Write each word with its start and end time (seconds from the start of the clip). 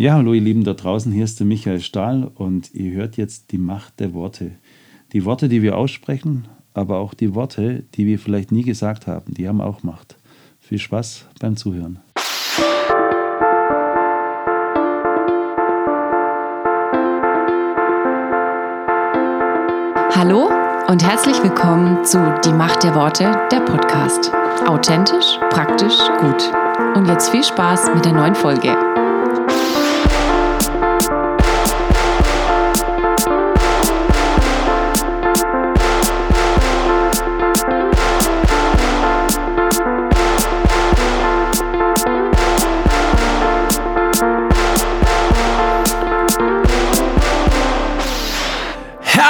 Ja, 0.00 0.14
hallo 0.14 0.32
ihr 0.32 0.40
Lieben 0.40 0.62
da 0.62 0.74
draußen, 0.74 1.10
hier 1.10 1.24
ist 1.24 1.40
der 1.40 1.46
Michael 1.48 1.80
Stahl 1.80 2.30
und 2.32 2.72
ihr 2.72 2.92
hört 2.92 3.16
jetzt 3.16 3.50
die 3.50 3.58
Macht 3.58 3.98
der 3.98 4.14
Worte. 4.14 4.52
Die 5.12 5.24
Worte, 5.24 5.48
die 5.48 5.60
wir 5.60 5.76
aussprechen, 5.76 6.46
aber 6.72 6.98
auch 6.98 7.14
die 7.14 7.34
Worte, 7.34 7.82
die 7.96 8.06
wir 8.06 8.20
vielleicht 8.20 8.52
nie 8.52 8.62
gesagt 8.62 9.08
haben, 9.08 9.34
die 9.34 9.48
haben 9.48 9.60
auch 9.60 9.82
Macht. 9.82 10.16
Viel 10.60 10.78
Spaß 10.78 11.26
beim 11.40 11.56
Zuhören. 11.56 11.98
Hallo 20.14 20.48
und 20.86 21.02
herzlich 21.02 21.42
willkommen 21.42 22.04
zu 22.04 22.18
Die 22.44 22.52
Macht 22.52 22.84
der 22.84 22.94
Worte, 22.94 23.24
der 23.50 23.62
Podcast. 23.62 24.32
Authentisch, 24.64 25.40
praktisch, 25.50 25.98
gut. 26.20 26.52
Und 26.94 27.08
jetzt 27.08 27.30
viel 27.30 27.42
Spaß 27.42 27.92
mit 27.96 28.04
der 28.04 28.12
neuen 28.12 28.36
Folge. 28.36 28.76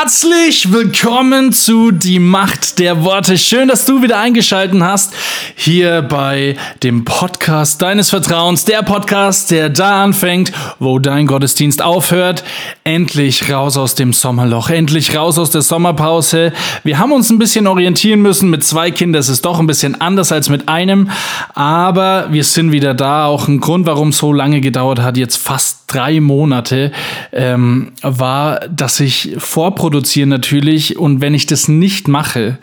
Herzlich 0.01 0.71
willkommen 0.71 1.53
zu 1.53 1.91
Die 1.91 2.21
Macht 2.21 2.79
der 2.79 3.03
Worte. 3.03 3.37
Schön, 3.37 3.67
dass 3.67 3.85
du 3.85 4.01
wieder 4.01 4.21
eingeschaltet 4.21 4.81
hast 4.81 5.13
hier 5.61 6.03
bei 6.03 6.57
dem 6.85 7.05
Podcast 7.05 7.83
deines 7.83 8.11
Vertrauens. 8.11 8.65
Der 8.65 8.85
Podcast, 8.85 9.51
der 9.51 9.69
da 9.69 10.05
anfängt, 10.05 10.53
wo 10.79 11.01
dein 11.01 11.27
Gottesdienst 11.27 11.83
aufhört. 11.83 12.45
Endlich 12.85 13.51
raus 13.51 13.77
aus 13.77 13.97
dem 13.97 14.13
Sommerloch, 14.13 14.71
endlich 14.71 15.17
raus 15.17 15.37
aus 15.37 15.51
der 15.51 15.63
Sommerpause. 15.63 16.53
Wir 16.85 17.01
haben 17.01 17.11
uns 17.11 17.29
ein 17.31 17.41
bisschen 17.41 17.67
orientieren 17.67 18.23
müssen. 18.23 18.51
Mit 18.51 18.63
zwei 18.63 18.93
Kindern 18.93 19.19
ist 19.19 19.31
es 19.31 19.43
doch 19.43 19.59
ein 19.59 19.67
bisschen 19.67 20.01
anders 20.01 20.31
als 20.31 20.49
mit 20.49 20.69
einem. 20.69 21.11
Aber 21.55 22.29
wir 22.31 22.45
sind 22.45 22.71
wieder 22.71 22.95
da. 22.95 23.27
Auch 23.27 23.49
ein 23.49 23.59
Grund, 23.59 23.85
warum 23.85 24.11
es 24.11 24.19
so 24.19 24.33
lange 24.33 24.61
gedauert 24.61 25.01
hat, 25.01 25.17
jetzt 25.17 25.39
fast 25.39 25.87
drei 25.89 26.21
Monate, 26.21 26.93
ähm, 27.33 27.93
war, 28.03 28.61
dass 28.69 29.01
ich 29.01 29.35
vorproduziere 29.39 30.29
natürlich 30.29 30.99
und 30.99 31.21
wenn 31.21 31.35
ich 31.35 31.47
das 31.47 31.67
nicht 31.67 32.09
mache, 32.09 32.59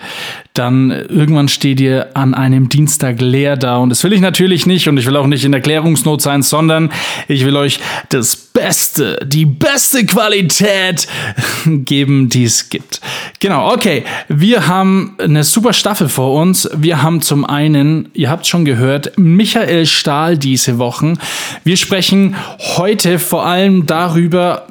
dann 0.53 0.91
irgendwann 0.91 1.49
steht 1.49 1.81
ihr 1.81 2.15
an 2.15 2.33
einem 2.33 2.69
Dienstag 2.69 2.84
leer 3.19 3.57
da. 3.57 3.77
Und 3.77 3.89
das 3.89 4.03
will 4.03 4.13
ich 4.13 4.21
natürlich 4.21 4.65
nicht 4.65 4.87
und 4.87 4.97
ich 4.97 5.05
will 5.05 5.15
auch 5.17 5.27
nicht 5.27 5.45
in 5.45 5.53
Erklärungsnot 5.53 6.21
sein, 6.21 6.41
sondern 6.41 6.91
ich 7.27 7.45
will 7.45 7.55
euch 7.55 7.79
das 8.09 8.35
Beste, 8.35 9.19
die 9.25 9.45
beste 9.45 10.05
Qualität 10.05 11.07
geben, 11.65 12.29
die 12.29 12.45
es 12.45 12.69
gibt. 12.69 13.01
Genau, 13.39 13.73
okay. 13.73 14.03
Wir 14.27 14.67
haben 14.67 15.15
eine 15.19 15.43
super 15.43 15.73
Staffel 15.73 16.09
vor 16.09 16.33
uns. 16.41 16.69
Wir 16.73 17.01
haben 17.01 17.21
zum 17.21 17.45
einen, 17.45 18.09
ihr 18.13 18.29
habt 18.29 18.47
schon 18.47 18.65
gehört, 18.65 19.17
Michael 19.17 19.85
Stahl 19.85 20.37
diese 20.37 20.77
Wochen. 20.77 21.17
Wir 21.63 21.77
sprechen 21.77 22.35
heute 22.77 23.19
vor 23.19 23.45
allem 23.45 23.85
darüber, 23.85 24.67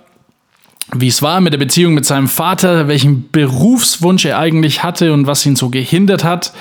wie 0.96 1.08
es 1.08 1.22
war 1.22 1.40
mit 1.40 1.52
der 1.52 1.58
Beziehung 1.58 1.94
mit 1.94 2.04
seinem 2.04 2.28
Vater, 2.28 2.88
welchen 2.88 3.30
Berufswunsch 3.30 4.24
er 4.24 4.38
eigentlich 4.38 4.82
hatte 4.82 5.12
und 5.12 5.26
was 5.26 5.44
ihn 5.44 5.56
so 5.56 5.68
gehindert 5.68 6.24
hat, 6.24 6.52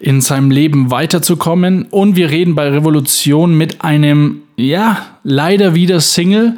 in 0.00 0.20
seinem 0.20 0.50
Leben 0.50 0.90
weiterzukommen. 0.90 1.86
Und 1.90 2.16
wir 2.16 2.30
reden 2.30 2.54
bei 2.54 2.68
Revolution 2.68 3.56
mit 3.56 3.82
einem 3.82 4.42
ja, 4.56 5.06
leider 5.22 5.74
wieder 5.74 6.00
Single, 6.00 6.56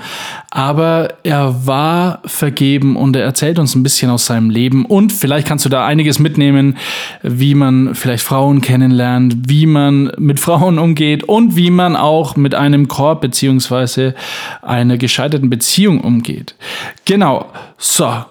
aber 0.51 1.15
er 1.25 1.67
war 1.67 2.23
vergeben 2.27 2.95
und 2.95 3.17
er 3.17 3.25
erzählt 3.25 3.59
uns 3.59 3.75
ein 3.75 3.83
bisschen 3.83 4.11
aus 4.11 4.27
seinem 4.27 4.51
Leben 4.51 4.85
und 4.85 5.13
vielleicht 5.13 5.49
kannst 5.49 5.65
du 5.65 5.69
da 5.69 5.85
einiges 5.85 6.21
mitnehmen, 6.21 6.77
wie 7.23 7.57
man 7.57 7.97
vielleicht 7.97 8.23
Frauen 8.23 8.61
kennenlernt, 8.61 9.49
wie 9.49 9.67
man 9.67 10.13
mit 10.17 10.39
Frauen 10.39 10.79
umgeht 10.79 11.25
und 11.25 11.57
wie 11.57 11.71
man 11.71 11.97
auch 11.97 12.37
mit 12.37 12.55
einem 12.55 12.87
Korb 12.87 13.21
beziehungsweise 13.21 14.15
einer 14.63 14.97
gescheiterten 14.97 15.51
Beziehung 15.51 16.01
umgeht. 16.01 16.55
Genau. 17.05 17.47
So. 17.79 18.25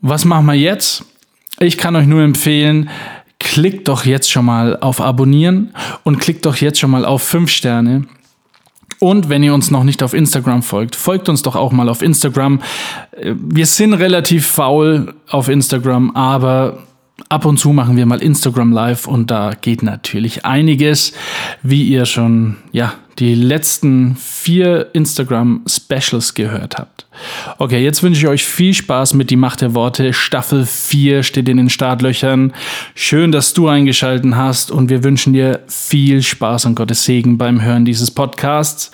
Was 0.00 0.24
machen 0.24 0.46
wir 0.46 0.54
jetzt? 0.54 1.04
Ich 1.60 1.78
kann 1.78 1.94
euch 1.94 2.06
nur 2.06 2.22
empfehlen, 2.22 2.90
klickt 3.38 3.86
doch 3.86 4.04
jetzt 4.04 4.30
schon 4.30 4.44
mal 4.44 4.76
auf 4.80 5.00
Abonnieren 5.00 5.74
und 6.02 6.18
klickt 6.18 6.44
doch 6.44 6.56
jetzt 6.56 6.80
schon 6.80 6.90
mal 6.90 7.04
auf 7.04 7.22
5 7.22 7.48
Sterne 7.48 8.06
und 9.02 9.28
wenn 9.28 9.42
ihr 9.42 9.52
uns 9.52 9.72
noch 9.72 9.82
nicht 9.82 10.00
auf 10.04 10.14
Instagram 10.14 10.62
folgt, 10.62 10.94
folgt 10.94 11.28
uns 11.28 11.42
doch 11.42 11.56
auch 11.56 11.72
mal 11.72 11.88
auf 11.88 12.02
Instagram. 12.02 12.60
Äh, 13.10 13.34
wir 13.36 13.66
sind 13.66 13.94
relativ 13.94 14.46
faul 14.46 15.14
auf 15.28 15.48
Instagram, 15.48 16.14
aber 16.14 16.78
ab 17.28 17.44
und 17.44 17.58
zu 17.58 17.72
machen 17.72 17.96
wir 17.96 18.06
mal 18.06 18.22
Instagram 18.22 18.72
Live 18.72 19.06
und 19.06 19.30
da 19.30 19.52
geht 19.60 19.82
natürlich 19.82 20.44
einiges, 20.44 21.12
wie 21.62 21.84
ihr 21.84 22.06
schon, 22.06 22.56
ja, 22.72 22.94
die 23.18 23.34
letzten 23.34 24.16
vier 24.16 24.88
Instagram 24.94 25.62
Specials 25.66 26.34
gehört 26.34 26.78
habt. 26.78 27.06
Okay, 27.58 27.82
jetzt 27.82 28.02
wünsche 28.02 28.20
ich 28.20 28.28
euch 28.28 28.44
viel 28.44 28.72
Spaß 28.72 29.14
mit 29.14 29.30
Die 29.30 29.36
Macht 29.36 29.60
der 29.60 29.74
Worte. 29.74 30.12
Staffel 30.12 30.64
4 30.64 31.22
steht 31.22 31.48
in 31.48 31.58
den 31.58 31.70
Startlöchern. 31.70 32.52
Schön, 32.94 33.30
dass 33.30 33.52
du 33.52 33.68
eingeschaltet 33.68 34.34
hast 34.34 34.70
und 34.70 34.88
wir 34.88 35.04
wünschen 35.04 35.34
dir 35.34 35.60
viel 35.68 36.22
Spaß 36.22 36.64
und 36.64 36.74
Gottes 36.74 37.04
Segen 37.04 37.36
beim 37.36 37.62
Hören 37.62 37.84
dieses 37.84 38.10
Podcasts. 38.10 38.90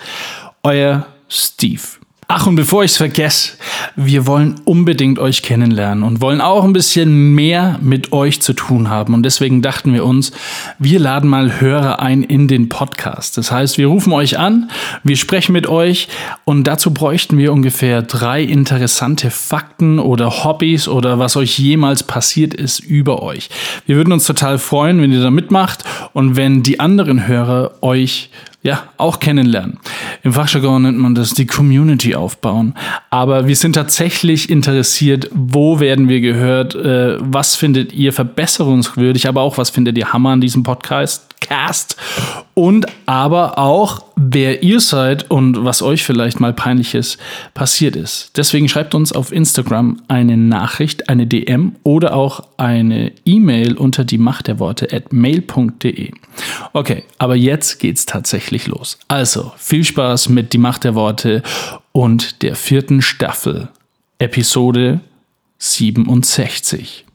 Euer 0.63 1.07
Steve. 1.29 1.98
Ach, 2.31 2.45
und 2.45 2.55
bevor 2.55 2.83
ich 2.83 2.91
es 2.91 2.97
vergesse, 2.97 3.53
wir 3.95 4.27
wollen 4.27 4.61
unbedingt 4.63 5.17
euch 5.17 5.41
kennenlernen 5.41 6.03
und 6.03 6.21
wollen 6.21 6.41
auch 6.41 6.63
ein 6.63 6.73
bisschen 6.73 7.33
mehr 7.33 7.79
mit 7.81 8.11
euch 8.11 8.39
zu 8.39 8.53
tun 8.53 8.87
haben. 8.87 9.15
Und 9.15 9.23
deswegen 9.23 9.63
dachten 9.63 9.93
wir 9.93 10.05
uns, 10.05 10.31
wir 10.77 10.99
laden 10.99 11.27
mal 11.27 11.59
Hörer 11.59 11.99
ein 11.99 12.21
in 12.21 12.47
den 12.47 12.69
Podcast. 12.69 13.35
Das 13.39 13.51
heißt, 13.51 13.79
wir 13.79 13.87
rufen 13.87 14.13
euch 14.13 14.37
an, 14.37 14.69
wir 15.03 15.17
sprechen 15.17 15.53
mit 15.53 15.65
euch 15.65 16.07
und 16.45 16.65
dazu 16.65 16.93
bräuchten 16.93 17.35
wir 17.39 17.51
ungefähr 17.51 18.03
drei 18.03 18.43
interessante 18.43 19.31
Fakten 19.31 19.97
oder 19.97 20.43
Hobbys 20.43 20.87
oder 20.87 21.17
was 21.17 21.35
euch 21.35 21.57
jemals 21.57 22.03
passiert 22.03 22.53
ist 22.53 22.77
über 22.77 23.23
euch. 23.23 23.49
Wir 23.87 23.95
würden 23.95 24.13
uns 24.13 24.25
total 24.25 24.59
freuen, 24.59 25.01
wenn 25.01 25.11
ihr 25.11 25.23
da 25.23 25.31
mitmacht 25.31 25.83
und 26.13 26.35
wenn 26.35 26.61
die 26.61 26.79
anderen 26.79 27.25
Hörer 27.25 27.71
euch 27.81 28.29
ja, 28.61 28.83
auch 28.97 29.19
kennenlernen. 29.19 29.79
Im 30.21 30.33
Fachjargon 30.33 30.81
nennt 30.81 30.97
man 30.97 31.15
das 31.15 31.33
die 31.33 31.45
Community 31.45 32.15
aufbauen. 32.15 32.75
Aber 33.09 33.47
wir 33.47 33.55
sind 33.55 33.73
tatsächlich 33.73 34.49
interessiert, 34.49 35.29
wo 35.33 35.79
werden 35.79 36.09
wir 36.09 36.19
gehört, 36.19 36.75
äh, 36.75 37.17
was 37.19 37.55
findet 37.55 37.93
ihr 37.93 38.11
verbesserungswürdig, 38.11 39.29
aber 39.29 39.41
auch 39.41 39.57
was 39.57 39.69
findet 39.69 39.97
ihr 39.97 40.11
Hammer 40.11 40.31
an 40.31 40.41
diesem 40.41 40.63
Podcast. 40.63 41.28
Cast 41.39 41.95
und 42.53 42.85
aber 43.05 43.57
auch, 43.57 44.03
wer 44.15 44.63
ihr 44.63 44.79
seid 44.79 45.31
und 45.31 45.63
was 45.63 45.81
euch 45.81 46.03
vielleicht 46.03 46.39
mal 46.39 46.53
peinliches 46.53 47.17
passiert 47.53 47.95
ist. 47.95 48.31
Deswegen 48.37 48.69
schreibt 48.69 48.93
uns 48.95 49.11
auf 49.11 49.31
Instagram 49.31 50.01
eine 50.07 50.37
Nachricht, 50.37 51.09
eine 51.09 51.25
DM 51.25 51.75
oder 51.83 52.13
auch 52.13 52.43
eine 52.57 53.11
E-Mail 53.25 53.77
unter 53.77 54.03
die 54.03 54.17
Macht 54.17 54.47
der 54.47 54.59
Worte 54.59 54.89
at 54.91 55.13
mail.de. 55.13 56.11
Okay, 56.73 57.03
aber 57.17 57.35
jetzt 57.35 57.79
geht's 57.79 58.05
tatsächlich 58.05 58.67
los. 58.67 58.99
Also, 59.07 59.51
viel 59.57 59.83
Spaß 59.83 60.29
mit 60.29 60.53
die 60.53 60.57
Macht 60.57 60.83
der 60.83 60.95
Worte 60.95 61.43
und 61.91 62.41
der 62.43 62.55
vierten 62.55 63.01
Staffel, 63.01 63.69
Episode 64.19 64.99
67. 65.57 67.05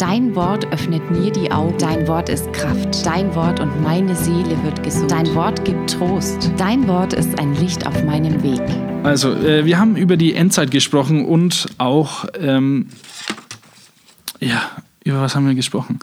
Dein 0.00 0.34
Wort 0.34 0.64
öffnet 0.72 1.10
mir 1.10 1.30
die 1.30 1.52
Augen. 1.52 1.76
Dein 1.76 2.08
Wort 2.08 2.30
ist 2.30 2.50
Kraft. 2.54 3.04
Dein 3.04 3.34
Wort 3.34 3.60
und 3.60 3.82
meine 3.82 4.16
Seele 4.16 4.56
wird 4.64 4.82
gesund. 4.82 5.10
Dein 5.10 5.34
Wort 5.34 5.62
gibt 5.66 5.90
Trost. 5.90 6.50
Dein 6.56 6.88
Wort 6.88 7.12
ist 7.12 7.38
ein 7.38 7.54
Licht 7.56 7.86
auf 7.86 8.02
meinem 8.04 8.42
Weg. 8.42 8.62
Also, 9.02 9.34
äh, 9.34 9.66
wir 9.66 9.78
haben 9.78 9.96
über 9.96 10.16
die 10.16 10.32
Endzeit 10.32 10.70
gesprochen 10.70 11.26
und 11.26 11.66
auch, 11.76 12.24
ähm, 12.40 12.86
ja, 14.40 14.62
über 15.04 15.20
was 15.20 15.34
haben 15.34 15.46
wir 15.46 15.54
gesprochen? 15.54 15.98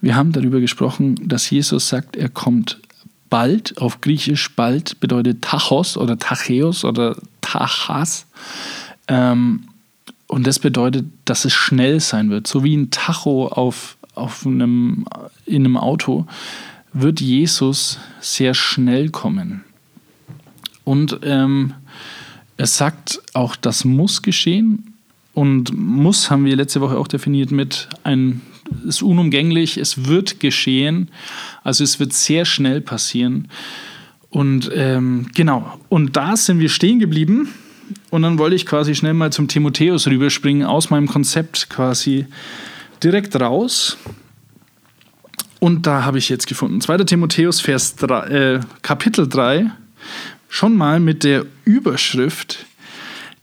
Wir 0.00 0.16
haben 0.16 0.32
darüber 0.32 0.58
gesprochen, 0.58 1.14
dass 1.22 1.48
Jesus 1.48 1.88
sagt, 1.88 2.16
er 2.16 2.28
kommt 2.28 2.80
bald. 3.30 3.78
Auf 3.78 4.00
Griechisch 4.00 4.56
bald 4.56 4.98
bedeutet 4.98 5.42
Tachos 5.42 5.96
oder 5.96 6.18
Tacheos 6.18 6.84
oder 6.84 7.16
Tachas. 7.42 8.26
Ähm, 9.06 9.68
und 10.26 10.46
das 10.46 10.58
bedeutet, 10.58 11.06
dass 11.24 11.44
es 11.44 11.52
schnell 11.52 12.00
sein 12.00 12.30
wird. 12.30 12.46
So 12.46 12.64
wie 12.64 12.76
ein 12.76 12.90
Tacho 12.90 13.48
auf, 13.48 13.96
auf 14.14 14.44
einem, 14.46 15.06
in 15.44 15.64
einem 15.64 15.76
Auto 15.76 16.26
wird 16.92 17.20
Jesus 17.20 17.98
sehr 18.20 18.54
schnell 18.54 19.10
kommen. 19.10 19.64
Und 20.84 21.20
ähm, 21.22 21.74
er 22.56 22.66
sagt 22.66 23.20
auch, 23.34 23.56
das 23.56 23.84
muss 23.84 24.22
geschehen. 24.22 24.94
Und 25.34 25.76
muss 25.76 26.30
haben 26.30 26.44
wir 26.44 26.56
letzte 26.56 26.80
Woche 26.80 26.96
auch 26.96 27.08
definiert 27.08 27.50
mit 27.50 27.88
ein 28.04 28.40
ist 28.84 29.02
unumgänglich, 29.02 29.76
es 29.76 30.06
wird 30.06 30.40
geschehen, 30.40 31.08
also 31.62 31.84
es 31.84 32.00
wird 32.00 32.12
sehr 32.12 32.44
schnell 32.44 32.80
passieren. 32.80 33.48
Und 34.30 34.70
ähm, 34.74 35.28
genau, 35.34 35.78
und 35.88 36.16
da 36.16 36.36
sind 36.36 36.58
wir 36.58 36.68
stehen 36.68 36.98
geblieben. 36.98 37.48
Und 38.16 38.22
dann 38.22 38.38
wollte 38.38 38.56
ich 38.56 38.64
quasi 38.64 38.94
schnell 38.94 39.12
mal 39.12 39.30
zum 39.30 39.46
Timotheus 39.46 40.06
rüberspringen, 40.06 40.66
aus 40.66 40.88
meinem 40.88 41.06
Konzept 41.06 41.68
quasi 41.68 42.24
direkt 43.02 43.38
raus. 43.38 43.98
Und 45.58 45.86
da 45.86 46.02
habe 46.02 46.16
ich 46.16 46.30
jetzt 46.30 46.46
gefunden, 46.46 46.80
2. 46.80 47.04
Timotheus, 47.04 47.60
Vers 47.60 47.96
3, 47.96 48.26
äh, 48.28 48.60
Kapitel 48.80 49.28
3, 49.28 49.70
schon 50.48 50.78
mal 50.78 50.98
mit 50.98 51.24
der 51.24 51.44
Überschrift 51.66 52.64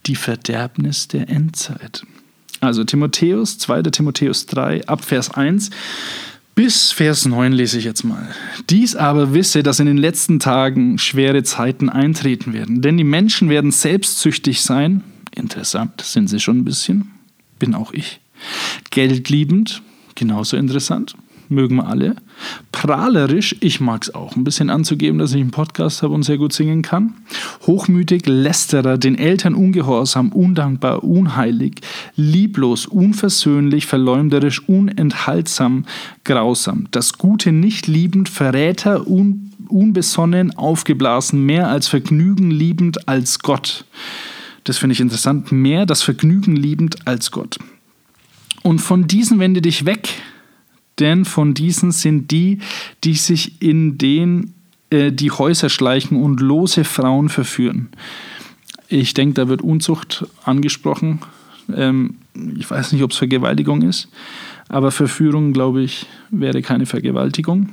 Die 0.08 0.16
Verderbnis 0.16 1.08
der 1.08 1.30
Endzeit. 1.30 2.04
Also 2.60 2.84
Timotheus, 2.84 3.60
2. 3.60 3.84
Timotheus 3.84 4.48
3, 4.48 4.88
ab 4.88 5.06
Vers 5.06 5.30
1 5.30 5.70
bis 6.56 6.92
Vers 6.92 7.26
9 7.26 7.52
lese 7.52 7.78
ich 7.80 7.86
jetzt 7.86 8.04
mal. 8.04 8.28
Dies 8.70 8.96
aber 8.96 9.34
wisse, 9.34 9.64
dass 9.64 9.80
in 9.80 9.88
den 9.88 9.98
letzten 9.98 10.40
Tagen 10.40 10.98
schwere 10.98 11.44
Zeiten 11.44 11.90
eintreten 11.90 12.54
werden. 12.54 12.82
Denn 12.82 12.98
die 12.98 13.04
Menschen 13.04 13.50
werden 13.50 13.72
selbstsüchtig 13.72 14.62
sein. 14.62 15.04
Interessant, 15.36 16.02
sind 16.02 16.28
sie 16.28 16.40
schon 16.40 16.60
ein 16.60 16.66
bisschen. 16.66 17.12
Bin 17.58 17.74
auch 17.74 17.92
ich. 17.92 18.20
Geldliebend, 18.92 19.82
genauso 20.16 20.58
interessant 20.58 21.16
mögen 21.54 21.78
wir 21.78 21.88
alle. 21.88 22.16
Prahlerisch, 22.72 23.56
ich 23.60 23.80
mag 23.80 24.04
es 24.04 24.14
auch, 24.14 24.36
ein 24.36 24.44
bisschen 24.44 24.70
anzugeben, 24.70 25.20
dass 25.20 25.34
ich 25.34 25.42
einen 25.42 25.52
Podcast 25.52 26.04
habe 26.04 26.14
und 26.14 26.24
sehr 26.24 26.38
gut 26.38 26.54
singen 26.54 26.82
kann. 26.82 27.14
Hochmütig, 27.66 28.26
lästerer, 28.26 28.98
den 28.98 29.18
Eltern 29.18 29.56
ungehorsam, 29.56 30.30
undankbar, 30.32 31.04
unheilig, 31.04 31.82
lieblos, 32.16 32.86
unversöhnlich, 32.86 33.86
verleumderisch, 33.86 34.68
unenthaltsam, 34.68 35.86
grausam. 36.24 36.88
Das 36.92 37.14
Gute 37.18 37.52
nicht 37.52 37.88
liebend, 37.88 38.30
Verräter, 38.30 39.08
un 39.08 39.52
unbesonnen, 39.70 40.56
aufgeblasen, 40.56 41.46
mehr 41.46 41.70
als 41.70 41.88
Vergnügen 41.88 42.52
liebend 42.52 43.08
als 43.08 43.40
Gott. 43.40 43.86
Das 44.64 44.78
finde 44.78 44.94
ich 44.94 45.00
interessant. 45.00 45.52
Mehr 45.52 45.86
das 45.86 46.04
Vergnügen 46.04 46.56
liebend 46.56 47.08
als 47.08 47.32
Gott. 47.32 47.58
Und 48.62 48.80
von 48.80 49.08
diesen 49.08 49.40
wende 49.40 49.62
dich 49.62 49.86
weg, 49.86 50.10
denn 51.00 51.26
von 51.26 51.54
diesen 51.54 51.92
sind 51.92 52.32
die, 52.32 52.60
die 53.04 53.16
sich 53.16 53.62
in 53.62 53.98
den 53.98 54.54
äh, 54.94 55.12
die 55.12 55.32
Häuser 55.32 55.70
schleichen 55.70 56.22
und 56.22 56.40
lose 56.40 56.84
Frauen 56.84 57.30
verführen. 57.30 57.90
Ich 58.90 59.14
denke, 59.14 59.34
da 59.34 59.48
wird 59.48 59.62
Unzucht 59.62 60.26
angesprochen. 60.44 61.20
Ähm, 61.74 62.16
ich 62.58 62.70
weiß 62.70 62.92
nicht, 62.92 63.04
ob 63.04 63.12
es 63.12 63.18
Vergewaltigung 63.18 63.82
ist, 63.82 64.10
aber 64.70 64.92
Verführung, 64.92 65.54
glaube 65.54 65.82
ich, 65.82 66.06
wäre 66.30 66.62
keine 66.62 66.86
Vergewaltigung. 66.86 67.70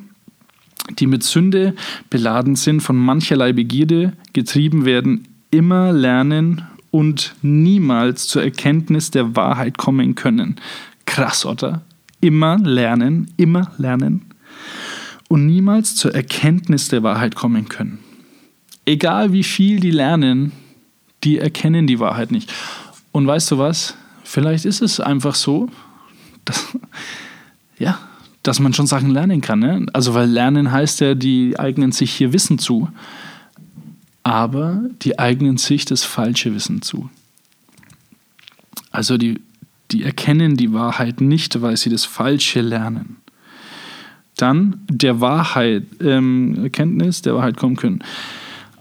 Die 0.98 1.06
mit 1.06 1.22
Sünde 1.22 1.74
beladen 2.08 2.56
sind, 2.56 2.80
von 2.80 2.96
mancherlei 2.96 3.52
Begierde 3.52 4.14
getrieben 4.32 4.84
werden, 4.86 5.28
immer 5.50 5.92
lernen 5.92 6.62
und 6.90 7.34
niemals 7.42 8.26
zur 8.28 8.42
Erkenntnis 8.42 9.10
der 9.10 9.36
Wahrheit 9.36 9.78
kommen 9.78 10.14
können. 10.14 10.56
Krass, 11.06 11.44
oder? 11.44 11.82
Immer 12.20 12.58
lernen, 12.58 13.32
immer 13.36 13.72
lernen 13.78 14.26
und 15.28 15.46
niemals 15.46 15.94
zur 15.94 16.14
Erkenntnis 16.14 16.88
der 16.88 17.02
Wahrheit 17.02 17.34
kommen 17.34 17.68
können. 17.68 18.00
Egal 18.84 19.32
wie 19.32 19.44
viel 19.44 19.80
die 19.80 19.90
lernen, 19.90 20.52
die 21.22 21.38
erkennen 21.38 21.86
die 21.86 22.00
Wahrheit 22.00 22.32
nicht. 22.32 22.52
Und 23.12 23.26
weißt 23.26 23.50
du 23.52 23.58
was? 23.58 23.94
Vielleicht 24.24 24.64
ist 24.64 24.80
es 24.82 25.00
einfach 25.00 25.34
so, 25.34 25.68
dass, 26.44 26.76
ja, 27.78 27.98
dass 28.42 28.58
man 28.58 28.72
schon 28.72 28.86
Sachen 28.86 29.10
lernen 29.10 29.40
kann. 29.40 29.60
Ne? 29.60 29.86
Also, 29.92 30.14
weil 30.14 30.28
Lernen 30.28 30.72
heißt 30.72 31.00
ja, 31.00 31.14
die 31.14 31.58
eignen 31.58 31.92
sich 31.92 32.12
hier 32.12 32.32
Wissen 32.32 32.58
zu. 32.58 32.88
Aber 34.22 34.82
die 35.02 35.18
eignen 35.18 35.56
sich 35.56 35.84
das 35.84 36.04
falsche 36.04 36.54
Wissen 36.54 36.82
zu. 36.82 37.08
Also 38.90 39.16
die 39.16 39.40
die 39.92 40.04
erkennen 40.04 40.56
die 40.56 40.72
Wahrheit 40.72 41.20
nicht, 41.20 41.60
weil 41.62 41.76
sie 41.76 41.90
das 41.90 42.04
Falsche 42.04 42.60
lernen. 42.60 43.16
Dann 44.36 44.80
der 44.88 45.20
Wahrheit, 45.20 45.84
ähm, 46.00 46.62
Erkenntnis 46.62 47.22
der 47.22 47.34
Wahrheit 47.34 47.56
kommen 47.56 47.76
können. 47.76 48.02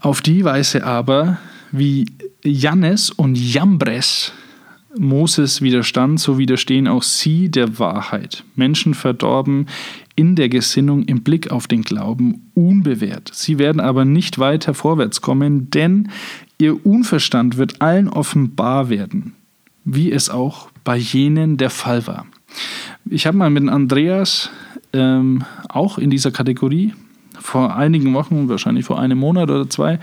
Auf 0.00 0.22
die 0.22 0.44
Weise 0.44 0.84
aber, 0.84 1.38
wie 1.72 2.06
Jannes 2.42 3.10
und 3.10 3.36
Jambres 3.36 4.32
Moses 4.98 5.62
widerstand, 5.62 6.18
so 6.18 6.38
widerstehen 6.38 6.88
auch 6.88 7.02
sie 7.02 7.48
der 7.50 7.78
Wahrheit. 7.78 8.42
Menschen 8.56 8.94
verdorben 8.94 9.66
in 10.16 10.34
der 10.34 10.48
Gesinnung 10.48 11.04
im 11.04 11.22
Blick 11.22 11.52
auf 11.52 11.68
den 11.68 11.82
Glauben 11.82 12.50
unbewährt. 12.54 13.30
Sie 13.32 13.58
werden 13.58 13.80
aber 13.80 14.04
nicht 14.04 14.38
weiter 14.38 14.74
vorwärts 14.74 15.20
kommen, 15.20 15.70
denn 15.70 16.08
ihr 16.58 16.84
Unverstand 16.84 17.56
wird 17.56 17.80
allen 17.80 18.08
offenbar 18.08 18.88
werden 18.88 19.34
wie 19.84 20.12
es 20.12 20.30
auch 20.30 20.70
bei 20.90 20.96
jenen 20.96 21.56
der 21.56 21.70
Fall 21.70 22.04
war. 22.08 22.26
Ich 23.08 23.24
habe 23.24 23.36
mal 23.36 23.48
mit 23.48 23.68
Andreas 23.68 24.50
ähm, 24.92 25.44
auch 25.68 25.98
in 25.98 26.10
dieser 26.10 26.32
Kategorie 26.32 26.94
vor 27.38 27.76
einigen 27.76 28.12
Wochen, 28.12 28.48
wahrscheinlich 28.48 28.86
vor 28.86 28.98
einem 28.98 29.18
Monat 29.18 29.50
oder 29.50 29.70
zwei, 29.70 30.00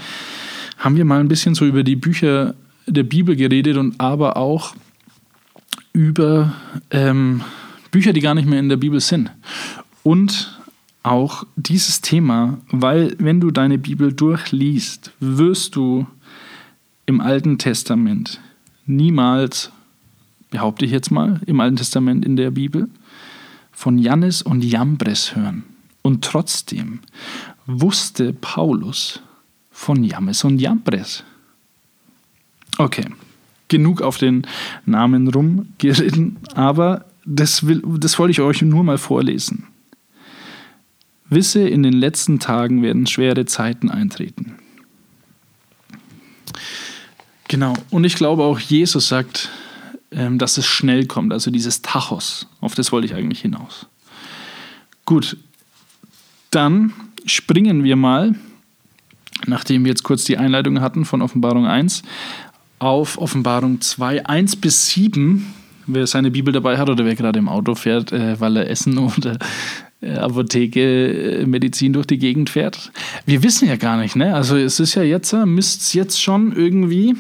haben 0.78 0.96
wir 0.96 1.04
mal 1.04 1.20
ein 1.20 1.28
bisschen 1.28 1.56
so 1.56 1.66
über 1.66 1.84
die 1.84 1.98
Bücher 1.98 2.56
der 2.86 3.04
Bibel 3.04 3.36
geredet 3.36 3.76
und 3.76 4.00
aber 4.00 4.38
auch 4.38 4.76
über 5.92 6.54
ähm, 6.90 7.42
Bücher, 7.92 8.14
die 8.14 8.22
gar 8.22 8.34
nicht 8.34 8.48
mehr 8.48 8.60
in 8.60 8.70
der 8.70 8.78
Bibel 8.78 9.02
sind. 9.02 9.30
Und 10.04 10.58
auch 11.04 11.44
dieses 11.58 12.00
Thema, 12.00 12.60
weil 12.72 13.14
wenn 13.20 13.42
du 13.42 13.52
deine 13.52 13.78
Bibel 13.78 14.14
durchliest, 14.14 15.12
wirst 15.20 15.76
du 15.76 16.08
im 17.06 17.20
Alten 17.20 17.58
Testament 17.58 18.40
niemals, 18.86 19.74
behaupte 20.50 20.86
ich 20.86 20.92
jetzt 20.92 21.12
mal, 21.12 21.42
im 21.46 21.60
Alten 21.60 21.78
Testament 21.78 22.26
in 22.26 22.36
der 22.36 22.52
Bibel, 22.52 22.90
von 23.72 23.98
Jannes 23.98 24.42
und 24.42 24.64
Jambres 24.64 25.36
hören. 25.36 25.64
Und 26.02 26.24
trotzdem 26.24 27.00
wusste 27.66 28.34
Paulus 28.34 29.22
von 29.72 30.04
Jannes 30.04 30.44
und 30.44 30.60
Jambres. 30.60 31.24
Okay, 32.78 33.06
genug 33.68 34.02
auf 34.02 34.18
den 34.18 34.48
Namen 34.86 35.28
rumgeritten, 35.28 36.38
aber 36.56 37.06
das, 37.26 37.68
will, 37.68 37.84
das 38.00 38.18
wollte 38.18 38.32
ich 38.32 38.42
euch 38.42 38.62
nur 38.62 38.84
mal 38.84 38.98
vorlesen. 38.98 39.68
Wisse, 41.30 41.68
in 41.68 41.84
den 41.84 41.94
letzten 41.94 42.40
Tagen 42.40 42.82
werden 42.82 43.06
schwere 43.06 43.46
Zeiten 43.46 43.92
eintreten. 43.92 44.56
Genau. 47.50 47.74
Und 47.90 48.06
ich 48.06 48.16
glaube 48.16 48.44
auch, 48.44 48.60
Jesus 48.60 49.10
sagt, 49.10 49.50
ähm, 50.12 50.38
dass 50.38 50.58
es 50.58 50.66
schnell 50.66 51.06
kommt, 51.06 51.34
also 51.34 51.52
dieses 51.52 51.82
Tachos. 51.82 52.48
Auf 52.62 52.76
das 52.76 52.92
wollte 52.92 53.08
ich 53.08 53.16
eigentlich 53.16 53.42
hinaus. 53.42 53.88
Gut, 55.06 55.38
dann 56.52 56.94
springen 57.26 57.84
wir 57.84 57.96
mal, 57.96 58.36
nachdem 59.46 59.84
wir 59.84 59.90
jetzt 59.90 60.04
kurz 60.04 60.24
die 60.24 60.38
Einleitung 60.38 60.82
hatten 60.82 61.06
von 61.06 61.22
Offenbarung 61.22 61.66
1, 61.66 62.04
auf 62.80 63.18
Offenbarung 63.18 63.82
2, 63.82 64.26
1 64.26 64.56
bis 64.58 64.88
7. 64.88 65.54
Wer 65.88 66.06
seine 66.06 66.32
Bibel 66.32 66.52
dabei 66.52 66.78
hat 66.78 66.90
oder 66.90 67.06
wer 67.06 67.16
gerade 67.16 67.40
im 67.40 67.48
Auto 67.48 67.74
fährt, 67.76 68.12
äh, 68.12 68.40
weil 68.40 68.58
er 68.58 68.70
Essen 68.70 68.98
oder 69.18 69.38
äh, 70.02 70.14
Apotheke, 70.16 71.42
äh, 71.42 71.46
Medizin 71.46 71.94
durch 71.94 72.08
die 72.08 72.18
Gegend 72.18 72.50
fährt. 72.50 72.92
Wir 73.26 73.42
wissen 73.44 73.68
ja 73.68 73.78
gar 73.78 73.98
nicht, 73.98 74.16
ne? 74.16 74.36
Also 74.36 74.58
es 74.58 74.80
ist 74.80 74.96
ja 74.96 75.04
jetzt, 75.04 75.34
müsste 75.34 75.82
es 75.82 75.94
jetzt 75.94 76.22
schon 76.22 76.52
irgendwie 76.52 77.16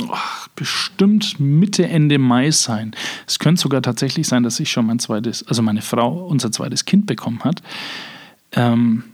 oh, 0.00 0.16
bestimmt 0.56 1.40
Mitte, 1.40 1.86
Ende 1.88 2.18
Mai 2.18 2.50
sein. 2.50 2.92
Es 3.26 3.38
könnte 3.38 3.60
sogar 3.60 3.82
tatsächlich 3.82 4.26
sein, 4.28 4.42
dass 4.42 4.60
ich 4.60 4.70
schon 4.70 4.86
mein 4.86 4.98
zweites, 4.98 5.46
also 5.46 5.62
meine 5.62 5.82
Frau 5.82 6.26
unser 6.26 6.52
zweites 6.52 6.84
Kind 6.84 7.06
bekommen 7.06 7.42
hat. 7.44 7.62
Ähm, 8.52 9.04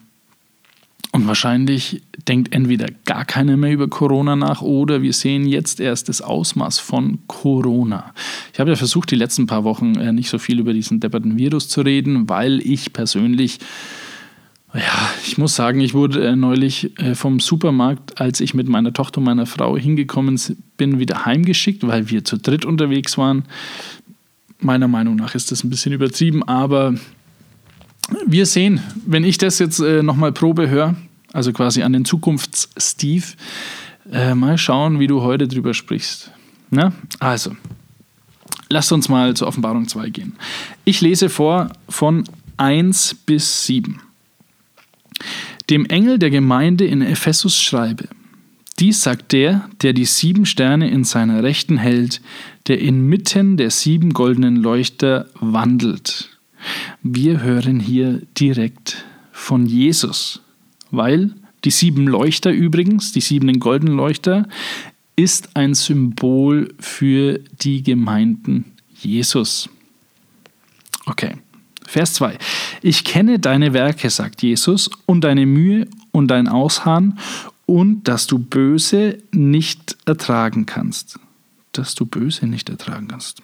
und 1.13 1.27
wahrscheinlich 1.27 2.03
denkt 2.29 2.55
entweder 2.55 2.87
gar 3.07 3.25
keiner 3.25 3.57
mehr 3.57 3.73
über 3.73 3.89
Corona 3.89 4.37
nach 4.37 4.61
oder 4.61 5.01
wir 5.01 5.15
sehen 5.15 5.47
jetzt 5.47 5.81
erst 5.81 6.09
das 6.11 6.21
Ausmaß 6.21 6.79
von 6.81 7.21
Corona. 7.27 8.13
Ich 8.53 8.61
habe 8.61 8.71
ja 8.71 8.77
versucht, 8.77 9.11
die 9.11 9.17
letzten 9.17 9.47
paar 9.47 9.65
Wochen 9.65 9.95
äh, 9.97 10.13
nicht 10.13 10.29
so 10.29 10.39
viel 10.39 10.59
über 10.59 10.75
diesen 10.75 11.01
depperten 11.01 11.39
Virus 11.39 11.69
zu 11.69 11.81
reden, 11.81 12.29
weil 12.29 12.61
ich 12.61 12.93
persönlich 12.93 13.59
ja, 14.75 15.11
ich 15.27 15.39
muss 15.39 15.55
sagen, 15.55 15.81
ich 15.81 15.95
wurde 15.95 16.27
äh, 16.27 16.37
neulich 16.37 16.99
äh, 16.99 17.15
vom 17.15 17.41
Supermarkt, 17.41 18.21
als 18.21 18.41
ich 18.41 18.53
mit 18.53 18.69
meiner 18.69 18.93
Tochter 18.93 19.19
und 19.19 19.25
meiner 19.25 19.47
Frau 19.47 19.77
hingekommen 19.77 20.39
bin, 20.77 20.99
wieder 20.99 21.25
heimgeschickt, 21.25 21.87
weil 21.87 22.11
wir 22.11 22.25
zu 22.25 22.37
dritt 22.37 22.65
unterwegs 22.65 23.17
waren. 23.17 23.45
Meiner 24.61 24.89
Meinung 24.89 25.17
nach 25.17 25.35
ist 25.35 25.53
das 25.53 25.65
ein 25.65 25.71
bisschen 25.71 25.93
übertrieben, 25.93 26.43
aber 26.43 26.95
wir 28.27 28.47
sehen, 28.47 28.81
wenn 29.07 29.25
ich 29.25 29.39
das 29.39 29.59
jetzt 29.59 29.81
äh, 29.81 30.03
nochmal 30.03 30.33
Probe 30.33 30.69
höre, 30.69 30.97
also 31.33 31.53
quasi 31.53 31.83
an 31.83 31.93
den 31.93 32.05
Zukunfts-Steve, 32.05 33.25
äh, 34.13 34.35
mal 34.35 34.59
schauen, 34.59 35.01
wie 35.01 35.07
du 35.07 35.23
heute 35.23 35.49
drüber 35.49 35.75
sprichst. 35.75 36.31
Na? 36.71 36.93
Also, 37.21 37.57
lasst 38.69 38.93
uns 38.93 39.09
mal 39.09 39.35
zur 39.35 39.49
Offenbarung 39.49 39.89
2 39.89 40.11
gehen. 40.11 40.37
Ich 40.85 41.01
lese 41.01 41.29
vor 41.29 41.71
von 41.89 42.25
1 42.57 43.15
bis 43.27 43.67
7. 43.67 44.01
Dem 45.71 45.87
Engel 45.87 46.19
der 46.19 46.31
Gemeinde 46.31 46.87
in 46.87 47.03
Ephesus 47.03 47.61
schreibe. 47.61 48.09
Dies 48.79 49.03
sagt 49.03 49.33
der, 49.33 49.69
der 49.83 49.93
die 49.93 50.05
sieben 50.05 50.47
Sterne 50.47 50.89
in 50.89 51.03
seiner 51.03 51.43
Rechten 51.43 51.79
hält, 51.79 52.21
der 52.69 52.81
inmitten 52.81 53.57
der 53.57 53.71
sieben 53.71 54.13
goldenen 54.13 54.57
Leuchter 54.57 55.29
wandelt. 55.41 56.39
Wir 57.03 57.43
hören 57.43 57.81
hier 57.81 58.23
direkt 58.39 59.05
von 59.33 59.67
Jesus, 59.67 60.43
weil 60.91 61.35
die 61.65 61.71
sieben 61.71 62.07
Leuchter 62.07 62.51
übrigens, 62.51 63.13
die 63.13 63.21
sieben 63.21 63.59
goldenen 63.59 63.97
Leuchter, 63.97 64.49
ist 65.17 65.57
ein 65.57 65.75
Symbol 65.75 66.73
für 66.79 67.41
die 67.61 67.83
Gemeinden 67.83 68.65
Jesus. 68.95 69.69
Okay. 71.07 71.35
Vers 71.89 72.13
2. 72.15 72.37
Ich 72.83 73.03
kenne 73.03 73.39
deine 73.39 73.73
Werke, 73.73 74.11
sagt 74.11 74.43
Jesus, 74.43 74.91
und 75.07 75.23
deine 75.23 75.47
Mühe 75.47 75.89
und 76.13 76.29
dein 76.29 76.47
Ausharren 76.47 77.19
und 77.65 78.09
dass 78.09 78.27
du 78.27 78.39
Böse 78.39 79.19
nicht 79.33 79.97
ertragen 80.05 80.67
kannst. 80.67 81.19
Dass 81.73 81.95
du 81.95 82.05
Böse 82.05 82.47
nicht 82.47 82.69
ertragen 82.69 83.09
kannst. 83.09 83.43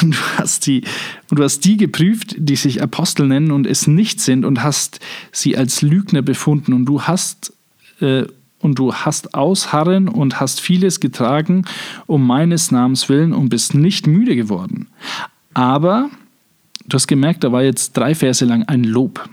Und 0.00 0.14
du 0.14 0.18
hast 0.38 0.66
die, 0.66 0.82
und 1.30 1.38
du 1.38 1.42
hast 1.42 1.60
die 1.60 1.76
geprüft, 1.76 2.34
die 2.38 2.56
sich 2.56 2.82
Apostel 2.82 3.26
nennen 3.26 3.50
und 3.50 3.66
es 3.66 3.86
nicht 3.86 4.20
sind 4.20 4.46
und 4.46 4.62
hast 4.62 5.00
sie 5.30 5.56
als 5.56 5.82
Lügner 5.82 6.22
befunden 6.22 6.72
und 6.72 6.86
du 6.86 7.02
hast 7.02 7.52
äh, 8.00 8.24
und 8.60 8.78
du 8.78 8.94
hast 8.94 9.34
ausharren 9.34 10.08
und 10.08 10.40
hast 10.40 10.60
vieles 10.60 11.00
getragen 11.00 11.64
um 12.06 12.26
meines 12.26 12.70
Namens 12.70 13.08
willen 13.08 13.34
und 13.34 13.50
bist 13.50 13.74
nicht 13.74 14.06
müde 14.06 14.36
geworden. 14.36 14.88
Aber 15.52 16.10
du 16.86 16.94
hast 16.94 17.06
gemerkt, 17.06 17.44
da 17.44 17.52
war 17.52 17.62
jetzt 17.62 17.96
drei 17.96 18.14
Verse 18.14 18.44
lang 18.44 18.64
ein 18.64 18.84
Lob. 18.84 19.28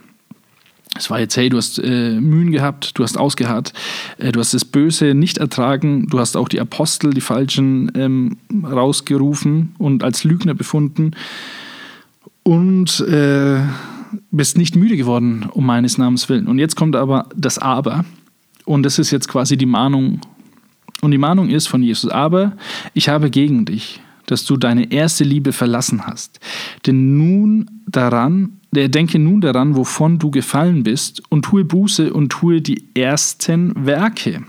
Es 0.98 1.10
war 1.10 1.20
jetzt, 1.20 1.38
hey, 1.38 1.50
du 1.50 1.58
hast 1.58 1.79
äh, 1.79 2.20
Mühen 2.20 2.51
gehabt, 2.51 2.98
du 2.98 3.03
hast 3.03 3.18
ausgeharrt, 3.18 3.74
äh, 4.18 4.32
du 4.32 4.39
hast 4.39 4.53
das 4.53 4.65
Böse 4.65 5.13
nicht 5.13 5.38
ertragen, 5.38 6.08
du 6.08 6.20
hast 6.20 6.36
auch 6.36 6.50
die 6.50 6.60
Apostel, 6.60 7.13
die 7.13 7.22
Falschen, 7.22 7.91
ähm, 7.96 8.38
rausgerufen 8.63 9.75
und 9.77 10.03
als 10.03 10.24
Lügner 10.24 10.56
befunden 10.56 11.12
und 12.44 13.00
äh, 13.01 13.62
bist 14.32 14.58
nicht 14.58 14.75
müde 14.75 14.98
geworden 14.98 15.48
um 15.53 15.65
meines 15.65 15.98
Namens 15.98 16.27
willen. 16.27 16.48
Und 16.48 16.58
jetzt 16.58 16.75
kommt 16.75 16.96
aber 16.96 17.29
das 17.36 17.60
Aber 17.60 18.03
und 18.65 18.84
das 18.84 19.00
ist 19.00 19.12
jetzt 19.12 19.27
quasi 19.27 19.58
die 19.58 19.65
Mahnung. 19.65 20.22
Und 21.01 21.12
die 21.12 21.18
Mahnung 21.18 21.50
ist 21.50 21.68
von 21.68 21.82
Jesus, 21.82 22.12
aber 22.12 22.53
ich 22.94 23.10
habe 23.10 23.29
gegen 23.29 23.65
dich, 23.65 24.01
dass 24.31 24.45
du 24.45 24.57
deine 24.57 24.91
erste 24.91 25.24
Liebe 25.24 25.53
verlassen 25.53 26.05
hast. 26.05 26.39
Denn 26.86 27.17
nun 27.17 27.69
daran, 27.88 28.59
der 28.71 28.89
denke 28.89 29.19
nun 29.19 29.41
daran, 29.41 29.75
wovon 29.75 30.19
du 30.19 30.31
gefallen 30.31 30.83
bist, 30.83 31.24
und 31.29 31.43
tue 31.45 31.65
Buße 31.65 32.13
und 32.13 32.29
tue 32.29 32.62
die 32.62 32.83
ersten 32.93 33.86
Werke. 33.86 34.43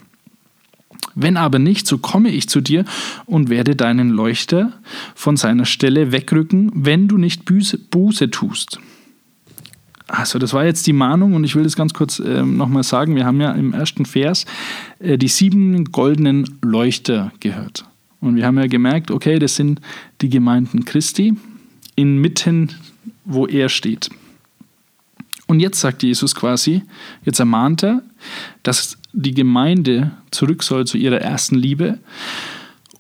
Wenn 1.15 1.37
aber 1.37 1.59
nicht, 1.59 1.87
so 1.87 1.99
komme 1.99 2.31
ich 2.31 2.49
zu 2.49 2.61
dir 2.61 2.85
und 3.27 3.49
werde 3.49 3.75
deinen 3.75 4.11
Leuchter 4.11 4.73
von 5.15 5.37
seiner 5.37 5.65
Stelle 5.65 6.13
wegrücken, 6.13 6.71
wenn 6.75 7.09
du 7.09 7.17
nicht 7.17 7.45
Buße, 7.47 7.79
Buße 7.79 8.31
tust. 8.31 8.79
Also 10.07 10.39
das 10.39 10.53
war 10.53 10.65
jetzt 10.65 10.87
die 10.87 10.93
Mahnung 10.93 11.35
und 11.35 11.45
ich 11.45 11.55
will 11.55 11.63
das 11.63 11.77
ganz 11.77 11.95
kurz 11.95 12.19
äh, 12.19 12.43
nochmal 12.43 12.83
sagen. 12.83 13.15
Wir 13.15 13.25
haben 13.25 13.41
ja 13.41 13.53
im 13.53 13.73
ersten 13.73 14.07
Vers 14.07 14.45
äh, 14.99 15.17
die 15.17 15.29
sieben 15.29 15.85
goldenen 15.85 16.59
Leuchter 16.63 17.33
gehört. 17.41 17.85
Und 18.21 18.37
wir 18.37 18.47
haben 18.47 18.59
ja 18.59 18.67
gemerkt, 18.67 19.11
okay, 19.11 19.39
das 19.39 19.57
sind 19.57 19.81
die 20.21 20.29
Gemeinden 20.29 20.85
Christi 20.85 21.35
inmitten 21.97 22.71
wo 23.25 23.47
er 23.47 23.69
steht. 23.69 24.11
Und 25.47 25.61
jetzt 25.61 25.81
sagt 25.81 26.03
Jesus 26.03 26.35
quasi, 26.35 26.83
jetzt 27.25 27.41
ermahnt 27.41 27.83
er, 27.83 28.03
dass 28.63 28.99
die 29.13 29.35
Gemeinde 29.35 30.13
zurück 30.31 30.63
soll 30.63 30.87
zu 30.87 30.97
ihrer 30.97 31.21
ersten 31.21 31.57
Liebe 31.57 31.99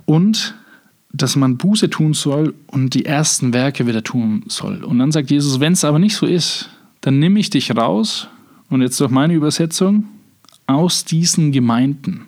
und 0.05 0.55
dass 1.13 1.37
man 1.37 1.59
Buße 1.59 1.91
tun 1.91 2.15
soll 2.15 2.55
und 2.67 2.95
die 2.95 3.05
ersten 3.05 3.53
Werke 3.53 3.87
wieder 3.87 4.03
tun 4.03 4.45
soll. 4.49 4.85
Und 4.85 4.99
dann 4.99 5.13
sagt 5.13 5.31
Jesus, 5.31 5.61
wenn 5.61 5.75
es 5.75 5.85
aber 5.85 5.99
nicht 5.99 6.17
so 6.17 6.27
ist, 6.27 6.71
dann 7.01 7.19
nehme 7.19 7.41
ich 7.41 7.51
dich 7.51 7.75
raus, 7.77 8.29
und 8.69 8.83
jetzt 8.83 9.01
durch 9.01 9.11
meine 9.11 9.35
Übersetzung, 9.35 10.05
aus 10.69 11.05
diesen 11.05 11.51
Gemeinden. 11.51 12.27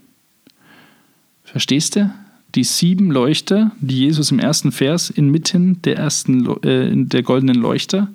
Verstehst 1.44 1.94
du? 1.94 2.12
Die 2.54 2.64
sieben 2.64 3.10
Leuchter, 3.10 3.72
die 3.80 3.98
Jesus 3.98 4.30
im 4.30 4.38
ersten 4.38 4.72
Vers 4.72 5.10
inmitten 5.10 5.80
der 5.82 5.96
ersten 5.96 6.46
äh, 6.64 6.90
der 6.94 7.22
goldenen 7.22 7.56
Leuchter. 7.56 8.08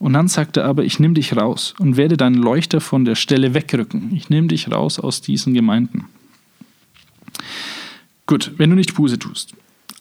Und 0.00 0.14
dann 0.14 0.28
sagt 0.28 0.56
er 0.56 0.64
aber, 0.64 0.84
ich 0.84 0.98
nehme 0.98 1.14
dich 1.14 1.36
raus 1.36 1.74
und 1.78 1.96
werde 1.96 2.16
deinen 2.16 2.34
Leuchter 2.34 2.80
von 2.80 3.04
der 3.04 3.14
Stelle 3.14 3.54
wegrücken. 3.54 4.10
Ich 4.14 4.30
nehme 4.30 4.48
dich 4.48 4.70
raus 4.70 4.98
aus 4.98 5.20
diesen 5.20 5.54
Gemeinden. 5.54 6.06
Gut, 8.26 8.52
wenn 8.56 8.70
du 8.70 8.76
nicht 8.76 8.94
Buße 8.94 9.18
tust. 9.18 9.54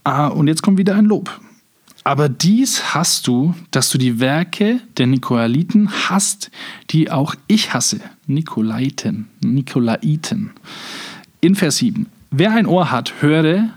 Ah, 0.03 0.27
und 0.27 0.47
jetzt 0.47 0.63
kommt 0.63 0.77
wieder 0.77 0.95
ein 0.95 1.05
Lob. 1.05 1.39
Aber 2.03 2.29
dies 2.29 2.95
hast 2.95 3.27
du, 3.27 3.53
dass 3.69 3.89
du 3.89 3.99
die 3.99 4.19
Werke 4.19 4.79
der 4.97 5.05
Nikolaiten 5.05 5.91
hast, 6.09 6.49
die 6.89 7.11
auch 7.11 7.35
ich 7.47 7.73
hasse. 7.73 8.01
Nikolaiten, 8.25 9.27
Nikolaiten. 9.43 10.51
In 11.41 11.53
Vers 11.53 11.77
7. 11.77 12.07
Wer 12.33 12.53
ein 12.53 12.65
Ohr 12.65 12.91
hat, 12.91 13.21
höre, 13.21 13.71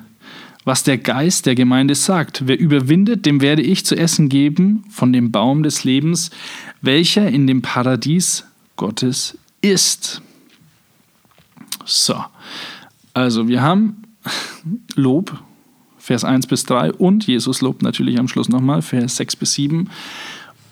was 0.64 0.84
der 0.84 0.96
Geist 0.96 1.46
der 1.46 1.56
Gemeinde 1.56 1.96
sagt. 1.96 2.46
Wer 2.46 2.56
überwindet, 2.58 3.26
dem 3.26 3.40
werde 3.40 3.62
ich 3.62 3.84
zu 3.84 3.96
essen 3.96 4.28
geben 4.28 4.84
von 4.90 5.12
dem 5.12 5.32
Baum 5.32 5.64
des 5.64 5.82
Lebens, 5.82 6.30
welcher 6.80 7.28
in 7.28 7.48
dem 7.48 7.62
Paradies 7.62 8.44
Gottes 8.76 9.36
ist. 9.60 10.22
So, 11.84 12.24
also 13.12 13.48
wir 13.48 13.60
haben 13.60 14.04
Lob, 14.94 15.36
Vers 15.98 16.22
1 16.22 16.46
bis 16.46 16.64
3 16.64 16.92
und 16.92 17.26
Jesus 17.26 17.60
lobt 17.60 17.82
natürlich 17.82 18.20
am 18.20 18.28
Schluss 18.28 18.48
nochmal, 18.48 18.82
Vers 18.82 19.16
6 19.16 19.34
bis 19.36 19.54
7 19.54 19.90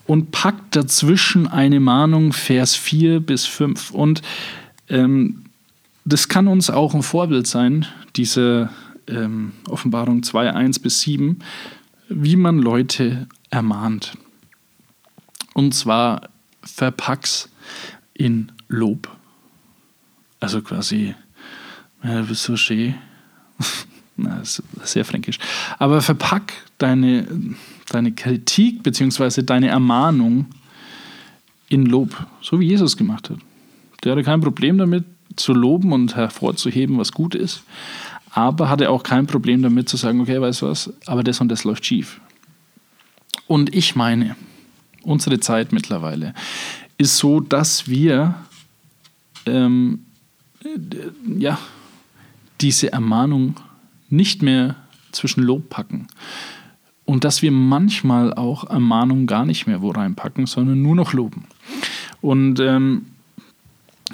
und 0.06 0.30
packt 0.30 0.76
dazwischen 0.76 1.48
eine 1.48 1.80
Mahnung, 1.80 2.32
Vers 2.32 2.76
4 2.76 3.18
bis 3.18 3.44
5. 3.46 3.90
Und 3.90 4.22
ähm, 4.88 5.41
das 6.04 6.28
kann 6.28 6.48
uns 6.48 6.70
auch 6.70 6.94
ein 6.94 7.02
Vorbild 7.02 7.46
sein, 7.46 7.86
diese 8.16 8.70
ähm, 9.08 9.52
Offenbarung 9.68 10.22
2, 10.22 10.52
1 10.52 10.78
bis 10.80 11.00
7, 11.02 11.38
wie 12.08 12.36
man 12.36 12.58
Leute 12.58 13.28
ermahnt. 13.50 14.16
Und 15.54 15.74
zwar 15.74 16.28
verpack's 16.62 17.50
in 18.14 18.52
Lob. 18.68 19.08
Also 20.40 20.60
quasi, 20.62 21.14
ja, 22.02 22.20
du 22.22 22.26
bist 22.26 22.42
so 22.42 22.56
schön. 22.56 22.94
Na, 24.16 24.40
ist 24.40 24.62
sehr 24.84 25.04
fränkisch. 25.04 25.38
Aber 25.78 26.02
verpack 26.02 26.52
deine, 26.78 27.26
deine 27.88 28.12
Kritik 28.12 28.82
bzw. 28.82 29.42
deine 29.42 29.68
Ermahnung 29.68 30.46
in 31.68 31.86
Lob, 31.86 32.26
so 32.42 32.60
wie 32.60 32.66
Jesus 32.66 32.96
gemacht 32.96 33.30
hat. 33.30 33.38
Der 34.04 34.12
hatte 34.12 34.22
kein 34.22 34.40
Problem 34.40 34.78
damit, 34.78 35.04
zu 35.36 35.52
loben 35.52 35.92
und 35.92 36.16
hervorzuheben, 36.16 36.98
was 36.98 37.12
gut 37.12 37.34
ist. 37.34 37.62
Aber 38.30 38.70
hatte 38.70 38.90
auch 38.90 39.02
kein 39.02 39.26
Problem 39.26 39.62
damit 39.62 39.88
zu 39.88 39.96
sagen, 39.96 40.20
okay, 40.20 40.40
weißt 40.40 40.62
du 40.62 40.66
was, 40.66 40.92
aber 41.06 41.22
das 41.22 41.40
und 41.40 41.48
das 41.48 41.64
läuft 41.64 41.84
schief. 41.84 42.20
Und 43.46 43.74
ich 43.74 43.94
meine, 43.94 44.36
unsere 45.02 45.38
Zeit 45.40 45.72
mittlerweile 45.72 46.34
ist 46.96 47.18
so, 47.18 47.40
dass 47.40 47.88
wir 47.88 48.34
ähm, 49.46 50.06
ja, 51.38 51.58
diese 52.60 52.92
Ermahnung 52.92 53.56
nicht 54.08 54.42
mehr 54.42 54.76
zwischen 55.10 55.42
Lob 55.42 55.68
packen. 55.68 56.06
Und 57.04 57.24
dass 57.24 57.42
wir 57.42 57.50
manchmal 57.50 58.32
auch 58.32 58.64
Ermahnung 58.70 59.26
gar 59.26 59.44
nicht 59.44 59.66
mehr 59.66 59.82
wo 59.82 59.90
reinpacken, 59.90 60.46
sondern 60.46 60.80
nur 60.80 60.94
noch 60.94 61.12
loben. 61.12 61.44
Und 62.20 62.60
ähm, 62.60 63.06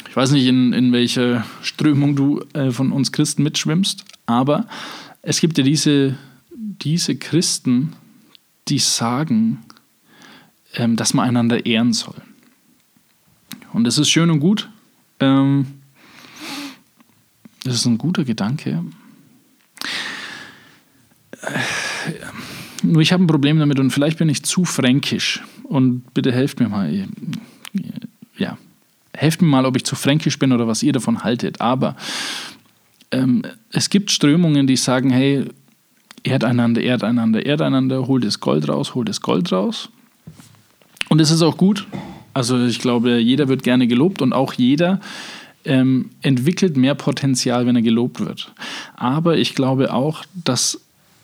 ich 0.08 0.16
weiß 0.16 0.32
nicht, 0.32 0.46
in, 0.46 0.72
in 0.72 0.92
welcher 0.92 1.44
Strömung 1.62 2.16
du 2.16 2.40
äh, 2.52 2.70
von 2.70 2.92
uns 2.92 3.12
Christen 3.12 3.42
mitschwimmst, 3.42 4.04
aber 4.26 4.66
es 5.22 5.40
gibt 5.40 5.58
ja 5.58 5.64
diese, 5.64 6.16
diese 6.50 7.16
Christen, 7.16 7.94
die 8.68 8.78
sagen, 8.78 9.64
ähm, 10.74 10.96
dass 10.96 11.14
man 11.14 11.28
einander 11.28 11.66
ehren 11.66 11.92
soll. 11.92 12.20
Und 13.72 13.84
das 13.84 13.98
ist 13.98 14.10
schön 14.10 14.30
und 14.30 14.40
gut. 14.40 14.68
Ähm, 15.20 15.66
das 17.64 17.74
ist 17.74 17.86
ein 17.86 17.98
guter 17.98 18.24
Gedanke. 18.24 18.84
Äh, 21.42 21.58
nur 22.82 23.02
ich 23.02 23.12
habe 23.12 23.24
ein 23.24 23.26
Problem 23.26 23.58
damit 23.58 23.78
und 23.80 23.90
vielleicht 23.90 24.18
bin 24.18 24.28
ich 24.28 24.42
zu 24.44 24.64
fränkisch. 24.64 25.42
Und 25.64 26.14
bitte 26.14 26.32
helft 26.32 26.60
mir 26.60 26.68
mal. 26.68 27.06
Helft 29.18 29.42
mir 29.42 29.48
mal, 29.48 29.66
ob 29.66 29.76
ich 29.76 29.84
zu 29.84 29.96
fränkisch 29.96 30.38
bin 30.38 30.52
oder 30.52 30.68
was 30.68 30.82
ihr 30.82 30.92
davon 30.92 31.24
haltet. 31.24 31.60
Aber 31.60 31.96
ähm, 33.10 33.42
es 33.72 33.90
gibt 33.90 34.12
Strömungen, 34.12 34.68
die 34.68 34.76
sagen, 34.76 35.10
hey, 35.10 35.44
ehrt 36.22 36.44
einander, 36.44 36.80
ehrt 36.80 37.02
einander, 37.02 37.44
ehrt 37.44 37.60
einander, 37.60 38.06
holt 38.06 38.24
das 38.24 38.38
Gold 38.38 38.68
raus, 38.68 38.94
holt 38.94 39.08
das 39.08 39.20
Gold 39.20 39.50
raus. 39.50 39.88
Und 41.08 41.20
es 41.20 41.32
ist 41.32 41.42
auch 41.42 41.56
gut. 41.56 41.86
Also 42.32 42.64
ich 42.64 42.78
glaube, 42.78 43.18
jeder 43.18 43.48
wird 43.48 43.64
gerne 43.64 43.88
gelobt 43.88 44.22
und 44.22 44.32
auch 44.32 44.52
jeder 44.52 45.00
ähm, 45.64 46.10
entwickelt 46.22 46.76
mehr 46.76 46.94
Potenzial, 46.94 47.66
wenn 47.66 47.74
er 47.74 47.82
gelobt 47.82 48.20
wird. 48.20 48.52
Aber 48.94 49.36
ich 49.36 49.56
glaube 49.56 49.92
auch, 49.92 50.24
dass 50.44 50.80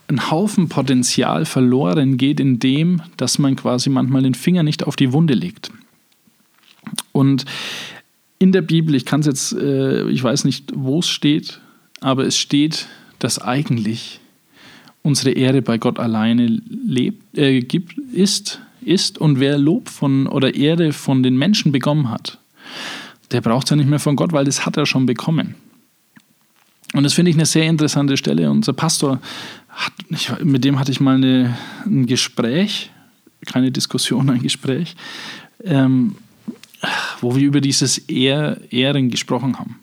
ein 0.09 0.31
Haufen 0.31 0.69
Potenzial 0.69 1.45
verloren 1.45 2.17
geht, 2.17 2.41
indem, 2.41 3.03
dass 3.17 3.39
man 3.39 3.55
quasi 3.57 3.89
manchmal 3.89 4.23
den 4.23 4.35
Finger 4.35 4.65
nicht 4.65 4.85
auf 4.85 4.97
die 4.97 5.13
Wunde 5.13 5.35
legt. 5.35 5.71
Und 7.13 7.45
in 8.39 8.53
der 8.53 8.63
Bibel, 8.63 8.95
ich 8.95 9.05
kann 9.05 9.21
es 9.21 9.27
jetzt, 9.27 9.53
äh, 9.53 10.09
ich 10.09 10.23
weiß 10.23 10.45
nicht, 10.45 10.73
wo 10.75 10.99
es 10.99 11.09
steht, 11.09 11.61
aber 12.01 12.25
es 12.25 12.37
steht, 12.37 12.87
dass 13.19 13.41
eigentlich 13.41 14.21
unsere 15.03 15.31
Ehre 15.31 15.63
bei 15.63 15.79
Gott 15.79 15.99
alleine 15.99 16.61
lebt, 16.87 17.39
äh, 17.39 17.61
gibt, 17.61 17.97
ist, 18.13 18.61
ist 18.81 19.19
und 19.19 19.41
wer 19.41 19.59
Lob 19.59 19.89
von 19.89 20.27
oder 20.27 20.55
Ehre 20.55 20.93
von 20.93 21.23
den 21.23 21.37
Menschen 21.37 21.73
bekommen 21.73 22.11
hat, 22.11 22.39
der 23.31 23.41
braucht 23.41 23.67
es 23.67 23.71
ja 23.71 23.77
nicht 23.77 23.89
mehr 23.89 23.99
von 23.99 24.17
Gott, 24.17 24.33
weil 24.33 24.45
das 24.45 24.67
hat 24.67 24.77
er 24.77 24.87
schon 24.87 25.07
bekommen. 25.07 25.55
Und 26.93 27.03
das 27.03 27.15
finde 27.15 27.31
ich 27.31 27.37
eine 27.37 27.47
sehr 27.47 27.65
interessante 27.65 28.17
Stelle. 28.17 28.51
Unser 28.51 28.73
Pastor, 28.73 29.21
hat, 29.69 29.93
ich, 30.11 30.31
mit 30.45 30.65
dem 30.65 30.79
hatte 30.79 30.93
ich 30.93 31.01
mal 31.01 31.17
eine, 31.17 31.57
ein 31.85 32.07
Gespräch, 32.07 32.91
keine 33.47 33.73
Diskussion, 33.73 34.31
ein 34.31 34.43
Gespräch, 34.43 34.95
ähm, 35.65 36.15
wo 37.21 37.37
wir 37.37 37.43
über 37.43 37.61
dieses 37.61 37.99
Ehr, 37.99 38.61
Ehren 38.71 39.11
gesprochen 39.11 39.59
haben. 39.59 39.79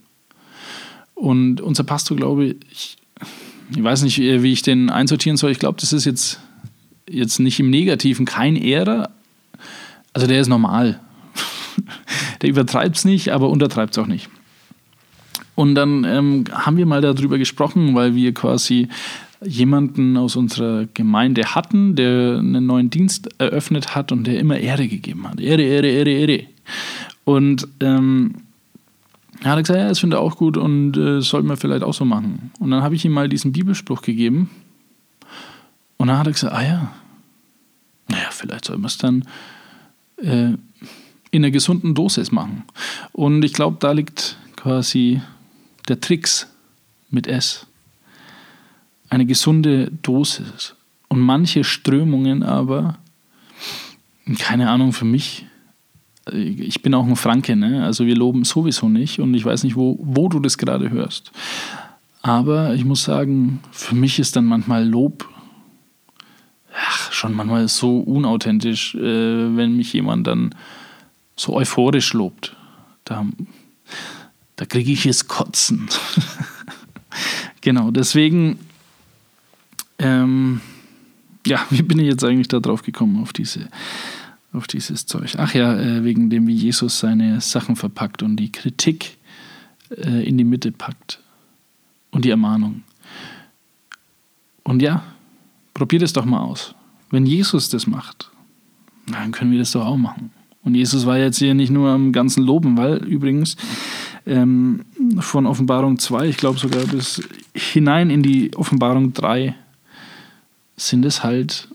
Und 1.15 1.61
unser 1.61 1.83
Pastor, 1.83 2.17
glaube 2.17 2.55
ich, 2.71 2.97
ich 3.75 3.83
weiß 3.83 4.01
nicht, 4.03 4.17
wie 4.17 4.51
ich 4.51 4.63
den 4.63 4.89
einsortieren 4.89 5.37
soll. 5.37 5.51
Ich 5.51 5.59
glaube, 5.59 5.79
das 5.79 5.93
ist 5.93 6.05
jetzt, 6.05 6.39
jetzt 7.09 7.39
nicht 7.39 7.59
im 7.59 7.69
Negativen 7.69 8.25
kein 8.25 8.55
Ehrer. 8.55 9.11
Also 10.13 10.27
der 10.27 10.41
ist 10.41 10.47
normal. 10.47 10.99
der 12.41 12.49
übertreibt 12.49 12.97
es 12.97 13.05
nicht, 13.05 13.31
aber 13.31 13.49
untertreibt 13.49 13.93
es 13.93 14.03
auch 14.03 14.07
nicht. 14.07 14.29
Und 15.55 15.75
dann 15.75 16.03
ähm, 16.05 16.45
haben 16.51 16.77
wir 16.77 16.85
mal 16.85 17.01
darüber 17.01 17.37
gesprochen, 17.37 17.93
weil 17.93 18.15
wir 18.15 18.33
quasi 18.33 18.87
jemanden 19.43 20.17
aus 20.17 20.35
unserer 20.35 20.85
Gemeinde 20.93 21.55
hatten, 21.55 21.95
der 21.95 22.37
einen 22.39 22.65
neuen 22.65 22.89
Dienst 22.89 23.29
eröffnet 23.39 23.95
hat 23.95 24.11
und 24.11 24.25
der 24.25 24.39
immer 24.39 24.57
Ehre 24.57 24.87
gegeben 24.87 25.27
hat. 25.27 25.39
Ehre, 25.39 25.63
Ehre, 25.63 25.87
Ehre, 25.87 26.11
Ehre. 26.11 26.43
Und 27.23 27.67
ähm, 27.79 28.35
er 29.43 29.51
hat 29.51 29.59
gesagt, 29.59 29.79
ja, 29.79 29.87
das 29.87 29.99
finde 29.99 30.17
er 30.17 30.21
auch 30.21 30.37
gut 30.37 30.57
und 30.57 30.95
äh, 30.97 31.21
sollten 31.21 31.47
wir 31.47 31.57
vielleicht 31.57 31.83
auch 31.83 31.93
so 31.93 32.05
machen. 32.05 32.51
Und 32.59 32.71
dann 32.71 32.83
habe 32.83 32.95
ich 32.95 33.03
ihm 33.05 33.13
mal 33.13 33.29
diesen 33.29 33.51
Bibelspruch 33.51 34.01
gegeben 34.01 34.49
und 35.97 36.07
dann 36.07 36.17
hat 36.17 36.27
er 36.27 36.33
gesagt, 36.33 36.53
ah 36.53 36.63
ja, 36.63 36.93
naja, 38.07 38.27
vielleicht 38.29 38.65
soll 38.65 38.77
man 38.77 38.85
es 38.85 38.97
dann 38.97 39.25
äh, 40.17 40.53
in 41.31 41.43
einer 41.43 41.51
gesunden 41.51 41.95
Dosis 41.95 42.31
machen. 42.31 42.63
Und 43.13 43.43
ich 43.43 43.53
glaube, 43.53 43.77
da 43.79 43.93
liegt 43.93 44.37
quasi 44.55 45.21
der 45.87 45.99
Tricks 45.99 46.47
mit 47.09 47.25
S. 47.25 47.65
Eine 49.11 49.25
gesunde 49.25 49.91
Dosis. 50.01 50.73
Und 51.09 51.19
manche 51.19 51.65
Strömungen 51.65 52.43
aber, 52.43 52.97
keine 54.39 54.69
Ahnung, 54.69 54.93
für 54.93 55.03
mich, 55.03 55.45
ich 56.31 56.81
bin 56.81 56.93
auch 56.93 57.05
ein 57.05 57.17
Franke, 57.17 57.57
ne? 57.57 57.83
also 57.83 58.05
wir 58.05 58.15
loben 58.15 58.45
sowieso 58.45 58.87
nicht 58.87 59.19
und 59.19 59.33
ich 59.33 59.43
weiß 59.43 59.65
nicht, 59.65 59.75
wo, 59.75 59.99
wo 60.01 60.29
du 60.29 60.39
das 60.39 60.57
gerade 60.57 60.89
hörst. 60.89 61.33
Aber 62.21 62.73
ich 62.73 62.85
muss 62.85 63.03
sagen, 63.03 63.59
für 63.71 63.95
mich 63.95 64.17
ist 64.17 64.37
dann 64.37 64.45
manchmal 64.45 64.87
Lob 64.87 65.27
ach, 66.73 67.11
schon 67.11 67.33
manchmal 67.33 67.67
so 67.67 67.99
unauthentisch, 67.99 68.95
äh, 68.95 69.57
wenn 69.57 69.75
mich 69.75 69.91
jemand 69.91 70.27
dann 70.27 70.55
so 71.35 71.53
euphorisch 71.53 72.13
lobt. 72.13 72.55
Da, 73.03 73.25
da 74.55 74.65
kriege 74.65 74.93
ich 74.93 75.05
es 75.05 75.27
kotzen. 75.27 75.89
genau, 77.61 77.91
deswegen, 77.91 78.57
ähm, 80.01 80.61
ja, 81.45 81.65
wie 81.69 81.81
bin 81.81 81.99
ich 81.99 82.07
jetzt 82.07 82.23
eigentlich 82.23 82.47
da 82.47 82.59
drauf 82.59 82.83
gekommen, 82.83 83.21
auf, 83.21 83.33
diese, 83.33 83.67
auf 84.53 84.67
dieses 84.67 85.05
Zeug? 85.05 85.35
Ach 85.37 85.53
ja, 85.53 85.79
äh, 85.79 86.03
wegen 86.03 86.29
dem, 86.29 86.47
wie 86.47 86.55
Jesus 86.55 86.99
seine 86.99 87.39
Sachen 87.41 87.75
verpackt 87.75 88.23
und 88.23 88.35
die 88.35 88.51
Kritik 88.51 89.17
äh, 89.95 90.27
in 90.27 90.37
die 90.37 90.43
Mitte 90.43 90.71
packt 90.71 91.19
und 92.11 92.25
die 92.25 92.29
Ermahnung. 92.29 92.83
Und 94.63 94.81
ja, 94.81 95.03
probiert 95.73 96.03
es 96.03 96.13
doch 96.13 96.25
mal 96.25 96.41
aus. 96.41 96.75
Wenn 97.09 97.25
Jesus 97.25 97.69
das 97.69 97.87
macht, 97.87 98.31
dann 99.07 99.31
können 99.31 99.51
wir 99.51 99.59
das 99.59 99.71
doch 99.71 99.85
auch 99.85 99.97
machen. 99.97 100.31
Und 100.63 100.75
Jesus 100.75 101.05
war 101.05 101.17
jetzt 101.17 101.39
hier 101.39 101.53
nicht 101.53 101.71
nur 101.71 101.89
am 101.89 102.11
ganzen 102.11 102.43
Loben, 102.43 102.77
weil 102.77 102.97
übrigens 103.03 103.57
ähm, 104.27 104.85
von 105.19 105.47
Offenbarung 105.47 105.97
2, 105.97 106.27
ich 106.27 106.37
glaube 106.37 106.59
sogar 106.59 106.85
bis 106.85 107.21
hinein 107.53 108.11
in 108.11 108.21
die 108.21 108.55
Offenbarung 108.55 109.13
3, 109.13 109.55
sind 110.87 111.05
es 111.05 111.23
halt 111.23 111.67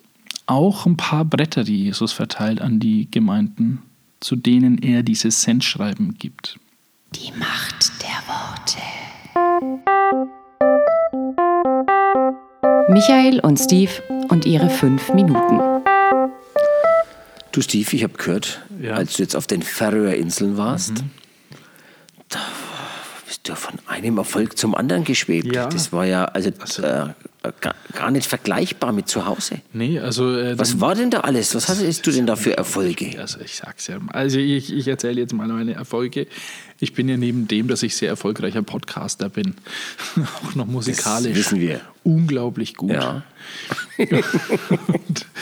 auch 0.47 0.87
ein 0.87 0.97
paar 0.97 1.25
Bretter, 1.25 1.65
die 1.65 1.85
Jesus 1.85 2.13
verteilt 2.13 2.61
an 2.61 2.79
die 2.81 3.09
Gemeinden, 3.11 3.83
zu 4.21 4.37
denen 4.37 4.79
er 4.79 5.03
dieses 5.03 5.43
Sendschreiben 5.43 6.17
gibt. 6.19 6.59
Die 7.15 7.33
Macht 7.39 7.93
der 8.03 8.23
Worte. 8.27 8.79
Michael 12.89 13.41
und 13.41 13.59
Steve 13.59 13.91
und 14.29 14.45
ihre 14.47 14.71
fünf 14.71 15.13
Minuten. 15.13 15.61
Du 17.53 17.61
Steve, 17.63 17.89
ich 17.97 18.03
habe 18.03 18.15
gehört, 18.15 18.61
Ja. 18.81 18.95
als 18.95 19.17
du 19.17 19.23
jetzt 19.23 19.35
auf 19.37 19.47
den 19.47 19.63
Färöerinseln 19.63 20.57
warst, 20.57 20.93
Mhm. 21.03 21.11
da 22.29 22.39
bist 23.27 23.49
du 23.49 23.55
von 23.55 23.75
einem 23.87 24.19
Erfolg 24.19 24.57
zum 24.59 24.75
anderen 24.75 25.05
geschwebt. 25.05 25.55
Ja. 25.55 25.67
Das 25.69 25.93
war 25.93 26.05
ja 26.07 26.27
also, 26.27 26.51
äh, 26.83 27.09
gar, 27.61 27.75
gar 27.93 28.11
nicht 28.11 28.27
vergleichbar 28.27 28.93
mit 28.93 29.09
zu 29.09 29.27
Hause. 29.27 29.61
Nee, 29.73 29.99
also. 29.99 30.37
Äh, 30.37 30.59
Was 30.59 30.81
war 30.81 30.95
denn 30.95 31.11
da 31.11 31.21
alles? 31.21 31.55
Was 31.55 31.69
hattest 31.69 32.07
du 32.07 32.11
denn 32.11 32.27
da 32.27 32.37
für 32.37 32.57
Erfolge? 32.57 33.19
Also 33.21 33.41
ich 33.41 33.57
sag's 33.57 33.87
ja. 33.87 33.99
Also 34.09 34.39
ich, 34.39 34.73
ich 34.73 34.89
erzähle 34.89 35.21
jetzt 35.21 35.33
mal 35.33 35.49
meine 35.49 35.75
Erfolge. 35.75 36.27
Ich 36.79 36.93
bin 36.93 37.09
ja 37.09 37.17
neben 37.17 37.49
dem, 37.49 37.69
dass 37.69 37.83
ich 37.83 37.97
sehr 37.97 38.09
erfolgreicher 38.09 38.63
Podcaster 38.63 39.29
bin, 39.29 39.55
auch 40.45 40.55
noch 40.55 40.67
musikalisch. 40.67 41.29
Das 41.29 41.39
wissen 41.39 41.61
wir. 41.61 41.81
Unglaublich 42.05 42.75
gut. 42.75 42.93
Ja. 42.93 43.23
und 43.99 45.27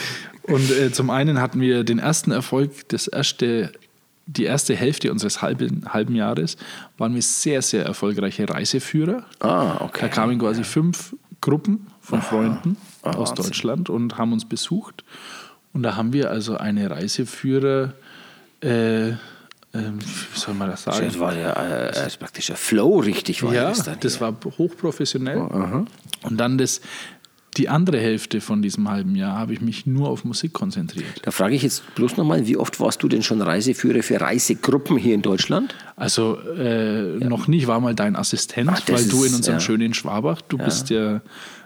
und 0.47 0.71
äh, 0.71 0.91
zum 0.91 1.09
einen 1.09 1.41
hatten 1.41 1.59
wir 1.59 1.83
den 1.83 1.99
ersten 1.99 2.31
Erfolg, 2.31 2.87
das 2.89 3.07
erste, 3.07 3.71
die 4.27 4.43
erste 4.43 4.75
Hälfte 4.75 5.11
unseres 5.11 5.41
halben, 5.41 5.85
halben 5.91 6.15
Jahres, 6.15 6.57
waren 6.97 7.15
wir 7.15 7.21
sehr, 7.21 7.61
sehr 7.61 7.83
erfolgreiche 7.83 8.47
Reiseführer. 8.47 9.25
Ah, 9.39 9.77
okay. 9.81 10.01
Da 10.01 10.07
kamen 10.07 10.37
quasi 10.37 10.63
fünf 10.63 11.15
Gruppen 11.41 11.87
von 12.05 12.21
Freunden 12.21 12.77
aus 13.01 13.29
Wahnsinn. 13.31 13.35
Deutschland 13.45 13.89
und 13.89 14.17
haben 14.17 14.31
uns 14.33 14.45
besucht. 14.45 15.03
Und 15.73 15.83
da 15.83 15.95
haben 15.95 16.13
wir 16.13 16.29
also 16.31 16.57
eine 16.57 16.89
Reiseführer, 16.89 17.93
äh, 18.61 19.09
ähm, 19.09 19.17
wie 20.33 20.39
soll 20.39 20.53
man 20.53 20.69
das 20.69 20.83
sagen? 20.83 21.05
Das 21.05 21.19
war 21.19 21.35
ja 21.35 21.51
äh, 21.51 22.09
praktisch 22.17 22.49
ein 22.49 22.55
Flow, 22.55 22.99
richtig 22.99 23.43
war 23.43 23.53
Ja, 23.53 23.69
das 23.69 23.83
dann. 23.83 23.97
das 23.99 24.19
hier. 24.19 24.21
war 24.21 24.35
hochprofessionell. 24.57 25.37
Und 26.21 26.37
dann 26.37 26.57
das, 26.57 26.79
die 27.57 27.67
andere 27.67 27.97
Hälfte 27.99 28.39
von 28.39 28.61
diesem 28.61 28.89
halben 28.89 29.15
Jahr 29.15 29.37
habe 29.37 29.51
ich 29.53 29.59
mich 29.61 29.85
nur 29.85 30.07
auf 30.09 30.23
Musik 30.23 30.53
konzentriert. 30.53 31.05
Da 31.23 31.31
frage 31.31 31.55
ich 31.55 31.63
jetzt 31.63 31.83
bloß 31.95 32.15
nochmal, 32.15 32.47
wie 32.47 32.55
oft 32.57 32.79
warst 32.79 33.03
du 33.03 33.09
denn 33.09 33.21
schon 33.23 33.41
Reiseführer 33.41 34.01
für 34.01 34.19
Reisegruppen 34.21 34.95
hier 34.97 35.13
in 35.15 35.21
Deutschland? 35.21 35.75
Also 35.97 36.39
äh, 36.39 37.17
noch 37.19 37.47
nicht, 37.47 37.67
war 37.67 37.81
mal 37.81 37.95
dein 37.95 38.15
Assistent, 38.15 38.69
Ach, 38.73 38.81
weil 38.87 39.05
du 39.07 39.23
in 39.23 39.29
ist- 39.31 39.35
unserem 39.35 39.55
ja. 39.57 39.59
schönen 39.59 39.93
Schwabach, 39.93 40.41
du 40.41 40.57
bist 40.57 40.89
ja 40.89 41.21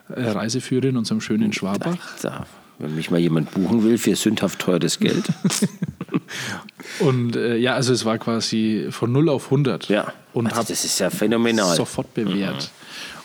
Reiseführer 0.09 0.85
in 0.85 0.97
unserem 0.97 1.21
schönen 1.21 1.53
Schwabach. 1.53 1.97
Da, 2.21 2.45
wenn 2.79 2.95
mich 2.95 3.11
mal 3.11 3.19
jemand 3.19 3.51
buchen 3.51 3.83
will 3.83 3.97
für 3.97 4.15
sündhaft 4.15 4.59
teures 4.59 4.99
Geld. 4.99 5.25
Und 6.99 7.35
äh, 7.35 7.55
ja, 7.57 7.75
also 7.75 7.93
es 7.93 8.05
war 8.05 8.17
quasi 8.17 8.87
von 8.89 9.11
0 9.11 9.29
auf 9.29 9.45
100. 9.45 9.89
Ja, 9.89 10.13
Und 10.33 10.47
also 10.47 10.63
das 10.63 10.85
ist 10.85 10.99
ja 10.99 11.09
phänomenal. 11.09 11.75
sofort 11.75 12.13
bewährt. 12.13 12.71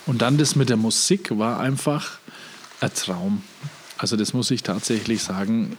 Und 0.05 0.21
dann 0.21 0.37
das 0.37 0.55
mit 0.55 0.69
der 0.69 0.77
Musik 0.77 1.37
war 1.37 1.59
einfach 1.59 2.19
ein 2.81 2.91
Traum. 2.93 3.41
Also 3.97 4.17
das 4.17 4.33
muss 4.33 4.51
ich 4.51 4.61
tatsächlich 4.63 5.23
sagen. 5.23 5.77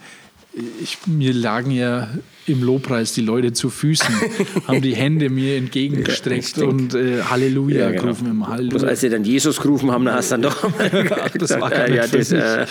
Ich, 0.83 0.97
mir 1.07 1.35
lagen 1.35 1.71
ja 1.71 2.09
im 2.47 2.63
Lobpreis 2.63 3.13
die 3.13 3.21
Leute 3.21 3.53
zu 3.53 3.69
Füßen, 3.69 4.15
haben 4.67 4.81
die 4.81 4.97
Hände 4.97 5.29
mir 5.29 5.59
entgegengestreckt 5.59 6.47
stimmt. 6.47 6.95
und 6.95 6.95
äh, 6.95 7.23
Halleluja 7.25 7.81
Ja, 7.81 7.91
genau. 7.91 8.03
gerufen 8.05 8.27
im 8.29 8.37
Bloß 8.39 8.49
Halleluja. 8.49 8.89
als 8.89 9.01
sie 9.03 9.11
dann 9.11 9.25
Jesus 9.25 9.61
gerufen 9.61 9.91
haben, 9.91 10.07
dann 10.07 10.15
hast 10.15 10.31
du 10.33 10.39
dann 10.39 10.43
doch 10.43 10.65
Ach, 11.11 11.31
das 11.37 11.61
war 11.61 11.69
gar 11.69 11.91
ja, 11.91 12.07
das, 12.07 12.33
äh, 12.33 12.65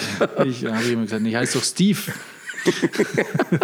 Ich 0.45 0.65
habe 0.65 0.84
immer 0.91 1.04
gesagt, 1.04 1.24
ich 1.28 1.36
heiße 1.36 1.60
doch 1.60 1.63
Steve. 1.63 2.00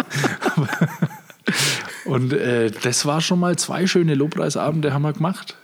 Und 2.04 2.32
äh, 2.32 2.70
das 2.82 3.06
war 3.06 3.20
schon 3.20 3.40
mal 3.40 3.56
zwei 3.56 3.86
schöne 3.86 4.14
Lobpreisabende 4.14 4.92
haben 4.92 5.02
wir 5.02 5.12
gemacht. 5.12 5.56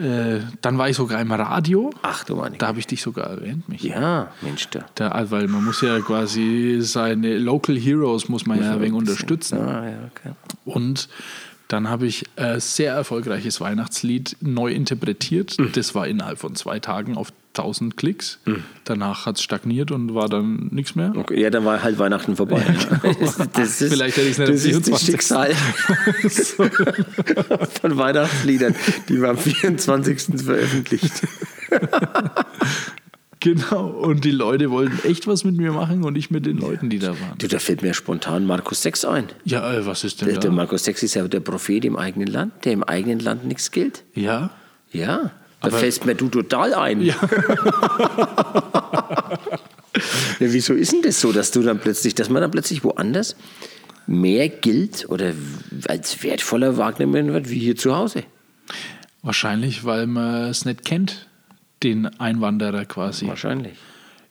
Äh, 0.00 0.40
dann 0.62 0.78
war 0.78 0.88
ich 0.88 0.96
sogar 0.96 1.20
im 1.20 1.30
Radio. 1.30 1.92
Ach 2.00 2.24
du 2.24 2.36
meine 2.36 2.56
Da 2.56 2.68
habe 2.68 2.78
ich 2.78 2.86
dich 2.86 3.02
sogar 3.02 3.26
erwähnt, 3.26 3.68
mich. 3.68 3.82
Ja, 3.82 4.28
Mensch, 4.40 4.68
da. 4.70 4.86
Da, 4.94 5.30
weil 5.30 5.46
man 5.46 5.62
muss 5.62 5.82
ja 5.82 6.00
quasi 6.00 6.78
seine 6.80 7.36
Local 7.36 7.76
Heroes 7.76 8.28
muss 8.30 8.46
man 8.46 8.62
ja 8.62 8.72
ein 8.72 8.80
wenig 8.80 8.94
unterstützen. 8.94 9.58
Ah, 9.58 9.90
ja, 9.90 9.98
okay. 10.10 10.34
Und 10.64 11.08
dann 11.68 11.88
habe 11.88 12.06
ich 12.06 12.24
ein 12.36 12.58
sehr 12.60 12.94
erfolgreiches 12.94 13.60
Weihnachtslied 13.60 14.38
neu 14.40 14.72
interpretiert. 14.72 15.56
Das 15.74 15.94
war 15.94 16.08
innerhalb 16.08 16.38
von 16.38 16.54
zwei 16.54 16.80
Tagen 16.80 17.16
auf 17.16 17.30
1000 17.56 17.96
Klicks. 17.96 18.38
Danach 18.84 19.26
hat 19.26 19.36
es 19.36 19.42
stagniert 19.42 19.90
und 19.90 20.14
war 20.14 20.28
dann 20.28 20.68
nichts 20.70 20.94
mehr. 20.94 21.12
okay. 21.16 21.40
Ja, 21.40 21.50
dann 21.50 21.64
war 21.64 21.82
halt 21.82 21.98
Weihnachten 21.98 22.36
vorbei. 22.36 22.62
das 23.54 23.80
ist, 23.80 23.92
Vielleicht 23.92 24.16
hätte 24.16 24.28
ich's 24.28 24.38
nicht 24.38 24.48
am 24.48 24.54
das 24.54 24.64
ist 24.64 24.88
das 24.88 25.02
24.. 25.02 25.06
Schicksal 25.06 25.54
von 27.80 27.96
Weihnachtsliedern. 27.96 28.74
Die 29.08 29.20
waren 29.20 29.30
am 29.30 29.38
24. 29.38 30.40
veröffentlicht. 30.42 31.12
Genau. 33.42 33.86
Und 33.86 34.26
die 34.26 34.32
Leute 34.32 34.70
wollten 34.70 34.98
echt 35.08 35.26
was 35.26 35.44
mit 35.44 35.56
mir 35.56 35.72
machen 35.72 36.04
und 36.04 36.14
ich 36.16 36.30
mit 36.30 36.44
den 36.44 36.58
Leuten, 36.58 36.90
die 36.90 36.98
da 36.98 37.18
waren. 37.18 37.38
Du, 37.38 37.48
da 37.48 37.58
fällt 37.58 37.80
mir 37.80 37.94
spontan 37.94 38.44
Markus 38.44 38.82
6 38.82 39.06
ein. 39.06 39.24
Ja, 39.44 39.72
äh, 39.72 39.86
was 39.86 40.04
ist 40.04 40.20
denn 40.20 40.28
Der, 40.28 40.38
der 40.38 40.50
da? 40.50 40.54
Markus 40.54 40.84
6 40.84 41.02
ist 41.04 41.14
ja 41.14 41.26
der 41.26 41.40
Prophet 41.40 41.86
im 41.86 41.96
eigenen 41.96 42.28
Land, 42.28 42.66
der 42.66 42.72
im 42.72 42.84
eigenen 42.84 43.18
Land 43.18 43.46
nichts 43.46 43.70
gilt. 43.70 44.04
Ja. 44.14 44.50
Ja, 44.92 45.30
da 45.60 45.68
Aber- 45.68 45.78
fällst 45.78 46.04
mir 46.06 46.14
du 46.14 46.28
total 46.28 46.74
ein. 46.74 47.00
Ja. 47.10 47.16
wieso 50.38 50.74
ist 50.74 50.92
denn 50.92 51.02
das 51.02 51.20
so, 51.20 51.32
dass 51.32 51.50
du 51.50 51.62
dann 51.62 51.78
plötzlich, 51.80 52.14
dass 52.14 52.28
man 52.30 52.40
dann 52.42 52.50
plötzlich 52.50 52.84
woanders 52.84 53.36
mehr 54.06 54.48
gilt 54.48 55.08
oder 55.08 55.32
als 55.88 56.22
wertvoller 56.22 56.76
wahrgenommen 56.76 57.32
wird 57.32 57.50
wie 57.50 57.58
hier 57.58 57.76
zu 57.76 57.94
Hause? 57.96 58.24
Wahrscheinlich, 59.22 59.84
weil 59.84 60.06
man 60.06 60.44
es 60.50 60.64
nicht 60.64 60.84
kennt, 60.84 61.26
den 61.82 62.06
Einwanderer 62.20 62.84
quasi. 62.86 63.26
Wahrscheinlich. 63.26 63.74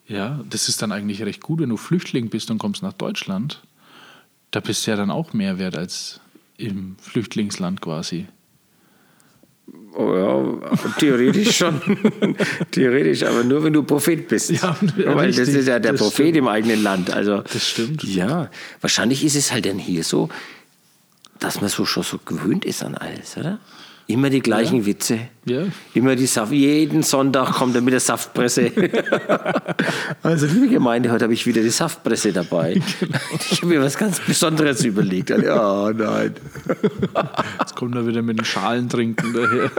Ja, 0.07 0.39
das 0.49 0.69
ist 0.69 0.81
dann 0.81 0.91
eigentlich 0.91 1.21
recht 1.21 1.41
gut, 1.43 1.59
wenn 1.59 1.69
du 1.69 1.77
Flüchtling 1.77 2.29
bist 2.29 2.49
und 2.49 2.57
kommst 2.57 2.81
nach 2.81 2.93
Deutschland. 2.93 3.61
Da 4.51 4.59
bist 4.61 4.87
du 4.87 4.91
ja 4.91 4.97
dann 4.97 5.11
auch 5.11 5.33
mehr 5.33 5.59
wert 5.59 5.77
als 5.77 6.19
im 6.57 6.95
Flüchtlingsland 6.99 7.81
quasi. 7.81 8.25
Oh 9.95 10.15
ja, 10.15 10.77
theoretisch 10.99 11.57
schon. 11.57 11.81
theoretisch, 12.71 13.23
aber 13.23 13.43
nur 13.43 13.63
wenn 13.63 13.73
du 13.73 13.83
Prophet 13.83 14.27
bist. 14.27 14.51
Ja, 14.51 14.77
Weil 14.97 15.27
das 15.27 15.39
richtig, 15.39 15.55
ist 15.55 15.67
ja 15.67 15.79
der 15.79 15.93
das 15.93 16.01
Prophet 16.01 16.15
stimmt. 16.27 16.37
im 16.37 16.47
eigenen 16.47 16.83
Land. 16.83 17.11
Also, 17.11 17.41
Das 17.41 17.67
stimmt. 17.67 18.03
Ja, 18.03 18.49
wahrscheinlich 18.81 19.23
ist 19.25 19.35
es 19.35 19.51
halt 19.51 19.65
dann 19.65 19.79
hier 19.79 20.03
so, 20.03 20.29
dass 21.39 21.59
man 21.61 21.69
so 21.69 21.85
schon 21.85 22.03
so 22.03 22.19
gewöhnt 22.23 22.65
ist 22.65 22.83
an 22.83 22.95
alles, 22.95 23.35
oder? 23.37 23.59
Immer 24.09 24.31
die 24.31 24.39
gleichen 24.39 24.87
Witze. 24.87 25.19
Ja. 25.45 25.65
Immer 25.93 26.15
die 26.15 26.25
Saft. 26.25 26.51
Jeden 26.51 27.03
Sonntag 27.03 27.51
kommt 27.53 27.75
er 27.75 27.81
mit 27.81 27.93
der 27.93 27.99
Saftpresse. 27.99 28.71
also, 30.23 30.47
liebe 30.47 30.67
Gemeinde, 30.67 31.11
heute 31.11 31.25
habe 31.25 31.33
ich 31.35 31.45
wieder 31.45 31.61
die 31.61 31.69
Saftpresse 31.69 32.33
dabei. 32.33 32.81
Ich 33.51 33.61
habe 33.61 33.73
mir 33.73 33.81
was 33.81 33.97
ganz 33.97 34.19
Besonderes 34.19 34.83
überlegt. 34.83 35.29
Ja, 35.29 35.91
nein. 35.91 36.33
Jetzt 37.59 37.75
kommt 37.75 37.95
er 37.95 38.07
wieder 38.07 38.21
mit 38.21 38.39
den 38.39 38.45
Schalen 38.45 38.89
trinken 38.89 39.33
daher. 39.33 39.71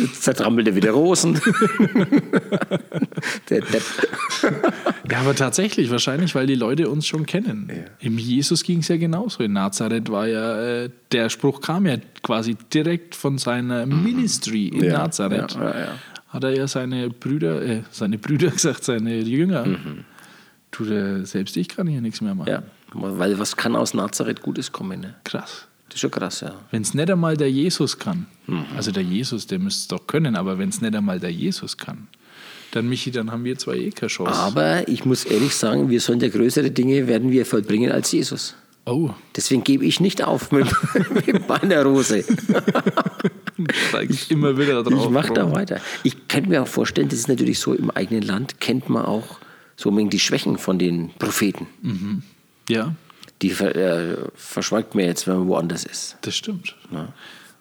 Jetzt 0.00 0.22
zertrampelt 0.22 0.68
er 0.68 0.74
wieder 0.74 0.90
Rosen. 0.90 1.40
der 3.50 3.60
Depp. 3.60 3.82
Ja, 5.10 5.20
aber 5.20 5.34
tatsächlich, 5.34 5.90
wahrscheinlich, 5.90 6.34
weil 6.34 6.46
die 6.46 6.54
Leute 6.54 6.88
uns 6.88 7.06
schon 7.06 7.26
kennen. 7.26 7.70
Im 8.00 8.18
Jesus 8.18 8.62
ging 8.62 8.78
es 8.78 8.88
ja 8.88 8.96
genauso. 8.96 9.42
In 9.42 9.52
Nazareth 9.52 10.10
war 10.10 10.26
ja, 10.26 10.82
äh, 10.84 10.90
der 11.12 11.28
Spruch 11.28 11.60
kam 11.60 11.86
ja 11.86 11.96
quasi 12.22 12.56
direkt 12.72 13.14
von 13.14 13.38
seiner 13.38 13.86
Ministry 13.86 14.68
in 14.68 14.84
Ja, 14.84 14.98
Nazareth. 14.98 15.54
ja, 15.54 15.78
ja. 15.80 15.88
Hat 16.28 16.44
er 16.44 16.56
ja 16.56 16.68
seine 16.68 17.10
Brüder, 17.10 17.60
äh, 17.62 17.82
seine 17.90 18.18
Brüder 18.18 18.50
gesagt, 18.50 18.84
seine 18.84 19.18
Jünger. 19.20 19.66
Mhm. 19.66 20.04
Tut 20.70 20.88
er, 20.90 21.26
selbst 21.26 21.56
ich 21.56 21.68
kann 21.68 21.86
hier 21.88 22.00
nichts 22.00 22.20
mehr 22.20 22.34
machen. 22.34 22.48
Ja, 22.50 22.62
weil 22.92 23.38
was 23.38 23.56
kann 23.56 23.74
aus 23.74 23.94
Nazareth 23.94 24.40
Gutes 24.42 24.70
kommen? 24.70 25.00
Ne? 25.00 25.14
Krass. 25.24 25.66
Das 25.88 25.96
ist 25.96 26.00
schon 26.02 26.10
krass, 26.12 26.40
ja. 26.42 26.54
Wenn 26.70 26.82
es 26.82 26.94
nicht 26.94 27.10
einmal 27.10 27.36
der 27.36 27.50
Jesus 27.50 27.98
kann, 27.98 28.26
Mhm. 28.46 28.64
also 28.76 28.92
der 28.92 29.02
Jesus, 29.02 29.48
der 29.48 29.58
müsste 29.58 29.80
es 29.80 29.88
doch 30.00 30.06
können, 30.06 30.36
aber 30.36 30.56
wenn 30.58 30.68
es 30.68 30.80
nicht 30.80 30.94
einmal 30.94 31.18
der 31.18 31.32
Jesus 31.32 31.76
kann, 31.76 32.06
dann 32.70 32.88
Michi, 32.88 33.10
dann 33.10 33.32
haben 33.32 33.42
wir 33.42 33.58
zwei 33.58 33.76
eh 33.76 33.90
keine 33.90 34.08
Chance. 34.08 34.32
Aber 34.32 34.86
ich 34.86 35.04
muss 35.04 35.24
ehrlich 35.24 35.56
sagen, 35.56 35.90
wir 35.90 36.00
sollen 36.00 36.20
ja 36.20 36.28
größere 36.28 36.70
Dinge 36.70 37.08
werden 37.08 37.32
wir 37.32 37.44
vollbringen 37.44 37.90
als 37.90 38.12
Jesus. 38.12 38.54
Oh, 38.86 39.10
Deswegen 39.36 39.62
gebe 39.64 39.84
ich 39.84 40.00
nicht 40.00 40.22
auf 40.24 40.52
mit, 40.52 40.66
mit 41.26 41.48
meiner 41.48 41.82
Rose. 41.84 42.24
steige 43.88 44.12
ich 44.12 44.30
immer 44.30 44.56
wieder 44.58 44.82
drauf. 44.82 45.04
Ich 45.04 45.10
mache 45.10 45.32
da 45.34 45.52
weiter. 45.52 45.80
Ich 46.02 46.28
könnte 46.28 46.48
mir 46.50 46.62
auch 46.62 46.68
vorstellen, 46.68 47.08
das 47.08 47.18
ist 47.18 47.28
natürlich 47.28 47.58
so, 47.58 47.74
im 47.74 47.90
eigenen 47.90 48.22
Land 48.22 48.60
kennt 48.60 48.88
man 48.88 49.04
auch 49.04 49.38
so 49.76 49.90
die 49.90 50.18
Schwächen 50.20 50.58
von 50.58 50.78
den 50.78 51.10
Propheten. 51.18 51.66
Ja, 52.68 52.94
Die 53.42 53.50
äh, 53.50 54.16
verschweigt 54.34 54.94
mir 54.94 55.06
jetzt, 55.06 55.26
wenn 55.26 55.38
man 55.38 55.48
woanders 55.48 55.84
ist. 55.84 56.16
das 56.22 56.36
stimmt. 56.36 56.76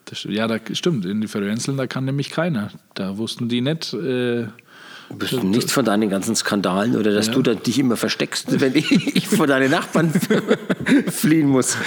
Das, 0.05 0.19
st- 0.19 0.31
ja, 0.31 0.47
da 0.47 0.59
stimmt. 0.73 1.05
In 1.05 1.21
die 1.21 1.27
Verwenzeln, 1.27 1.77
da 1.77 1.87
kann 1.87 2.05
nämlich 2.05 2.29
keiner. 2.29 2.71
Da 2.95 3.17
wussten 3.17 3.47
die 3.47 3.61
nicht. 3.61 3.93
Äh, 3.93 4.47
bist 5.17 5.43
nichts 5.43 5.71
von 5.71 5.83
deinen 5.85 6.09
ganzen 6.09 6.35
Skandalen 6.35 6.95
oder 6.95 7.11
dass 7.13 7.27
Ja. 7.27 7.33
du 7.33 7.41
da 7.41 7.53
dich 7.55 7.79
immer 7.79 7.97
versteckst, 7.97 8.59
wenn 8.61 8.75
ich 8.75 9.27
vor 9.27 9.47
deinen 9.47 9.71
Nachbarn 9.71 10.11
fliehen 11.07 11.47
muss. 11.49 11.77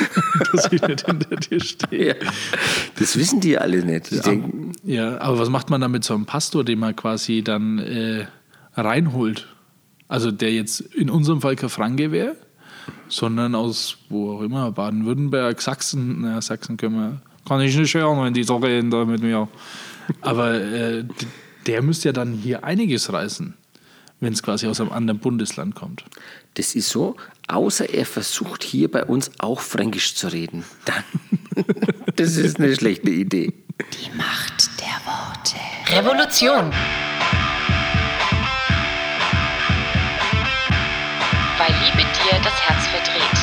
dass 0.53 0.73
ich 0.73 0.83
nicht 0.83 1.07
hinter 1.07 1.37
dir 1.37 1.61
stehe. 1.61 2.09
Ja. 2.09 2.15
Das 2.99 3.17
wissen 3.17 3.41
die 3.41 3.57
alle 3.59 3.85
nicht. 3.85 4.11
Die 4.11 4.21
denken, 4.21 4.73
Ja, 4.85 5.21
aber 5.21 5.39
was 5.39 5.49
macht 5.51 5.71
man 5.71 5.81
dann 5.81 5.91
mit 5.93 6.05
so 6.05 6.15
einem 6.15 6.27
Pastor, 6.27 6.65
den 6.65 6.79
man 6.79 6.95
quasi 6.97 7.43
dann 7.43 7.79
äh, 7.79 8.27
reinholt? 8.75 9.47
Also 10.09 10.31
der 10.31 10.53
jetzt 10.53 10.81
in 10.81 11.09
unserem 11.09 11.41
Fall 11.41 11.57
kein 11.57 11.71
Franke 11.71 12.13
wäre, 12.13 12.37
sondern 13.09 13.55
aus 13.55 13.97
wo 14.11 14.33
auch 14.37 14.43
immer, 14.43 14.71
Baden-Württemberg, 14.73 15.61
Sachsen. 15.63 16.19
Na, 16.23 16.41
Sachsen 16.43 16.77
können 16.77 16.97
wir, 16.97 17.23
kann 17.49 17.61
ich 17.63 17.77
nicht 17.77 17.95
hören, 17.95 18.23
wenn 18.25 18.35
die 18.35 18.43
so 18.43 18.57
reden 18.57 18.91
da 18.91 19.05
mit 19.07 19.23
mir. 19.23 19.49
Aber 20.21 20.55
äh, 20.55 21.05
der 21.66 21.83
müsste 21.83 22.09
ja 22.09 22.12
dann 22.12 22.33
hier 22.35 22.64
einiges 22.64 23.12
reißen, 23.12 23.55
wenn 24.20 24.33
es 24.33 24.42
quasi 24.42 24.66
aus 24.66 24.81
einem 24.81 24.92
anderen 24.92 25.20
Bundesland 25.20 25.75
kommt. 25.75 26.05
das 26.55 26.75
ist 26.75 26.90
so, 26.90 27.16
außer 27.48 27.88
er 27.92 28.05
versucht 28.05 28.62
hier 28.62 28.90
bei 28.90 29.05
uns 29.05 29.31
auch 29.38 29.61
Fränkisch 29.61 30.14
zu 30.14 30.29
reden. 30.29 30.64
Dann, 30.85 31.05
das 32.16 32.37
ist 32.37 32.59
eine 32.59 32.75
schlechte 32.75 33.11
Idee. 33.11 33.53
Die 33.81 34.16
Macht 34.16 34.70
der 34.81 35.01
Worte. 35.07 35.57
Revolution. 35.88 36.70
Weil 41.59 41.75
Liebe 41.85 42.03
dir 42.03 42.38
das 42.42 42.55
Herz 42.61 42.87
verdreht. 42.88 43.38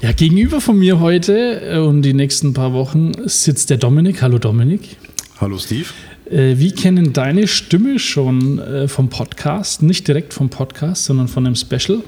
Ja, 0.00 0.12
gegenüber 0.12 0.60
von 0.60 0.78
mir 0.78 1.00
heute 1.00 1.60
äh, 1.60 1.78
und 1.78 2.02
die 2.02 2.14
nächsten 2.14 2.54
paar 2.54 2.72
Wochen 2.72 3.12
sitzt 3.28 3.70
der 3.70 3.76
Dominik. 3.76 4.22
Hallo 4.22 4.38
Dominik. 4.38 4.96
Hallo 5.40 5.58
Steve. 5.58 5.88
Äh, 6.30 6.58
Wir 6.58 6.74
kennen 6.74 7.12
deine 7.12 7.46
Stimme 7.46 7.98
schon 7.98 8.58
äh, 8.58 8.88
vom 8.88 9.08
Podcast, 9.08 9.82
nicht 9.82 10.06
direkt 10.08 10.34
vom 10.34 10.48
Podcast, 10.50 11.04
sondern 11.04 11.28
von 11.28 11.46
einem 11.46 11.56
Special. 11.56 12.02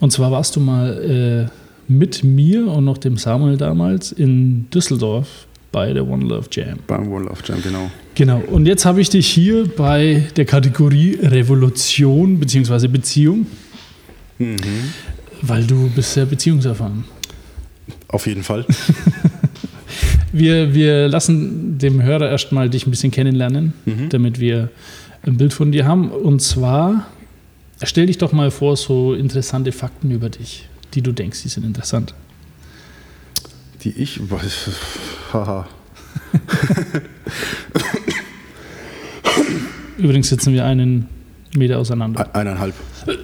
Und 0.00 0.12
zwar 0.12 0.30
warst 0.30 0.56
du 0.56 0.60
mal 0.60 1.48
äh, 1.48 1.92
mit 1.92 2.22
mir 2.24 2.66
und 2.68 2.84
noch 2.84 2.98
dem 2.98 3.16
Samuel 3.16 3.56
damals 3.56 4.12
in 4.12 4.68
Düsseldorf 4.70 5.46
bei 5.72 5.92
der 5.92 6.06
One 6.06 6.24
Love 6.24 6.48
Jam. 6.50 6.78
Beim 6.86 7.10
One 7.12 7.26
Love 7.26 7.40
Jam, 7.44 7.62
genau. 7.62 7.90
Genau. 8.14 8.42
Und 8.50 8.66
jetzt 8.66 8.84
habe 8.84 9.00
ich 9.00 9.10
dich 9.10 9.26
hier 9.26 9.68
bei 9.68 10.24
der 10.36 10.44
Kategorie 10.44 11.18
Revolution 11.22 12.38
bzw. 12.38 12.88
Beziehung, 12.88 13.46
weil 15.42 15.64
du 15.64 15.90
bist 15.90 16.14
sehr 16.14 16.26
beziehungserfahren. 16.26 17.04
Auf 18.08 18.26
jeden 18.26 18.42
Fall. 18.42 18.64
Wir, 20.32 20.74
wir 20.74 21.08
lassen 21.08 21.78
dem 21.78 22.02
Hörer 22.02 22.30
erstmal 22.30 22.68
dich 22.68 22.86
ein 22.86 22.90
bisschen 22.90 23.10
kennenlernen, 23.10 23.72
damit 24.10 24.38
wir 24.40 24.68
ein 25.22 25.36
Bild 25.36 25.52
von 25.52 25.72
dir 25.72 25.84
haben. 25.86 26.10
Und 26.10 26.40
zwar, 26.42 27.06
stell 27.82 28.06
dich 28.06 28.18
doch 28.18 28.32
mal 28.32 28.50
vor, 28.50 28.76
so 28.76 29.14
interessante 29.14 29.72
Fakten 29.72 30.10
über 30.10 30.28
dich, 30.28 30.68
die 30.94 31.02
du 31.02 31.12
denkst, 31.12 31.42
die 31.42 31.48
sind 31.48 31.64
interessant. 31.64 32.14
Die 33.84 33.90
ich. 33.90 34.18
weiß- 34.20 34.70
Haha. 35.32 35.66
Übrigens 39.98 40.28
sitzen 40.28 40.52
wir 40.52 40.64
einen 40.64 41.08
Meter 41.56 41.78
auseinander. 41.78 42.34
Eineinhalb. 42.34 42.74
Ja, 43.06 43.14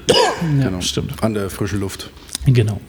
Genau. 0.64 0.80
stimmt. 0.80 1.22
An 1.22 1.34
der 1.34 1.48
frischen 1.50 1.80
Luft. 1.80 2.10
Genau. 2.46 2.80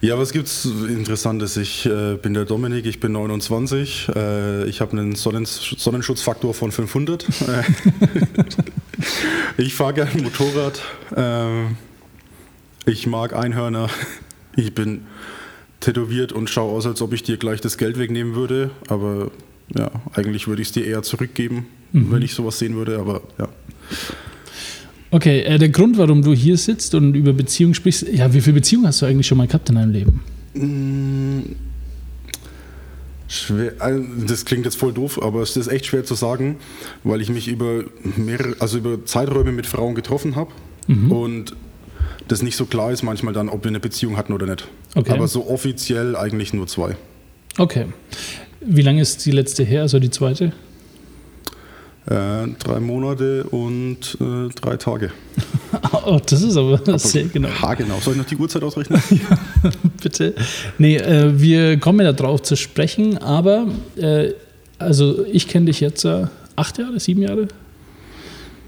Ja, 0.00 0.18
was 0.18 0.32
gibt's 0.32 0.64
Interessantes? 0.64 1.56
Ich 1.56 1.86
äh, 1.86 2.16
bin 2.16 2.34
der 2.34 2.44
Dominik, 2.44 2.86
ich 2.86 3.00
bin 3.00 3.12
29. 3.12 4.10
Äh, 4.14 4.64
ich 4.66 4.80
habe 4.80 4.92
einen 4.92 5.14
Sonnen 5.14 5.46
Sonnenschutzfaktor 5.46 6.54
von 6.54 6.72
500. 6.72 7.24
Äh, 7.24 7.62
ich 9.62 9.74
fahre 9.74 9.94
gerne 9.94 10.22
Motorrad. 10.22 10.82
Äh, 11.16 12.90
ich 12.90 13.06
mag 13.06 13.34
Einhörner. 13.34 13.88
Ich 14.56 14.74
bin 14.74 15.06
tätowiert 15.80 16.32
und 16.32 16.50
schaue 16.50 16.72
aus, 16.72 16.86
als 16.86 17.00
ob 17.02 17.12
ich 17.12 17.22
dir 17.22 17.36
gleich 17.36 17.60
das 17.60 17.78
Geld 17.78 17.98
wegnehmen 17.98 18.34
würde. 18.34 18.70
Aber 18.88 19.30
ja, 19.74 19.90
eigentlich 20.14 20.46
würde 20.46 20.62
ich 20.62 20.68
es 20.68 20.72
dir 20.72 20.84
eher 20.84 21.02
zurückgeben, 21.02 21.66
wenn 21.92 22.22
ich 22.22 22.34
sowas 22.34 22.58
sehen 22.58 22.74
würde, 22.76 22.98
aber 22.98 23.22
ja. 23.38 23.48
Okay, 25.14 25.42
äh, 25.42 25.58
der 25.60 25.68
Grund, 25.68 25.96
warum 25.96 26.22
du 26.22 26.34
hier 26.34 26.56
sitzt 26.56 26.92
und 26.96 27.14
über 27.14 27.32
Beziehungen 27.32 27.72
sprichst, 27.72 28.08
ja, 28.12 28.34
wie 28.34 28.40
viele 28.40 28.54
Beziehungen 28.54 28.88
hast 28.88 29.00
du 29.00 29.06
eigentlich 29.06 29.28
schon 29.28 29.38
mal 29.38 29.46
gehabt 29.46 29.68
in 29.68 29.76
deinem 29.76 29.92
Leben? 29.92 30.20
Schwer, 33.28 33.74
also 33.78 34.02
das 34.26 34.44
klingt 34.44 34.64
jetzt 34.64 34.74
voll 34.74 34.92
doof, 34.92 35.22
aber 35.22 35.40
es 35.42 35.56
ist 35.56 35.68
echt 35.68 35.86
schwer 35.86 36.02
zu 36.02 36.16
sagen, 36.16 36.56
weil 37.04 37.20
ich 37.20 37.28
mich 37.28 37.46
über 37.46 37.84
mehrere, 38.16 38.56
also 38.58 38.78
über 38.78 39.04
Zeiträume 39.04 39.52
mit 39.52 39.68
Frauen 39.68 39.94
getroffen 39.94 40.34
habe 40.34 40.50
und 40.88 41.54
das 42.26 42.42
nicht 42.42 42.56
so 42.56 42.64
klar 42.66 42.90
ist 42.90 43.04
manchmal 43.04 43.34
dann, 43.34 43.48
ob 43.48 43.62
wir 43.62 43.68
eine 43.68 43.78
Beziehung 43.78 44.16
hatten 44.16 44.32
oder 44.32 44.46
nicht. 44.46 44.66
Okay. 44.96 45.12
Aber 45.12 45.28
so 45.28 45.46
offiziell 45.48 46.16
eigentlich 46.16 46.52
nur 46.52 46.66
zwei. 46.66 46.96
Okay. 47.56 47.86
Wie 48.60 48.82
lange 48.82 49.00
ist 49.00 49.24
die 49.26 49.30
letzte 49.30 49.62
her, 49.62 49.82
also 49.82 50.00
die 50.00 50.10
zweite? 50.10 50.52
Äh, 52.06 52.48
drei 52.58 52.80
Monate 52.80 53.44
und 53.44 54.18
äh, 54.20 54.48
drei 54.54 54.76
Tage. 54.76 55.10
Oh, 56.06 56.20
das 56.24 56.42
ist 56.42 56.56
aber 56.56 56.98
sehr 56.98 57.24
genau. 57.24 57.48
Haargenau. 57.48 57.98
Soll 57.98 58.14
ich 58.14 58.18
noch 58.18 58.26
die 58.26 58.36
Uhrzeit 58.36 58.62
ausrechnen? 58.62 59.02
Bitte. 60.02 60.34
Nee, 60.78 60.96
äh, 60.98 61.40
wir 61.40 61.78
kommen 61.80 62.00
ja 62.04 62.12
darauf 62.12 62.42
zu 62.42 62.56
sprechen, 62.56 63.18
aber 63.18 63.66
äh, 63.96 64.34
also 64.78 65.24
ich 65.26 65.48
kenne 65.48 65.66
dich 65.66 65.80
jetzt 65.80 66.04
äh, 66.04 66.26
acht 66.54 66.78
Jahre, 66.78 67.00
sieben 67.00 67.22
Jahre? 67.22 67.48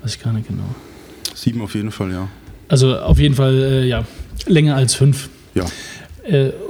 Weiß 0.03 0.17
ich 0.17 0.23
gar 0.23 0.33
nicht 0.33 0.49
genau. 0.49 0.65
Sieben 1.35 1.61
auf 1.61 1.75
jeden 1.77 1.93
Fall, 1.93 2.11
ja. 2.11 2.29
Also 2.69 2.99
auf 2.99 3.21
jeden 3.21 3.37
Fall, 3.37 3.55
äh, 3.55 3.87
ja, 3.87 4.05
länger 4.47 4.75
als 4.75 4.95
fünf. 4.95 5.29
Ja. 5.55 5.67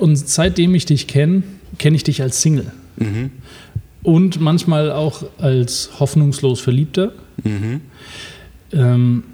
Und 0.00 0.16
seitdem 0.16 0.74
ich 0.74 0.84
dich 0.84 1.06
kenne, 1.06 1.44
kenne 1.78 1.96
ich 1.96 2.04
dich 2.04 2.20
als 2.20 2.42
Single. 2.42 2.72
Mhm. 2.96 3.30
Und 4.06 4.40
manchmal 4.40 4.92
auch 4.92 5.24
als 5.38 5.90
hoffnungslos 5.98 6.60
Verliebter. 6.60 7.10
Mhm. 7.42 7.80
Ähm, 8.72 9.24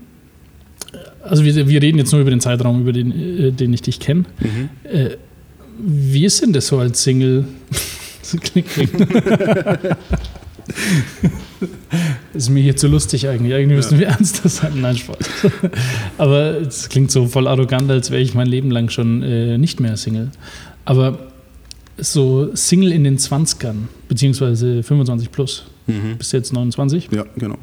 also 1.23 1.45
wir, 1.45 1.69
wir 1.69 1.83
reden 1.83 1.99
jetzt 1.99 2.11
nur 2.11 2.23
über 2.23 2.31
den 2.31 2.41
Zeitraum, 2.41 2.81
über 2.81 2.95
den, 2.95 3.13
äh, 3.13 3.53
den 3.53 3.71
ich 3.75 3.83
dich 3.83 4.01
kenne. 4.01 4.25
Mhm. 4.41 4.71
Äh, 4.85 5.11
wie 5.79 6.25
ist 6.25 6.41
denn 6.41 6.55
das 6.55 6.69
so 6.69 6.79
als 6.79 7.03
Single? 7.03 7.45
Das 8.23 8.41
klingt, 8.41 8.69
klingt. 8.69 8.93
ist 12.35 12.51
mir 12.51 12.63
hier 12.63 12.77
zu 12.77 12.87
lustig 12.87 13.29
eigentlich. 13.29 13.53
Eigentlich 13.53 13.77
müssen 13.77 13.99
wir 13.99 14.07
ernster 14.07 14.49
sein. 14.49 14.81
Nein, 14.81 14.97
Spaß. 14.97 15.19
Aber 16.19 16.61
es 16.61 16.89
klingt 16.89 17.11
so 17.11 17.27
voll 17.27 17.49
arrogant, 17.49 17.91
als 17.91 18.13
wäre 18.13 18.23
ich 18.23 18.33
mein 18.35 18.47
Leben 18.47 18.71
lang 18.71 18.91
schon 18.91 19.25
äh, 19.25 19.59
nicht 19.59 19.81
mehr 19.81 19.97
Single. 19.97 20.31
Aber 20.85 21.32
so 21.99 22.55
Single 22.55 22.93
in 22.93 23.05
den 23.05 23.19
20ern, 23.19 23.89
beziehungsweise 24.09 24.83
25 24.83 25.31
plus. 25.31 25.65
Mhm. 25.87 26.17
Bist 26.19 26.33
du 26.33 26.37
jetzt 26.37 26.53
29? 26.53 27.09
Ja, 27.13 27.25
genau. 27.37 27.57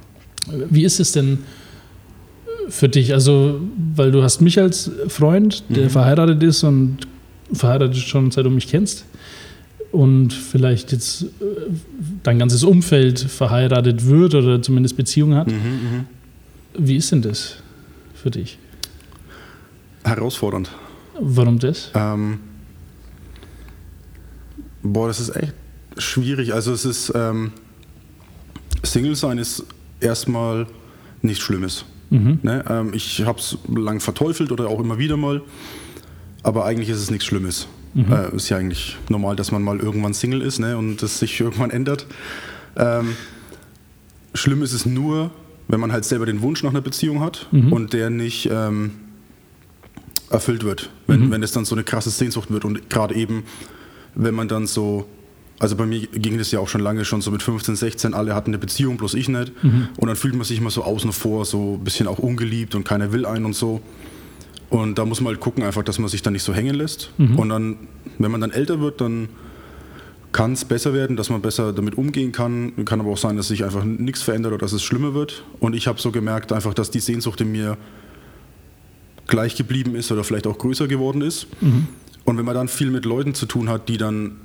Wie 0.70 0.84
ist 0.84 1.00
es 1.00 1.12
denn 1.12 1.40
für 2.70 2.90
dich? 2.90 3.14
Also, 3.14 3.62
weil 3.96 4.12
du 4.12 4.24
hast 4.24 4.42
mich 4.42 4.60
als 4.60 4.92
Freund, 5.08 5.64
der 5.70 5.90
verheiratet 5.90 6.42
ist 6.44 6.64
und 6.64 7.00
verheiratet 7.52 7.98
schon 7.98 8.32
seit 8.32 8.46
du 8.46 8.50
mich 8.50 8.68
kennst 8.68 9.06
und 9.92 10.34
vielleicht 10.34 10.92
jetzt 10.92 11.24
äh, 11.24 11.28
dein 12.24 12.38
ganzes 12.40 12.64
Umfeld 12.64 13.20
verheiratet 13.20 14.06
wird 14.06 14.36
oder 14.36 14.62
zumindest 14.62 14.98
Beziehungen 14.98 15.36
hat. 15.36 15.48
Mhm, 15.48 16.06
Wie 16.78 16.96
ist 16.96 17.12
denn 17.12 17.22
das 17.22 17.56
für 18.14 18.30
dich? 18.30 18.60
Herausfordernd. 20.04 20.70
Warum 21.20 21.60
das? 21.60 21.92
Ähm, 21.96 22.40
boah, 24.84 25.08
das 25.08 25.20
ist 25.20 25.36
echt 25.36 25.54
schwierig. 25.98 26.54
Also 26.54 26.72
es 26.74 26.86
ist 26.86 27.12
ähm, 27.16 27.52
Single 28.84 29.16
sein 29.16 29.38
ist 29.38 29.66
erstmal 30.00 30.68
nichts 31.22 31.44
Schlimmes. 31.44 31.86
Ne? 32.42 32.66
Ähm, 32.68 32.94
ich 32.94 33.24
habe 33.26 33.40
es 33.40 33.58
lang 33.68 34.00
verteufelt 34.00 34.52
oder 34.52 34.68
auch 34.68 34.80
immer 34.80 34.98
wieder 34.98 35.18
mal, 35.18 35.42
aber 36.44 36.66
eigentlich 36.66 36.90
ist 36.90 37.00
es 37.00 37.12
nichts 37.12 37.26
Schlimmes. 37.26 37.68
Äh, 37.96 38.36
ist 38.36 38.50
ja 38.50 38.58
eigentlich 38.58 38.98
normal, 39.10 39.36
dass 39.36 39.52
man 39.52 39.64
mal 39.64 39.80
irgendwann 39.80 40.14
Single 40.14 40.42
ist 40.42 40.60
ne? 40.60 40.78
und 40.78 41.02
das 41.02 41.20
sich 41.20 41.40
irgendwann 41.42 41.70
ändert. 41.70 42.08
Ähm, 42.78 43.16
schlimm 44.34 44.62
ist 44.64 44.74
es 44.74 44.86
nur, 44.86 45.32
wenn 45.68 45.80
man 45.80 45.92
halt 45.92 46.06
selber 46.06 46.26
den 46.26 46.42
Wunsch 46.42 46.64
nach 46.64 46.72
einer 46.72 46.82
Beziehung 46.82 47.22
hat 47.22 47.48
und 47.52 47.94
der 47.94 48.10
nicht 48.10 48.50
ähm, 48.52 48.92
erfüllt 50.32 50.64
wird, 50.64 50.90
wenn, 51.06 51.30
wenn 51.32 51.44
es 51.44 51.52
dann 51.52 51.66
so 51.66 51.76
eine 51.76 51.84
krasse 51.84 52.10
Sehnsucht 52.10 52.50
wird 52.52 52.66
und 52.66 52.90
gerade 52.90 53.14
eben, 53.16 53.44
wenn 54.16 54.36
man 54.36 54.48
dann 54.48 54.68
so, 54.68 55.06
also 55.60 55.76
bei 55.76 55.86
mir 55.86 56.08
ging 56.08 56.38
das 56.38 56.52
ja 56.52 56.60
auch 56.60 56.68
schon 56.68 56.82
lange, 56.82 57.06
schon 57.06 57.22
so 57.22 57.32
mit 57.32 57.44
15, 57.44 57.76
16, 57.76 58.14
alle 58.14 58.36
hatten 58.36 58.52
eine 58.52 58.58
Beziehung, 58.58 58.98
bloß 58.98 59.14
ich 59.14 59.30
nicht 59.30 59.52
und 59.98 60.08
dann 60.08 60.16
fühlt 60.16 60.36
man 60.36 60.44
sich 60.44 60.60
immer 60.60 60.72
so 60.72 60.84
außen 60.84 61.12
vor, 61.12 61.46
so 61.46 61.76
ein 61.76 61.84
bisschen 61.84 62.08
auch 62.08 62.20
ungeliebt 62.20 62.76
und 62.76 62.84
keiner 62.84 63.12
will 63.12 63.26
einen 63.26 63.46
und 63.46 63.56
so 63.56 63.82
und 64.70 64.98
da 64.98 65.06
muss 65.06 65.22
man 65.22 65.34
halt 65.34 65.40
gucken 65.40 65.64
einfach, 65.64 65.84
dass 65.84 66.00
man 66.00 66.10
sich 66.10 66.22
dann 66.22 66.34
nicht 66.34 66.44
so 66.44 66.54
hängen 66.54 66.76
lässt 66.76 67.12
und 67.18 67.50
dann, 67.50 67.78
wenn 68.18 68.32
man 68.32 68.42
dann 68.42 68.52
älter 68.52 68.80
wird, 68.80 69.02
dann 69.02 69.30
kann 70.32 70.54
es 70.54 70.64
besser 70.64 70.94
werden, 70.94 71.18
dass 71.18 71.30
man 71.30 71.42
besser 71.42 71.74
damit 71.74 71.98
umgehen 71.98 72.32
kann. 72.32 72.86
Kann 72.86 73.00
aber 73.00 73.10
auch 73.12 73.18
sein, 73.18 73.36
dass 73.36 73.48
sich 73.48 73.64
einfach 73.64 73.84
nichts 73.84 74.22
verändert 74.22 74.54
oder 74.54 74.60
dass 74.60 74.74
es 74.74 74.84
schlimmer 74.84 75.16
wird. 75.16 75.44
Und 75.60 75.76
ich 75.76 75.88
habe 75.88 76.00
so 76.00 76.12
gemerkt, 76.12 76.52
einfach, 76.52 76.74
dass 76.76 76.92
die 76.92 77.00
Sehnsucht 77.00 77.42
in 77.42 77.52
mir 77.52 77.78
gleich 79.26 79.56
geblieben 79.56 79.96
ist 79.96 80.12
oder 80.12 80.24
vielleicht 80.24 80.46
auch 80.46 80.58
größer 80.58 80.88
geworden 80.88 81.22
ist. 81.22 81.48
Und 82.26 82.38
wenn 82.38 82.46
man 82.46 82.56
dann 82.56 82.68
viel 82.68 82.92
mit 82.92 83.06
Leuten 83.06 83.34
zu 83.34 83.46
tun 83.46 83.70
hat, 83.70 83.90
die 83.90 83.98
dann 83.98 84.38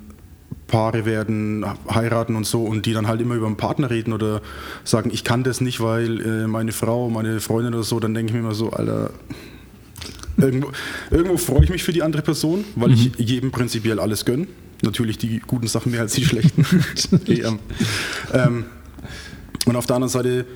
Paare 0.67 1.05
werden, 1.05 1.65
heiraten 1.91 2.37
und 2.37 2.47
so 2.47 2.65
und 2.65 2.87
die 2.87 2.93
dann 2.93 3.07
halt 3.07 3.21
immer 3.21 3.35
über 3.35 3.47
einen 3.47 3.57
Partner 3.57 3.91
reden 3.91 4.13
oder 4.13 4.41
sagen, 4.83 5.11
ich 5.13 5.25
kann 5.25 5.45
das 5.45 5.61
nicht, 5.61 5.81
weil 5.81 6.21
äh, 6.21 6.47
meine 6.47 6.73
Frau, 6.73 7.11
meine 7.11 7.41
Freundin 7.41 7.75
oder 7.75 7.83
so, 7.83 8.01
dann 8.01 8.15
denke 8.15 8.31
ich 8.31 8.35
mir 8.35 8.41
immer 8.41 8.55
so, 8.55 8.71
Alter, 8.71 9.11
irgendwo, 10.37 10.73
irgendwo 11.11 11.37
freue 11.37 11.65
ich 11.65 11.71
mich 11.71 11.83
für 11.85 11.93
die 11.93 12.03
andere 12.03 12.23
Person, 12.23 12.65
weil 12.77 12.93
ich 12.93 13.13
jedem 13.19 13.51
prinzipiell 13.51 14.01
alles 14.01 14.25
gönne. 14.25 14.47
Natürlich 14.83 15.19
die 15.19 15.41
guten 15.47 15.67
Sachen 15.67 15.93
mehr 15.93 16.01
als 16.01 16.15
die 16.15 16.25
schlechten. 16.25 16.67
ähm, 18.33 18.65
und 19.67 19.77
auf 19.77 19.87
der 19.87 19.97
anderen 19.97 20.11
Seite 20.11 20.47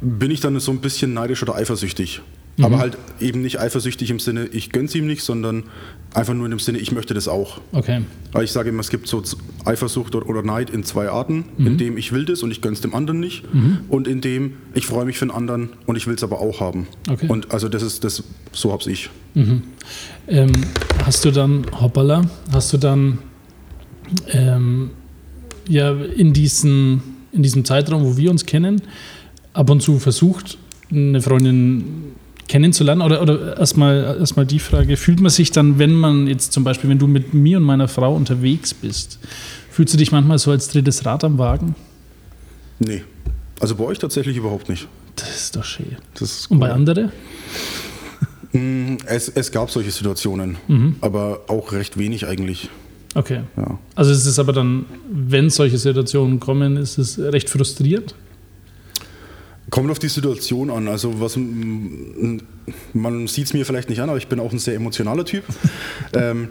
bin 0.00 0.30
ich 0.30 0.40
dann 0.40 0.58
so 0.60 0.72
ein 0.72 0.80
bisschen 0.80 1.14
neidisch 1.14 1.42
oder 1.42 1.54
eifersüchtig. 1.54 2.22
Aber 2.60 2.78
halt 2.78 2.98
eben 3.18 3.40
nicht 3.40 3.58
eifersüchtig 3.60 4.10
im 4.10 4.18
Sinne, 4.20 4.44
ich 4.46 4.70
gönn's 4.72 4.94
ihm 4.94 5.06
nicht, 5.06 5.22
sondern 5.22 5.64
einfach 6.12 6.34
nur 6.34 6.44
in 6.44 6.50
dem 6.50 6.58
Sinne, 6.58 6.78
ich 6.78 6.92
möchte 6.92 7.14
das 7.14 7.26
auch. 7.26 7.60
Okay. 7.72 8.02
Weil 8.32 8.44
ich 8.44 8.52
sage 8.52 8.68
immer, 8.68 8.80
es 8.80 8.90
gibt 8.90 9.08
so 9.08 9.22
Eifersucht 9.64 10.14
oder- 10.14 10.42
Neid 10.42 10.68
in 10.70 10.84
zwei 10.84 11.08
Arten, 11.08 11.44
in 11.56 11.78
dem 11.78 11.96
ich 11.96 12.12
will 12.12 12.24
das 12.26 12.42
und 12.42 12.50
ich 12.50 12.60
gönn's 12.60 12.80
dem 12.82 12.94
anderen 12.94 13.20
nicht 13.20 13.44
und 13.88 14.06
in 14.06 14.20
dem 14.20 14.54
ich 14.74 14.86
freue 14.86 15.06
mich 15.06 15.18
für 15.18 15.24
den 15.26 15.30
anderen 15.30 15.70
und 15.86 15.96
ich 15.96 16.06
will 16.06 16.14
es 16.14 16.22
aber 16.22 16.40
auch 16.40 16.60
haben. 16.60 16.86
Okay. 17.10 17.26
Und 17.28 17.52
also 17.52 17.68
das 17.68 17.82
ist 17.82 18.04
das, 18.04 18.22
so 18.52 18.72
hab's 18.72 18.86
ich. 18.86 19.08
Ähm, 19.34 20.52
hast 21.04 21.24
du 21.24 21.30
dann, 21.30 21.64
hoppala, 21.80 22.22
hast 22.52 22.72
du 22.72 22.76
dann 22.76 23.18
ähm, 24.28 24.90
ja 25.68 25.92
in, 25.92 26.32
diesen, 26.32 27.02
in 27.32 27.42
diesem 27.42 27.64
Zeitraum, 27.64 28.04
wo 28.04 28.16
wir 28.16 28.30
uns 28.30 28.44
kennen, 28.44 28.82
ab 29.54 29.70
und 29.70 29.80
zu 29.80 29.98
versucht, 29.98 30.58
eine 30.90 31.22
Freundin 31.22 32.12
kennenzulernen? 32.48 33.02
Oder, 33.02 33.22
oder 33.22 33.56
erstmal 33.58 34.16
erstmal 34.20 34.46
die 34.46 34.58
Frage, 34.58 34.96
fühlt 34.96 35.20
man 35.20 35.30
sich 35.30 35.50
dann, 35.50 35.78
wenn 35.78 35.92
man 35.94 36.26
jetzt 36.26 36.52
zum 36.52 36.64
Beispiel, 36.64 36.90
wenn 36.90 36.98
du 36.98 37.06
mit 37.06 37.34
mir 37.34 37.58
und 37.58 37.64
meiner 37.64 37.88
Frau 37.88 38.14
unterwegs 38.14 38.74
bist, 38.74 39.18
fühlst 39.70 39.94
du 39.94 39.98
dich 39.98 40.12
manchmal 40.12 40.38
so 40.38 40.50
als 40.50 40.68
drittes 40.68 41.04
Rad 41.06 41.24
am 41.24 41.38
Wagen? 41.38 41.74
Nee. 42.78 43.02
Also 43.60 43.74
bei 43.76 43.84
euch 43.84 43.98
tatsächlich 43.98 44.36
überhaupt 44.36 44.68
nicht. 44.68 44.88
Das 45.16 45.34
ist 45.36 45.56
doch 45.56 45.64
schön. 45.64 45.96
Das 46.14 46.22
ist 46.22 46.50
Und 46.50 46.58
bei 46.58 46.66
cool. 46.68 46.72
anderen? 46.72 47.12
Mm, 48.52 48.96
Es, 49.06 49.28
es 49.28 49.50
gab 49.52 49.70
solche 49.70 49.90
Situationen, 49.90 50.56
Mhm. 50.68 50.96
aber 51.00 51.42
auch 51.48 51.72
recht 51.72 51.96
wenig 51.98 52.26
eigentlich. 52.26 52.68
Okay. 53.14 53.40
Ja. 53.56 53.78
Also 53.94 54.10
es 54.10 54.26
ist 54.26 54.38
aber 54.38 54.52
dann, 54.52 54.86
wenn 55.10 55.50
solche 55.50 55.78
Situationen 55.78 56.40
kommen, 56.40 56.76
ist 56.76 56.98
es 56.98 57.18
recht 57.18 57.48
frustrierend. 57.50 58.14
Kommt 59.72 59.90
auf 59.90 59.98
die 59.98 60.08
Situation 60.08 60.68
an. 60.68 60.86
Also 60.86 61.18
was 61.18 61.38
man 62.92 63.26
sieht 63.26 63.46
es 63.46 63.54
mir 63.54 63.64
vielleicht 63.64 63.88
nicht 63.88 64.02
an, 64.02 64.10
aber 64.10 64.18
ich 64.18 64.28
bin 64.28 64.38
auch 64.38 64.52
ein 64.52 64.58
sehr 64.58 64.74
emotionaler 64.74 65.24
Typ. 65.24 65.44
ähm, 66.12 66.48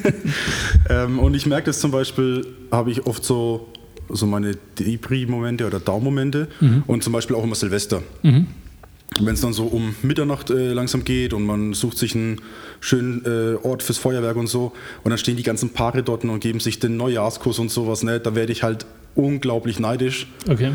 ähm, 0.88 1.18
und 1.18 1.34
ich 1.34 1.44
merke 1.44 1.66
das 1.66 1.80
zum 1.80 1.90
Beispiel, 1.90 2.46
habe 2.70 2.90
ich 2.90 3.04
oft 3.06 3.22
so, 3.26 3.68
so 4.08 4.24
meine 4.24 4.56
Depri-Momente 4.78 5.66
oder 5.66 5.80
Down-Momente 5.80 6.48
und 6.86 7.04
zum 7.04 7.12
Beispiel 7.12 7.36
auch 7.36 7.44
immer 7.44 7.56
Silvester. 7.56 8.02
Wenn 8.22 9.34
es 9.34 9.42
dann 9.42 9.52
so 9.52 9.64
um 9.64 9.94
Mitternacht 10.00 10.48
äh, 10.48 10.72
langsam 10.72 11.04
geht 11.04 11.34
und 11.34 11.44
man 11.44 11.74
sucht 11.74 11.98
sich 11.98 12.14
einen 12.14 12.40
schönen 12.80 13.22
äh, 13.26 13.56
Ort 13.62 13.82
fürs 13.82 13.98
Feuerwerk 13.98 14.36
und 14.36 14.46
so 14.46 14.72
und 15.04 15.10
dann 15.10 15.18
stehen 15.18 15.36
die 15.36 15.42
ganzen 15.42 15.74
Paare 15.74 16.02
dort 16.02 16.24
und 16.24 16.40
geben 16.40 16.58
sich 16.58 16.78
den 16.78 16.96
Neujahrskuss 16.96 17.58
und 17.58 17.70
sowas, 17.70 18.02
ne? 18.02 18.18
da 18.18 18.34
werde 18.34 18.50
ich 18.50 18.62
halt 18.62 18.86
unglaublich 19.14 19.78
neidisch 19.78 20.26
Okay. 20.48 20.72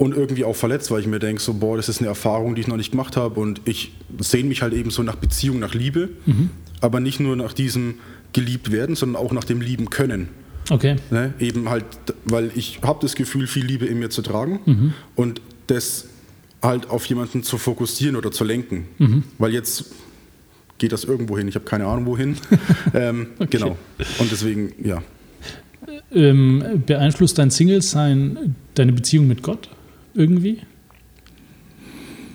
Und 0.00 0.16
irgendwie 0.16 0.44
auch 0.44 0.56
verletzt, 0.56 0.90
weil 0.90 1.00
ich 1.00 1.06
mir 1.06 1.18
denke, 1.18 1.42
so, 1.42 1.52
boah, 1.52 1.76
das 1.76 1.90
ist 1.90 1.98
eine 1.98 2.08
Erfahrung, 2.08 2.54
die 2.54 2.62
ich 2.62 2.66
noch 2.66 2.78
nicht 2.78 2.92
gemacht 2.92 3.18
habe 3.18 3.38
und 3.38 3.60
ich 3.66 3.92
sehne 4.18 4.48
mich 4.48 4.62
halt 4.62 4.72
eben 4.72 4.90
so 4.90 5.02
nach 5.02 5.16
Beziehung, 5.16 5.58
nach 5.58 5.74
Liebe, 5.74 6.08
aber 6.80 7.00
nicht 7.00 7.20
nur 7.20 7.36
nach 7.36 7.52
diesem 7.52 7.96
geliebt 8.32 8.72
werden, 8.72 8.96
sondern 8.96 9.22
auch 9.22 9.30
nach 9.32 9.44
dem 9.44 9.60
lieben 9.60 9.90
können. 9.90 10.28
Okay. 10.70 10.96
Ne? 11.10 11.34
Eben 11.38 11.68
halt, 11.68 11.84
weil 12.24 12.50
ich 12.54 12.80
habe 12.80 13.00
das 13.02 13.14
Gefühl, 13.14 13.46
viel 13.46 13.66
Liebe 13.66 13.84
in 13.84 13.98
mir 13.98 14.08
zu 14.08 14.22
tragen 14.22 14.94
und 15.16 15.42
das 15.66 16.06
halt 16.62 16.88
auf 16.88 17.04
jemanden 17.04 17.42
zu 17.42 17.58
fokussieren 17.58 18.16
oder 18.16 18.32
zu 18.32 18.44
lenken. 18.44 18.86
Weil 19.36 19.52
jetzt 19.52 19.84
geht 20.78 20.92
das 20.92 21.04
irgendwo 21.04 21.36
hin. 21.36 21.46
Ich 21.46 21.56
habe 21.56 21.66
keine 21.66 21.84
Ahnung 21.84 22.06
wohin. 22.06 22.36
ähm, 22.94 23.26
Genau. 23.50 23.76
Und 24.18 24.32
deswegen, 24.32 24.72
ja. 24.82 25.02
Ähm, 26.10 26.82
beeinflusst 26.86 27.36
dein 27.36 27.50
Single-Sein 27.50 28.56
deine 28.74 28.92
Beziehung 28.94 29.28
mit 29.28 29.42
Gott 29.42 29.68
irgendwie? 30.14 30.60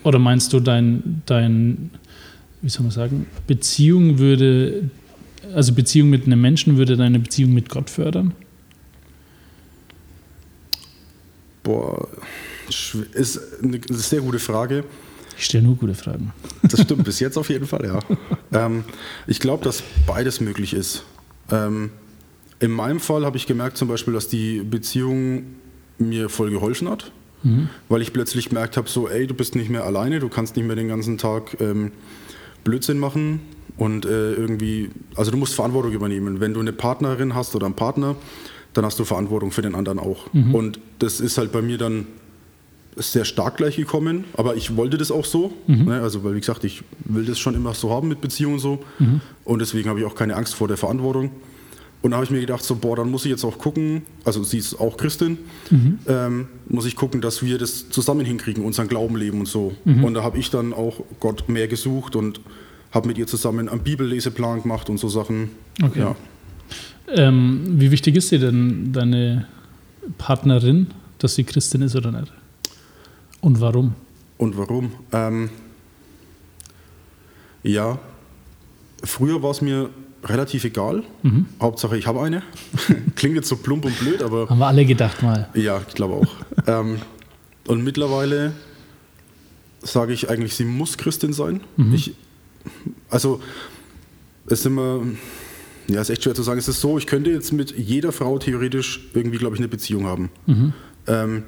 Oder 0.03 0.19
meinst 0.19 0.53
du, 0.53 0.59
dein, 0.59 1.23
dein, 1.25 1.89
wie 2.61 2.69
soll 2.69 2.83
man 2.83 2.91
sagen, 2.91 3.25
Beziehung 3.47 4.19
würde, 4.19 4.89
also 5.53 5.73
Beziehung 5.73 6.09
mit 6.09 6.25
einem 6.25 6.41
Menschen 6.41 6.77
würde 6.77 6.95
deine 6.95 7.19
Beziehung 7.19 7.53
mit 7.53 7.69
Gott 7.69 7.89
fördern? 7.89 8.33
Boah, 11.63 12.07
ist 12.69 13.39
eine 13.63 13.79
sehr 13.89 14.21
gute 14.21 14.37
Frage. 14.37 14.83
Ich 15.37 15.45
stelle 15.45 15.63
nur 15.63 15.75
gute 15.75 15.95
Fragen. 15.95 16.31
Das 16.63 16.81
stimmt, 16.81 17.03
bis 17.03 17.19
jetzt 17.19 17.37
auf 17.37 17.49
jeden 17.49 17.65
Fall, 17.65 17.85
ja. 17.85 17.99
Ähm, 18.53 18.85
ich 19.27 19.41
glaube, 19.41 19.65
dass 19.65 19.83
beides 20.07 20.39
möglich 20.39 20.73
ist. 20.73 21.03
Ähm, 21.51 21.89
in 22.59 22.71
meinem 22.71 23.01
Fall 23.01 23.25
habe 23.25 23.35
ich 23.35 23.47
gemerkt 23.47 23.75
zum 23.75 23.89
Beispiel, 23.89 24.13
dass 24.13 24.29
die 24.29 24.59
Beziehung 24.59 25.43
mir 25.97 26.29
voll 26.29 26.51
geholfen 26.51 26.87
hat, 26.87 27.11
weil 27.89 28.01
ich 28.01 28.13
plötzlich 28.13 28.49
gemerkt 28.49 28.77
habe, 28.77 28.89
so, 28.89 29.07
ey, 29.07 29.27
du 29.27 29.33
bist 29.33 29.55
nicht 29.55 29.69
mehr 29.69 29.83
alleine, 29.83 30.19
du 30.19 30.29
kannst 30.29 30.55
nicht 30.55 30.65
mehr 30.65 30.75
den 30.75 30.87
ganzen 30.87 31.17
Tag 31.17 31.57
ähm, 31.59 31.91
Blödsinn 32.63 32.97
machen 32.99 33.39
und 33.77 34.05
äh, 34.05 34.33
irgendwie, 34.33 34.89
also 35.15 35.31
du 35.31 35.37
musst 35.37 35.53
Verantwortung 35.53 35.91
übernehmen. 35.91 36.39
Wenn 36.39 36.53
du 36.53 36.59
eine 36.59 36.73
Partnerin 36.73 37.35
hast 37.35 37.55
oder 37.55 37.65
einen 37.65 37.75
Partner, 37.75 38.15
dann 38.73 38.85
hast 38.85 38.99
du 38.99 39.05
Verantwortung 39.05 39.51
für 39.51 39.61
den 39.61 39.75
anderen 39.75 39.99
auch. 39.99 40.33
Und 40.53 40.79
das 40.99 41.19
ist 41.19 41.37
halt 41.37 41.51
bei 41.51 41.61
mir 41.61 41.77
dann 41.77 42.07
sehr 42.97 43.25
stark 43.25 43.57
gleich 43.57 43.75
gekommen, 43.75 44.23
aber 44.37 44.55
ich 44.55 44.77
wollte 44.77 44.97
das 44.97 45.11
auch 45.11 45.25
so. 45.25 45.53
Ne? 45.85 45.99
Also, 46.01 46.23
weil 46.23 46.35
wie 46.35 46.39
gesagt, 46.39 46.63
ich 46.63 46.81
will 47.03 47.25
das 47.25 47.37
schon 47.39 47.53
immer 47.53 47.73
so 47.73 47.91
haben 47.91 48.07
mit 48.07 48.21
Beziehungen 48.21 48.57
so. 48.59 48.83
Und 49.43 49.59
deswegen 49.59 49.89
habe 49.89 49.99
ich 49.99 50.05
auch 50.05 50.15
keine 50.15 50.35
Angst 50.35 50.55
vor 50.55 50.67
der 50.69 50.77
Verantwortung. 50.77 51.31
Und 52.01 52.11
da 52.11 52.17
habe 52.17 52.25
ich 52.25 52.31
mir 52.31 52.39
gedacht, 52.39 52.63
so, 52.63 52.75
boah, 52.75 52.95
dann 52.95 53.09
muss 53.09 53.25
ich 53.25 53.31
jetzt 53.31 53.43
auch 53.43 53.57
gucken, 53.57 54.03
also 54.25 54.43
sie 54.43 54.59
ist 54.59 54.79
auch 54.79 54.95
Christin, 54.95 55.39
ähm, 56.07 56.47
muss 56.69 56.85
ich 56.85 56.95
gucken, 56.95 57.19
dass 57.19 57.41
wir 57.41 57.57
das 57.57 57.89
zusammen 57.89 58.25
hinkriegen, 58.25 58.63
unseren 58.63 58.87
Glauben 58.87 59.15
leben 59.15 59.39
und 59.39 59.47
so. 59.47 59.73
Und 59.85 60.13
da 60.13 60.21
habe 60.21 60.37
ich 60.37 60.51
dann 60.51 60.71
auch 60.73 61.01
Gott 61.19 61.49
mehr 61.49 61.67
gesucht 61.67 62.15
und 62.15 62.41
habe 62.91 63.07
mit 63.07 63.17
ihr 63.17 63.25
zusammen 63.25 63.67
einen 63.69 63.81
Bibelleseplan 63.81 64.61
gemacht 64.61 64.89
und 64.89 64.99
so 64.99 65.09
Sachen. 65.09 65.49
Okay. 65.81 65.99
Ja. 65.99 66.15
Ähm, 67.07 67.75
wie 67.79 67.91
wichtig 67.91 68.15
ist 68.15 68.31
dir 68.31 68.39
denn 68.39 68.93
deine 68.93 69.47
Partnerin, 70.17 70.87
dass 71.19 71.35
sie 71.35 71.43
Christin 71.43 71.81
ist 71.81 71.95
oder 71.95 72.11
nicht? 72.11 72.31
Und 73.41 73.61
warum? 73.61 73.95
Und 74.37 74.57
warum? 74.57 74.91
Ähm, 75.11 75.49
ja, 77.63 77.99
früher 79.03 79.41
war 79.41 79.51
es 79.51 79.61
mir 79.61 79.89
relativ 80.25 80.63
egal. 80.65 81.03
Hauptsache, 81.61 81.97
ich 81.97 82.07
habe 82.07 82.21
eine. 82.21 82.41
Klingt 83.15 83.35
jetzt 83.35 83.47
so 83.47 83.55
plump 83.57 83.85
und 83.85 83.97
blöd, 83.99 84.21
aber 84.23 84.49
Haben 84.49 84.59
wir 84.59 84.67
alle 84.67 84.85
gedacht 84.85 85.21
mal. 85.23 85.49
ja, 85.53 85.81
ich 85.87 85.93
glaube 85.93 86.15
auch. 86.15 86.35
ähm, 86.67 86.97
und 87.67 87.83
mittlerweile 87.83 88.53
sage 89.81 90.13
ich 90.13 90.29
eigentlich, 90.29 90.55
sie 90.55 90.65
muss 90.65 90.97
Christin 90.97 91.31
sein. 91.33 91.61
Ich, 91.93 92.13
also, 93.09 93.39
es 94.47 94.59
ist 94.59 94.65
immer, 94.65 95.01
ja, 95.87 96.01
ist 96.01 96.09
echt 96.09 96.23
schwer 96.23 96.33
zu 96.33 96.43
sagen. 96.43 96.57
Es 96.59 96.67
ist 96.67 96.81
so, 96.81 96.97
ich 96.97 97.05
könnte 97.05 97.29
jetzt 97.29 97.53
mit 97.53 97.77
jeder 97.77 98.11
Frau 98.11 98.37
theoretisch 98.39 99.07
irgendwie, 99.13 99.37
glaube 99.37 99.55
ich, 99.55 99.59
eine 99.59 99.67
Beziehung 99.67 100.05
haben. 100.05 100.29
Ähm, 101.07 101.43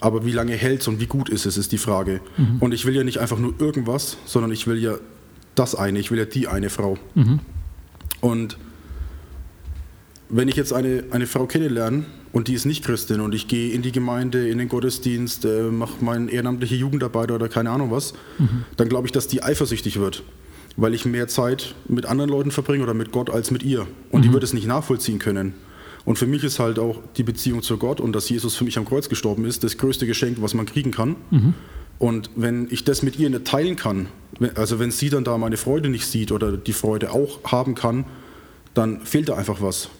aber 0.00 0.24
wie 0.24 0.32
lange 0.32 0.54
hält 0.54 0.80
es 0.80 0.88
und 0.88 1.00
wie 1.00 1.06
gut 1.06 1.28
ist 1.28 1.44
es, 1.44 1.58
ist 1.58 1.72
die 1.72 1.78
Frage. 1.78 2.22
Und 2.60 2.72
ich 2.72 2.86
will 2.86 2.96
ja 2.96 3.04
nicht 3.04 3.18
einfach 3.18 3.38
nur 3.38 3.52
irgendwas, 3.60 4.16
sondern 4.24 4.50
ich 4.52 4.66
will 4.66 4.78
ja 4.82 4.94
das 5.54 5.74
eine, 5.74 5.98
ich 5.98 6.10
will 6.10 6.18
ja 6.18 6.24
die 6.24 6.48
eine 6.48 6.70
Frau. 6.70 6.96
Und 8.20 8.58
wenn 10.28 10.48
ich 10.48 10.56
jetzt 10.56 10.72
eine, 10.72 11.04
eine 11.10 11.26
Frau 11.26 11.46
kennenlerne 11.46 12.04
und 12.32 12.48
die 12.48 12.54
ist 12.54 12.64
nicht 12.64 12.84
Christin 12.84 13.20
und 13.20 13.34
ich 13.34 13.48
gehe 13.48 13.72
in 13.72 13.82
die 13.82 13.92
Gemeinde, 13.92 14.48
in 14.48 14.58
den 14.58 14.68
Gottesdienst, 14.68 15.44
äh, 15.44 15.62
mache 15.64 16.04
meine 16.04 16.30
ehrenamtliche 16.30 16.76
Jugendarbeit 16.76 17.30
oder 17.32 17.48
keine 17.48 17.70
Ahnung 17.70 17.90
was, 17.90 18.14
dann 18.76 18.88
glaube 18.88 19.08
ich, 19.08 19.12
dass 19.12 19.26
die 19.26 19.42
eifersüchtig 19.42 19.98
wird, 19.98 20.22
weil 20.76 20.94
ich 20.94 21.04
mehr 21.04 21.26
Zeit 21.26 21.74
mit 21.88 22.06
anderen 22.06 22.30
Leuten 22.30 22.50
verbringe 22.52 22.84
oder 22.84 22.94
mit 22.94 23.10
Gott 23.10 23.30
als 23.30 23.50
mit 23.50 23.62
ihr. 23.62 23.86
Und 24.10 24.24
die 24.24 24.32
wird 24.32 24.44
es 24.44 24.52
nicht 24.52 24.66
nachvollziehen 24.66 25.18
können. 25.18 25.54
Und 26.04 26.18
für 26.18 26.26
mich 26.26 26.44
ist 26.44 26.58
halt 26.60 26.78
auch 26.78 26.98
die 27.16 27.22
Beziehung 27.24 27.62
zu 27.62 27.76
Gott 27.76 28.00
und 28.00 28.12
dass 28.14 28.28
Jesus 28.28 28.54
für 28.54 28.64
mich 28.64 28.78
am 28.78 28.84
Kreuz 28.84 29.08
gestorben 29.08 29.44
ist, 29.44 29.64
das 29.64 29.76
größte 29.76 30.06
Geschenk, 30.06 30.40
was 30.40 30.54
man 30.54 30.66
kriegen 30.66 30.92
kann. 30.92 31.16
Und 32.00 32.30
wenn 32.34 32.66
ich 32.70 32.82
das 32.84 33.02
mit 33.02 33.18
ihr 33.18 33.28
nicht 33.30 33.44
teilen 33.44 33.76
kann, 33.76 34.08
also 34.54 34.78
wenn 34.78 34.90
sie 34.90 35.10
dann 35.10 35.22
da 35.22 35.36
meine 35.36 35.58
Freude 35.58 35.90
nicht 35.90 36.06
sieht 36.06 36.32
oder 36.32 36.56
die 36.56 36.72
Freude 36.72 37.12
auch 37.12 37.44
haben 37.44 37.74
kann, 37.74 38.06
dann 38.72 39.02
fehlt 39.02 39.28
da 39.28 39.36
einfach 39.36 39.60
was. 39.60 39.90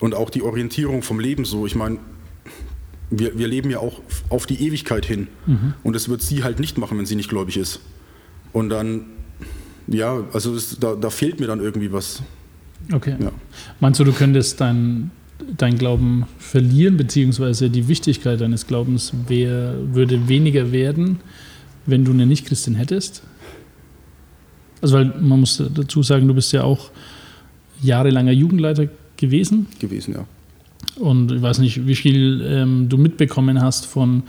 Und 0.00 0.14
auch 0.14 0.30
die 0.30 0.42
Orientierung 0.42 1.02
vom 1.02 1.20
Leben 1.20 1.44
so. 1.44 1.64
Ich 1.64 1.76
meine, 1.76 1.98
wir, 3.10 3.38
wir 3.38 3.46
leben 3.46 3.70
ja 3.70 3.78
auch 3.78 4.00
auf 4.30 4.46
die 4.46 4.66
Ewigkeit 4.66 5.06
hin. 5.06 5.28
Und 5.84 5.94
das 5.94 6.08
wird 6.08 6.22
sie 6.22 6.42
halt 6.42 6.58
nicht 6.58 6.76
machen, 6.76 6.98
wenn 6.98 7.06
sie 7.06 7.14
nicht 7.14 7.30
gläubig 7.30 7.56
ist. 7.56 7.80
Und 8.52 8.68
dann, 8.70 9.06
ja, 9.86 10.24
also 10.32 10.54
es, 10.56 10.78
da, 10.80 10.96
da 10.96 11.08
fehlt 11.08 11.38
mir 11.38 11.46
dann 11.46 11.60
irgendwie 11.60 11.92
was. 11.92 12.20
Okay. 12.92 13.14
Ja. 13.18 13.30
Meinst 13.78 14.00
du, 14.00 14.04
du 14.04 14.12
könntest 14.12 14.60
dein, 14.60 15.12
dein 15.56 15.78
Glauben 15.78 16.26
verlieren, 16.38 16.96
beziehungsweise 16.96 17.70
die 17.70 17.88
Wichtigkeit 17.88 18.40
deines 18.40 18.66
Glaubens 18.66 19.12
wär, 19.28 19.74
würde 19.92 20.28
weniger 20.28 20.72
werden, 20.72 21.20
wenn 21.86 22.04
du 22.04 22.12
eine 22.12 22.26
Nicht-Christin 22.26 22.74
hättest? 22.74 23.22
Also, 24.80 24.96
weil 24.96 25.06
man 25.20 25.40
muss 25.40 25.62
dazu 25.74 26.02
sagen, 26.02 26.28
du 26.28 26.34
bist 26.34 26.52
ja 26.52 26.64
auch 26.64 26.90
jahrelanger 27.82 28.32
Jugendleiter 28.32 28.88
gewesen 29.16 29.66
gewesen, 29.80 30.14
ja. 30.14 30.26
und 31.02 31.32
ich 31.32 31.42
weiß 31.42 31.58
nicht, 31.58 31.86
wie 31.86 31.96
viel 31.96 32.40
ähm, 32.44 32.88
du 32.88 32.96
mitbekommen 32.96 33.60
hast 33.60 33.86
von 33.86 34.22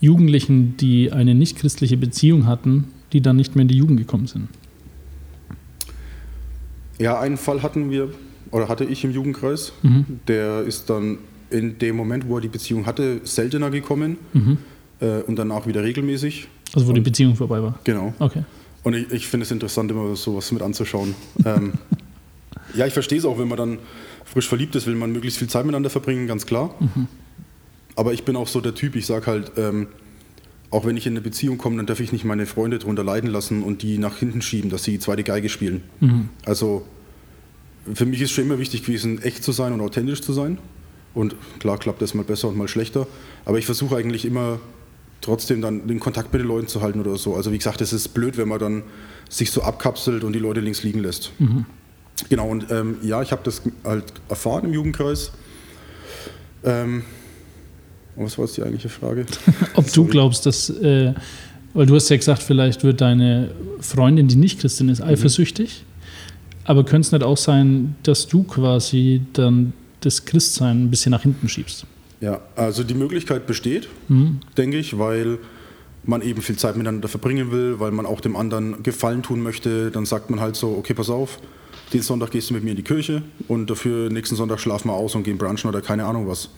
Jugendlichen, 0.00 0.76
die 0.76 1.10
eine 1.10 1.34
nicht-christliche 1.34 1.96
Beziehung 1.96 2.46
hatten, 2.46 2.84
die 3.12 3.20
dann 3.20 3.36
nicht 3.36 3.56
mehr 3.56 3.62
in 3.62 3.68
die 3.68 3.76
Jugend 3.76 3.98
gekommen 3.98 4.28
sind. 4.28 4.48
Ja, 6.98 7.18
einen 7.18 7.36
Fall 7.36 7.62
hatten 7.62 7.90
wir, 7.90 8.10
oder 8.50 8.68
hatte 8.68 8.84
ich 8.84 9.04
im 9.04 9.10
Jugendkreis. 9.10 9.72
Der 10.26 10.62
ist 10.62 10.90
dann 10.90 11.18
in 11.50 11.78
dem 11.78 11.96
Moment, 11.96 12.28
wo 12.28 12.36
er 12.36 12.40
die 12.40 12.48
Beziehung 12.48 12.86
hatte, 12.86 13.20
seltener 13.24 13.70
gekommen 13.70 14.18
äh, 15.00 15.22
und 15.22 15.36
danach 15.36 15.66
wieder 15.66 15.82
regelmäßig. 15.82 16.48
Also, 16.74 16.88
wo 16.88 16.92
die 16.92 17.00
Beziehung 17.00 17.34
vorbei 17.36 17.62
war. 17.62 17.78
Genau. 17.84 18.12
Okay. 18.18 18.44
Und 18.82 18.94
ich, 18.94 19.10
ich 19.10 19.28
finde 19.28 19.44
es 19.44 19.50
interessant, 19.50 19.90
immer 19.90 20.14
sowas 20.16 20.52
mit 20.52 20.62
anzuschauen. 20.62 21.14
ähm, 21.44 21.74
ja, 22.74 22.86
ich 22.86 22.92
verstehe 22.92 23.18
es 23.18 23.24
auch, 23.24 23.38
wenn 23.38 23.48
man 23.48 23.58
dann 23.58 23.78
frisch 24.24 24.48
verliebt 24.48 24.76
ist, 24.76 24.86
will 24.86 24.94
man 24.94 25.12
möglichst 25.12 25.38
viel 25.38 25.48
Zeit 25.48 25.64
miteinander 25.64 25.90
verbringen, 25.90 26.26
ganz 26.26 26.44
klar. 26.44 26.74
Aber 27.96 28.12
ich 28.12 28.24
bin 28.24 28.36
auch 28.36 28.46
so 28.46 28.60
der 28.60 28.74
Typ, 28.74 28.94
ich 28.94 29.06
sage 29.06 29.26
halt, 29.26 29.52
ähm, 29.56 29.88
auch 30.70 30.84
wenn 30.84 30.96
ich 30.96 31.06
in 31.06 31.14
eine 31.14 31.22
Beziehung 31.22 31.56
komme, 31.56 31.78
dann 31.78 31.86
darf 31.86 31.98
ich 32.00 32.12
nicht 32.12 32.24
meine 32.24 32.44
Freunde 32.44 32.78
darunter 32.78 33.02
leiden 33.02 33.30
lassen 33.30 33.62
und 33.62 33.82
die 33.82 33.96
nach 33.96 34.18
hinten 34.18 34.42
schieben, 34.42 34.70
dass 34.70 34.84
sie 34.84 34.92
die 34.92 34.98
zweite 34.98 35.24
Geige 35.24 35.48
spielen. 35.48 35.82
Also 36.44 36.84
für 37.94 38.06
mich 38.06 38.20
ist 38.20 38.30
schon 38.32 38.44
immer 38.44 38.58
wichtig 38.58 38.82
gewesen, 38.82 39.22
echt 39.22 39.42
zu 39.42 39.52
sein 39.52 39.72
und 39.72 39.80
authentisch 39.80 40.22
zu 40.22 40.32
sein. 40.32 40.58
Und 41.14 41.34
klar 41.58 41.78
klappt 41.78 42.02
das 42.02 42.14
mal 42.14 42.24
besser 42.24 42.48
und 42.48 42.56
mal 42.56 42.68
schlechter. 42.68 43.06
Aber 43.44 43.58
ich 43.58 43.66
versuche 43.66 43.96
eigentlich 43.96 44.24
immer 44.24 44.60
trotzdem 45.20 45.60
dann 45.60 45.88
den 45.88 46.00
Kontakt 46.00 46.32
mit 46.32 46.42
den 46.42 46.48
Leuten 46.48 46.68
zu 46.68 46.80
halten 46.80 47.00
oder 47.00 47.16
so. 47.16 47.34
Also 47.34 47.52
wie 47.52 47.58
gesagt, 47.58 47.80
es 47.80 47.92
ist 47.92 48.08
blöd, 48.08 48.36
wenn 48.36 48.48
man 48.48 48.58
dann 48.58 48.82
sich 49.28 49.50
so 49.50 49.62
abkapselt 49.62 50.22
und 50.24 50.32
die 50.32 50.38
Leute 50.38 50.60
links 50.60 50.82
liegen 50.82 51.00
lässt. 51.00 51.32
Genau, 52.28 52.48
und 52.48 52.70
ähm, 52.70 52.96
ja, 53.02 53.22
ich 53.22 53.32
habe 53.32 53.42
das 53.44 53.62
halt 53.84 54.04
erfahren 54.28 54.64
im 54.66 54.72
Jugendkreis. 54.72 55.32
Ähm, 56.64 57.02
was 58.16 58.36
war 58.38 58.46
jetzt 58.46 58.56
die 58.56 58.62
eigentliche 58.62 58.88
Frage? 58.88 59.26
Ob 59.74 59.92
du 59.92 60.04
glaubst, 60.04 60.44
dass, 60.46 60.70
äh, 60.70 61.14
weil 61.74 61.86
du 61.86 61.94
hast 61.94 62.08
ja 62.08 62.16
gesagt, 62.16 62.42
vielleicht 62.42 62.82
wird 62.82 63.00
deine 63.00 63.50
Freundin, 63.80 64.28
die 64.28 64.36
nicht 64.36 64.60
Christin 64.60 64.88
ist, 64.88 65.00
eifersüchtig. 65.00 65.84
Aber 66.68 66.84
könnte 66.84 67.06
es 67.06 67.12
nicht 67.12 67.24
auch 67.24 67.38
sein, 67.38 67.96
dass 68.02 68.26
du 68.26 68.42
quasi 68.42 69.22
dann 69.32 69.72
das 70.00 70.26
Christsein 70.26 70.84
ein 70.84 70.90
bisschen 70.90 71.12
nach 71.12 71.22
hinten 71.22 71.48
schiebst? 71.48 71.86
Ja, 72.20 72.42
also 72.56 72.84
die 72.84 72.92
Möglichkeit 72.92 73.46
besteht, 73.46 73.88
denke 74.58 74.76
ich, 74.76 74.98
weil 74.98 75.38
man 76.04 76.20
eben 76.20 76.42
viel 76.42 76.56
Zeit 76.56 76.76
miteinander 76.76 77.08
verbringen 77.08 77.52
will, 77.52 77.80
weil 77.80 77.90
man 77.90 78.04
auch 78.04 78.20
dem 78.20 78.36
anderen 78.36 78.82
Gefallen 78.82 79.22
tun 79.22 79.42
möchte. 79.42 79.90
Dann 79.90 80.04
sagt 80.04 80.28
man 80.28 80.40
halt 80.40 80.56
so, 80.56 80.76
okay, 80.76 80.92
pass 80.92 81.08
auf, 81.08 81.38
den 81.94 82.02
Sonntag 82.02 82.32
gehst 82.32 82.50
du 82.50 82.54
mit 82.54 82.64
mir 82.64 82.70
in 82.70 82.76
die 82.76 82.82
Kirche 82.82 83.22
und 83.48 83.70
dafür 83.70 84.10
nächsten 84.10 84.36
Sonntag 84.36 84.60
schlafen 84.60 84.88
wir 84.88 84.94
aus 84.94 85.14
und 85.14 85.22
gehen 85.22 85.38
brunchen 85.38 85.70
oder 85.70 85.80
keine 85.80 86.04
Ahnung 86.04 86.28
was. 86.28 86.50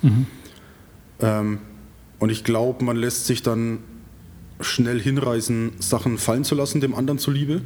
Ähm, 1.20 1.58
und 2.18 2.30
ich 2.30 2.42
glaube, 2.42 2.84
man 2.84 2.96
lässt 2.96 3.26
sich 3.26 3.42
dann 3.42 3.78
schnell 4.58 5.00
hinreißen, 5.00 5.74
Sachen 5.78 6.18
fallen 6.18 6.42
zu 6.42 6.56
lassen, 6.56 6.80
dem 6.80 6.96
anderen 6.96 7.18
zuliebe. 7.18 7.62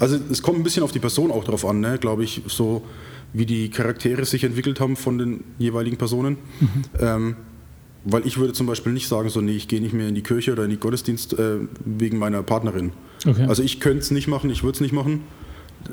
Also 0.00 0.18
es 0.30 0.42
kommt 0.42 0.58
ein 0.58 0.64
bisschen 0.64 0.82
auf 0.82 0.92
die 0.92 0.98
Person 0.98 1.30
auch 1.30 1.44
drauf 1.44 1.64
an, 1.64 1.78
ne? 1.80 1.98
glaube 1.98 2.24
ich, 2.24 2.42
so 2.48 2.82
wie 3.32 3.46
die 3.46 3.70
Charaktere 3.70 4.24
sich 4.24 4.42
entwickelt 4.42 4.80
haben 4.80 4.96
von 4.96 5.18
den 5.18 5.44
jeweiligen 5.58 5.96
Personen. 5.96 6.38
Mhm. 6.58 6.68
Ähm, 6.98 7.36
weil 8.04 8.26
ich 8.26 8.38
würde 8.38 8.54
zum 8.54 8.66
Beispiel 8.66 8.92
nicht 8.92 9.06
sagen, 9.08 9.28
so 9.28 9.40
nee, 9.40 9.52
ich 9.52 9.68
gehe 9.68 9.80
nicht 9.80 9.92
mehr 9.92 10.08
in 10.08 10.14
die 10.14 10.22
Kirche 10.22 10.52
oder 10.52 10.64
in 10.64 10.70
die 10.70 10.78
Gottesdienst 10.78 11.38
äh, 11.38 11.58
wegen 11.84 12.18
meiner 12.18 12.42
Partnerin. 12.42 12.92
Okay. 13.26 13.44
Also 13.46 13.62
ich 13.62 13.78
könnte 13.78 13.98
es 13.98 14.10
nicht 14.10 14.26
machen, 14.26 14.50
ich 14.50 14.62
würde 14.62 14.76
es 14.76 14.80
nicht 14.80 14.92
machen. 14.92 15.20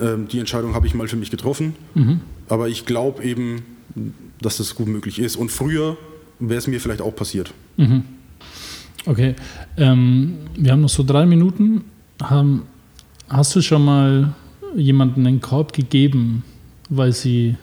Ähm, 0.02 0.28
die 0.30 0.40
Entscheidung 0.40 0.74
habe 0.74 0.88
ich 0.88 0.96
mal 0.96 1.08
für 1.08 1.18
mich 1.18 1.32
getroffen. 1.32 1.76
Mhm. 1.96 2.22
Aber 2.48 2.70
ich 2.70 2.86
glaube 2.86 3.24
eben, 3.24 3.64
dass 4.42 4.58
das 4.58 4.76
gut 4.76 4.88
möglich 4.88 5.20
ist. 5.20 5.36
Und 5.36 5.52
früher 5.52 5.98
wäre 6.40 6.60
es 6.60 6.68
mir 6.68 6.80
vielleicht 6.80 7.02
auch 7.02 7.16
passiert. 7.16 7.54
Okay. 9.06 9.36
Ähm, 9.78 10.38
wir 10.56 10.72
haben 10.72 10.82
noch 10.82 10.90
so 10.90 11.04
drei 11.04 11.26
Minuten. 11.26 11.86
Haben, 12.22 12.64
hast 13.30 13.56
du 13.56 13.62
schon 13.62 13.84
mal 13.84 14.34
jemanden 14.76 15.26
einen 15.26 15.42
Korb 15.42 15.74
gegeben, 15.74 16.44
weil 16.90 17.14
sie 17.14 17.56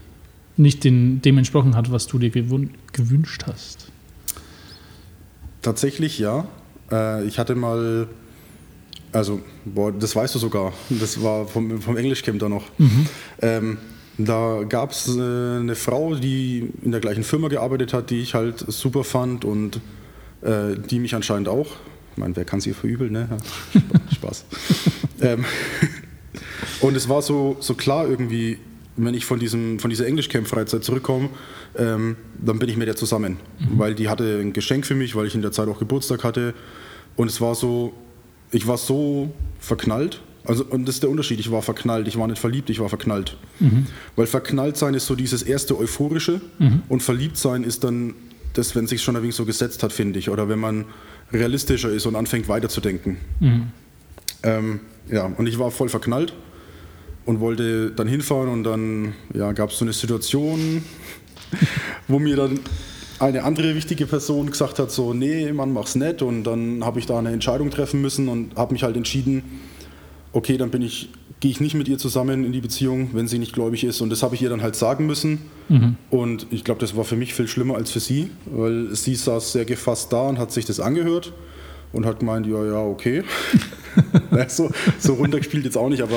nicht 0.56 0.84
den, 0.84 1.20
dem 1.22 1.38
entsprochen 1.38 1.76
hat, 1.76 1.90
was 1.90 2.06
du 2.06 2.18
dir 2.18 2.30
gewünscht 2.30 3.44
hast? 3.46 3.88
Tatsächlich 5.62 6.18
ja. 6.18 6.46
Äh, 6.90 7.24
ich 7.24 7.38
hatte 7.38 7.54
mal, 7.54 8.08
also, 9.12 9.40
boah, 9.64 9.92
das 9.92 10.14
weißt 10.14 10.34
du 10.34 10.38
sogar, 10.38 10.72
das 10.90 11.22
war 11.22 11.46
vom, 11.46 11.80
vom 11.80 11.96
Englischcamp 11.96 12.38
da 12.38 12.48
noch. 12.48 12.64
Ähm, 13.40 13.78
da 14.18 14.62
gab 14.68 14.92
es 14.92 15.08
äh, 15.08 15.20
eine 15.20 15.74
Frau, 15.74 16.14
die 16.14 16.70
in 16.82 16.92
der 16.92 17.00
gleichen 17.00 17.24
Firma 17.24 17.48
gearbeitet 17.48 17.92
hat, 17.92 18.10
die 18.10 18.20
ich 18.20 18.34
halt 18.34 18.64
super 18.68 19.02
fand 19.02 19.44
und 19.44 19.80
äh, 20.42 20.76
die 20.76 21.00
mich 21.00 21.14
anscheinend 21.14 21.48
auch. 21.48 21.68
Ich 22.12 22.18
meine, 22.18 22.36
wer 22.36 22.44
kann 22.44 22.60
sie 22.60 22.74
verübeln, 22.74 23.12
ne? 23.12 23.28
Spaß. 24.14 24.44
ähm, 25.20 25.44
und 26.80 26.96
es 26.96 27.08
war 27.08 27.22
so, 27.22 27.56
so 27.60 27.74
klar 27.74 28.08
irgendwie, 28.08 28.58
wenn 28.96 29.14
ich 29.14 29.24
von, 29.24 29.38
diesem, 29.38 29.78
von 29.78 29.90
dieser 29.90 30.06
Englischcamp-Freizeit 30.06 30.84
zurückkomme, 30.84 31.30
ähm, 31.76 32.16
dann 32.38 32.58
bin 32.58 32.68
ich 32.68 32.76
mit 32.76 32.88
der 32.88 32.96
zusammen. 32.96 33.38
Weil 33.76 33.94
die 33.94 34.08
hatte 34.08 34.40
ein 34.40 34.52
Geschenk 34.52 34.86
für 34.86 34.94
mich, 34.94 35.16
weil 35.16 35.26
ich 35.26 35.34
in 35.34 35.42
der 35.42 35.52
Zeit 35.52 35.68
auch 35.68 35.78
Geburtstag 35.78 36.24
hatte. 36.24 36.54
Und 37.16 37.28
es 37.28 37.40
war 37.40 37.54
so, 37.54 37.92
ich 38.52 38.66
war 38.66 38.78
so 38.78 39.32
verknallt. 39.58 40.20
Also, 40.44 40.64
und 40.64 40.86
das 40.86 40.96
ist 40.96 41.02
der 41.02 41.10
Unterschied, 41.10 41.40
ich 41.40 41.50
war 41.50 41.62
verknallt, 41.62 42.06
ich 42.06 42.18
war 42.18 42.26
nicht 42.26 42.38
verliebt, 42.38 42.68
ich 42.68 42.78
war 42.78 42.88
verknallt. 42.90 43.36
Weil 44.14 44.26
verknallt 44.26 44.76
sein 44.76 44.92
ist 44.94 45.06
so 45.06 45.14
dieses 45.14 45.42
erste 45.42 45.78
Euphorische 45.78 46.40
und 46.88 47.02
verliebt 47.02 47.38
sein 47.38 47.64
ist 47.64 47.82
dann 47.82 48.14
das, 48.52 48.76
wenn 48.76 48.86
sich 48.86 49.02
schon 49.02 49.16
ein 49.16 49.22
wenig 49.22 49.34
so 49.34 49.46
gesetzt 49.46 49.82
hat, 49.82 49.92
finde 49.92 50.18
ich. 50.18 50.28
Oder 50.28 50.48
wenn 50.48 50.58
man 50.60 50.84
realistischer 51.32 51.90
ist 51.90 52.06
und 52.06 52.14
anfängt 52.14 52.46
weiterzudenken. 52.48 53.16
Ähm, 54.42 54.80
ja, 55.10 55.26
und 55.36 55.46
ich 55.46 55.58
war 55.58 55.70
voll 55.70 55.88
verknallt 55.88 56.32
und 57.26 57.40
wollte 57.40 57.90
dann 57.90 58.08
hinfahren 58.08 58.48
und 58.48 58.64
dann 58.64 59.14
ja, 59.34 59.52
gab 59.52 59.70
es 59.70 59.78
so 59.78 59.84
eine 59.84 59.92
Situation, 59.92 60.84
wo 62.08 62.18
mir 62.18 62.36
dann 62.36 62.60
eine 63.18 63.44
andere 63.44 63.74
wichtige 63.74 64.06
Person 64.06 64.50
gesagt 64.50 64.78
hat, 64.78 64.90
so, 64.90 65.14
nee, 65.14 65.52
Mann, 65.52 65.72
mach's 65.72 65.94
nicht. 65.94 66.22
Und 66.22 66.44
dann 66.44 66.84
habe 66.84 66.98
ich 66.98 67.06
da 67.06 67.18
eine 67.18 67.30
Entscheidung 67.30 67.70
treffen 67.70 68.00
müssen 68.00 68.28
und 68.28 68.56
habe 68.56 68.72
mich 68.72 68.82
halt 68.82 68.96
entschieden, 68.96 69.42
okay, 70.32 70.56
dann 70.56 70.70
bin 70.70 70.82
ich, 70.82 71.10
gehe 71.40 71.50
ich 71.50 71.60
nicht 71.60 71.74
mit 71.74 71.88
ihr 71.88 71.96
zusammen 71.96 72.44
in 72.44 72.52
die 72.52 72.60
Beziehung, 72.60 73.10
wenn 73.12 73.28
sie 73.28 73.38
nicht 73.38 73.52
gläubig 73.52 73.84
ist. 73.84 74.00
Und 74.00 74.10
das 74.10 74.22
habe 74.22 74.34
ich 74.34 74.42
ihr 74.42 74.50
dann 74.50 74.62
halt 74.62 74.74
sagen 74.74 75.06
müssen. 75.06 75.38
Und 76.10 76.46
ich 76.50 76.64
glaube, 76.64 76.80
das 76.80 76.96
war 76.96 77.04
für 77.04 77.16
mich 77.16 77.34
viel 77.34 77.46
schlimmer 77.46 77.76
als 77.76 77.92
für 77.92 78.00
sie, 78.00 78.30
weil 78.46 78.94
sie 78.94 79.14
saß 79.14 79.52
sehr 79.52 79.64
gefasst 79.64 80.12
da 80.12 80.22
und 80.22 80.38
hat 80.38 80.50
sich 80.52 80.64
das 80.64 80.80
angehört 80.80 81.32
und 81.94 82.04
hat 82.06 82.20
gemeint, 82.20 82.46
ja, 82.46 82.64
ja, 82.64 82.78
okay. 82.84 83.22
So, 84.48 84.70
so 84.98 85.14
runtergespielt 85.14 85.64
jetzt 85.64 85.76
auch 85.76 85.88
nicht, 85.88 86.02
aber 86.02 86.16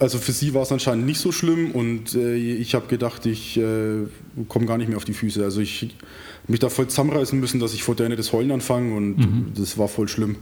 also 0.00 0.18
für 0.18 0.32
sie 0.32 0.52
war 0.54 0.62
es 0.62 0.72
anscheinend 0.72 1.06
nicht 1.06 1.20
so 1.20 1.30
schlimm 1.32 1.70
und 1.70 2.14
äh, 2.14 2.34
ich 2.34 2.74
habe 2.74 2.88
gedacht, 2.88 3.24
ich 3.26 3.56
äh, 3.56 4.06
komme 4.48 4.66
gar 4.66 4.76
nicht 4.76 4.88
mehr 4.88 4.96
auf 4.96 5.04
die 5.04 5.14
Füße. 5.14 5.42
Also 5.44 5.60
ich 5.60 5.94
mich 6.48 6.58
da 6.60 6.68
voll 6.68 6.88
zusammenreißen 6.88 7.38
müssen, 7.38 7.60
dass 7.60 7.72
ich 7.74 7.82
vor 7.84 7.94
der 7.94 8.08
nicht 8.08 8.18
das 8.18 8.32
Heulen 8.32 8.50
anfange 8.50 8.94
und 8.94 9.52
das 9.56 9.78
war 9.78 9.86
voll 9.88 10.08
schlimm. 10.08 10.36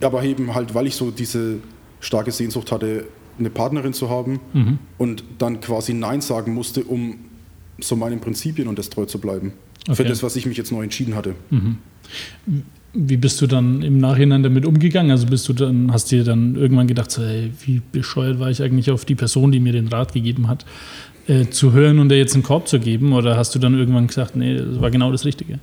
Aber 0.00 0.22
eben 0.24 0.54
halt, 0.54 0.74
weil 0.74 0.86
ich 0.88 0.96
so 0.96 1.10
diese 1.12 1.58
starke 2.00 2.32
Sehnsucht 2.32 2.72
hatte, 2.72 3.06
eine 3.38 3.48
Partnerin 3.50 3.92
zu 3.92 4.10
haben 4.10 4.40
und 4.98 5.24
dann 5.38 5.60
quasi 5.60 5.94
Nein 5.94 6.20
sagen 6.20 6.52
musste, 6.52 6.82
um 6.84 7.18
so 7.80 7.96
meinen 7.96 8.20
Prinzipien 8.20 8.68
und 8.68 8.78
das 8.78 8.90
treu 8.90 9.04
zu 9.06 9.18
bleiben. 9.20 9.52
Für 9.86 9.92
Okay. 9.92 10.04
das, 10.08 10.22
was 10.22 10.36
ich 10.36 10.46
mich 10.46 10.56
jetzt 10.56 10.70
neu 10.72 10.82
entschieden 10.82 11.14
hatte. 11.16 11.34
Wie 12.94 13.16
bist 13.16 13.40
du 13.40 13.46
dann 13.46 13.82
im 13.82 13.98
Nachhinein 13.98 14.42
damit 14.42 14.66
umgegangen? 14.66 15.10
Also 15.10 15.26
bist 15.26 15.48
du 15.48 15.54
dann, 15.54 15.92
hast 15.92 16.10
dir 16.10 16.24
dann 16.24 16.56
irgendwann 16.56 16.86
gedacht, 16.86 17.10
so, 17.10 17.22
ey, 17.22 17.50
wie 17.64 17.80
bescheuert 17.90 18.38
war 18.38 18.50
ich 18.50 18.62
eigentlich 18.62 18.90
auf 18.90 19.04
die 19.04 19.14
Person, 19.14 19.50
die 19.50 19.60
mir 19.60 19.72
den 19.72 19.88
Rat 19.88 20.12
gegeben 20.12 20.48
hat, 20.48 20.66
äh, 21.26 21.46
zu 21.46 21.72
hören 21.72 21.98
und 21.98 22.10
dir 22.10 22.18
jetzt 22.18 22.34
einen 22.34 22.42
Korb 22.42 22.68
zu 22.68 22.78
geben? 22.78 23.14
Oder 23.14 23.36
hast 23.36 23.54
du 23.54 23.58
dann 23.58 23.78
irgendwann 23.78 24.08
gesagt, 24.08 24.36
nee, 24.36 24.56
das 24.56 24.80
war 24.80 24.90
genau 24.90 25.10
das 25.10 25.24
Richtige? 25.24 25.58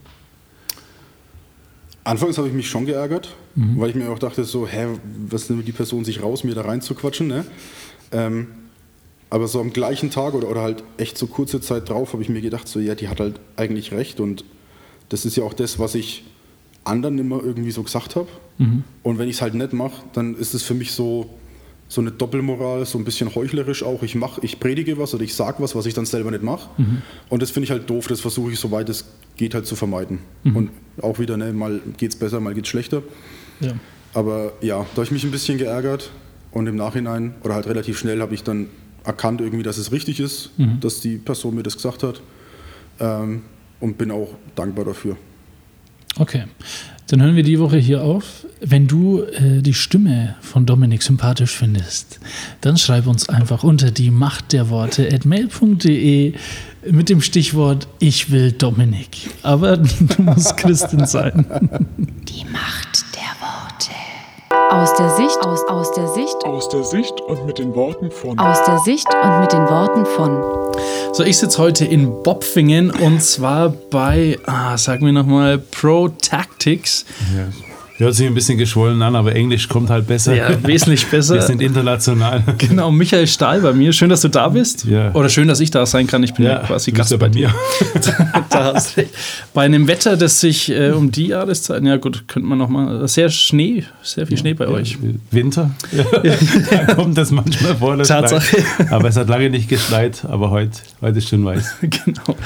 Anfangs 2.03 2.39
habe 2.39 2.47
ich 2.47 2.53
mich 2.55 2.67
schon 2.67 2.87
geärgert, 2.87 3.35
weil 3.55 3.91
ich 3.91 3.95
mir 3.95 4.09
auch 4.09 4.17
dachte, 4.17 4.43
so, 4.43 4.67
hä, 4.67 4.87
was 5.27 5.49
nimmt 5.49 5.67
die 5.67 5.71
Person 5.71 6.03
sich 6.03 6.23
raus, 6.23 6.43
mir 6.43 6.55
da 6.55 6.61
reinzuquatschen, 6.61 7.27
ne? 7.27 7.45
Ähm, 8.11 8.47
aber 9.29 9.47
so 9.47 9.59
am 9.59 9.71
gleichen 9.71 10.09
Tag 10.09 10.33
oder, 10.33 10.49
oder 10.49 10.61
halt 10.61 10.83
echt 10.97 11.17
so 11.17 11.27
kurze 11.27 11.61
Zeit 11.61 11.87
drauf 11.89 12.13
habe 12.13 12.23
ich 12.23 12.29
mir 12.29 12.41
gedacht, 12.41 12.67
so, 12.67 12.79
ja, 12.79 12.95
die 12.95 13.09
hat 13.09 13.19
halt 13.19 13.39
eigentlich 13.57 13.91
recht 13.91 14.19
und 14.19 14.43
das 15.09 15.25
ist 15.25 15.35
ja 15.37 15.43
auch 15.43 15.53
das, 15.53 15.77
was 15.77 15.93
ich 15.93 16.23
anderen 16.83 17.17
immer 17.17 17.41
irgendwie 17.43 17.71
so 17.71 17.83
gesagt 17.83 18.15
habe. 18.15 18.27
Und 19.03 19.17
wenn 19.17 19.29
ich 19.29 19.35
es 19.35 19.41
halt 19.41 19.53
nicht 19.53 19.73
mache, 19.73 20.03
dann 20.13 20.35
ist 20.35 20.53
es 20.53 20.63
für 20.63 20.73
mich 20.73 20.91
so, 20.91 21.29
so 21.87 22.01
eine 22.01 22.11
Doppelmoral, 22.11 22.85
so 22.85 22.97
ein 22.97 23.03
bisschen 23.05 23.33
heuchlerisch 23.33 23.83
auch. 23.83 24.03
Ich 24.03 24.15
mache, 24.15 24.41
ich 24.43 24.59
predige 24.59 24.97
was 24.97 25.13
oder 25.13 25.23
ich 25.23 25.33
sage 25.33 25.63
was, 25.63 25.75
was 25.75 25.85
ich 25.85 25.93
dann 25.93 26.05
selber 26.05 26.29
nicht 26.31 26.43
mache. 26.43 26.69
Und 27.29 27.41
das 27.41 27.51
finde 27.51 27.65
ich 27.65 27.71
halt 27.71 27.89
doof, 27.89 28.07
das 28.07 28.21
versuche 28.21 28.51
ich, 28.51 28.59
soweit 28.59 28.89
es 28.89 29.05
geht, 29.37 29.53
halt 29.53 29.65
zu 29.65 29.75
vermeiden. 29.75 30.19
Und 30.55 30.69
auch 31.01 31.19
wieder, 31.19 31.37
ne, 31.37 31.53
mal 31.53 31.79
geht 31.97 32.11
es 32.11 32.19
besser, 32.19 32.39
mal 32.39 32.53
geht 32.53 32.65
es 32.65 32.69
schlechter. 32.69 33.01
Ja. 33.59 33.73
Aber 34.13 34.53
ja, 34.61 34.79
da 34.79 34.95
habe 34.95 35.03
ich 35.03 35.11
mich 35.11 35.23
ein 35.23 35.31
bisschen 35.31 35.57
geärgert 35.57 36.11
und 36.51 36.67
im 36.67 36.75
Nachhinein 36.75 37.35
oder 37.43 37.53
halt 37.55 37.67
relativ 37.67 37.97
schnell 37.97 38.21
habe 38.21 38.33
ich 38.33 38.43
dann 38.43 38.67
erkannt 39.03 39.39
irgendwie, 39.41 39.63
dass 39.63 39.77
es 39.77 39.91
richtig 39.91 40.19
ist, 40.19 40.51
dass 40.81 40.99
die 40.99 41.17
Person 41.17 41.55
mir 41.55 41.63
das 41.63 41.75
gesagt 41.75 42.03
hat 42.03 42.21
ähm, 42.99 43.43
und 43.79 43.97
bin 43.97 44.11
auch 44.11 44.29
dankbar 44.55 44.85
dafür. 44.85 45.15
Okay, 46.19 46.43
dann 47.07 47.21
hören 47.21 47.37
wir 47.37 47.43
die 47.43 47.59
Woche 47.59 47.77
hier 47.77 48.03
auf. 48.03 48.45
Wenn 48.59 48.87
du 48.87 49.21
äh, 49.21 49.61
die 49.61 49.73
Stimme 49.73 50.35
von 50.41 50.65
Dominik 50.65 51.01
sympathisch 51.01 51.55
findest, 51.55 52.19
dann 52.59 52.77
schreib 52.77 53.07
uns 53.07 53.29
einfach 53.29 53.63
unter 53.63 53.89
die 53.89 54.11
Macht 54.11 54.51
der 54.51 54.69
Worte 54.69 55.09
at 55.13 55.23
mail.de 55.23 56.33
mit 56.91 57.09
dem 57.09 57.21
Stichwort 57.21 57.87
Ich 57.99 58.31
will 58.31 58.51
Dominik. 58.51 59.29
Aber 59.43 59.77
du 59.77 60.21
musst 60.21 60.57
Christin 60.57 61.05
sein. 61.05 61.45
Die 62.27 62.43
Macht 62.51 63.05
der 63.15 63.31
Worte. 63.39 63.95
Aus 64.69 64.93
der 64.95 65.09
Sicht, 65.15 65.39
aus, 65.41 65.61
aus 65.69 65.93
der 65.93 66.07
Sicht, 66.09 66.35
Aus 66.43 66.67
der 66.67 66.83
Sicht 66.83 67.21
und 67.21 67.45
mit 67.45 67.59
den 67.59 67.73
Worten 67.75 68.11
von 68.11 68.37
aus 68.37 68.61
der 68.65 68.79
Sicht 68.79 69.07
und 69.23 69.39
mit 69.39 69.53
den 69.53 69.61
Worten 69.61 70.05
von 70.05 70.59
So, 71.11 71.23
ich 71.23 71.37
sitze 71.37 71.57
heute 71.57 71.85
in 71.85 72.23
Bopfingen 72.23 72.91
und 72.91 73.21
zwar 73.21 73.69
bei, 73.69 74.37
ah, 74.45 74.77
sag 74.77 75.01
mir 75.01 75.11
nochmal, 75.11 75.57
Pro 75.57 76.09
Tactics. 76.09 77.05
Ja. 77.35 77.68
Hört 77.99 78.15
sich 78.15 78.25
ein 78.25 78.33
bisschen 78.33 78.57
geschwollen 78.57 79.01
an, 79.01 79.13
aber 79.17 79.35
Englisch 79.35 79.67
kommt 79.67 79.89
halt 79.89 80.07
besser. 80.07 80.33
Ja, 80.33 80.51
wesentlich 80.63 81.05
besser. 81.07 81.33
Wir 81.33 81.41
sind 81.41 81.61
international. 81.61 82.43
Genau, 82.57 82.91
Michael 82.91 83.27
Stahl 83.27 83.59
bei 83.59 83.73
mir. 83.73 83.91
Schön, 83.91 84.09
dass 84.09 84.21
du 84.21 84.29
da 84.29 84.47
bist. 84.47 84.85
Ja. 84.85 85.13
Oder 85.13 85.27
schön, 85.27 85.49
dass 85.49 85.59
ich 85.59 85.69
da 85.69 85.85
sein 85.85 86.07
kann. 86.07 86.23
Ich 86.23 86.33
bin 86.33 86.45
ja, 86.45 86.59
quasi 86.59 86.91
du 86.91 86.97
bist 86.97 87.09
Gast 87.09 87.11
ja 87.11 87.17
bei 87.17 87.29
mir. 87.29 87.53
da 88.49 88.73
hast 88.73 88.95
recht. 88.95 89.09
Bei 89.53 89.63
einem 89.63 89.87
Wetter, 89.87 90.15
das 90.15 90.39
sich 90.39 90.69
äh, 90.69 90.91
um 90.91 91.11
die 91.11 91.27
Jahreszeit, 91.27 91.83
ja 91.83 91.97
gut, 91.97 92.25
könnte 92.29 92.47
man 92.47 92.57
noch 92.57 92.69
mal, 92.69 93.05
sehr 93.09 93.29
Schnee, 93.29 93.83
sehr 94.01 94.27
viel 94.27 94.37
Schnee 94.37 94.53
bei 94.53 94.67
euch. 94.67 94.97
Winter. 95.31 95.71
da 96.71 96.93
kommt 96.93 97.17
das 97.17 97.31
manchmal 97.31 97.75
vor. 97.75 97.97
Das 97.97 98.07
Tatsache. 98.07 98.61
Schneit. 98.61 98.91
Aber 98.93 99.09
es 99.09 99.17
hat 99.17 99.27
lange 99.27 99.49
nicht 99.49 99.67
geschneit, 99.67 100.23
aber 100.25 100.51
heute, 100.51 100.79
heute 101.01 101.17
ist 101.17 101.27
schon 101.27 101.43
weiß. 101.43 101.75
genau. 101.81 102.37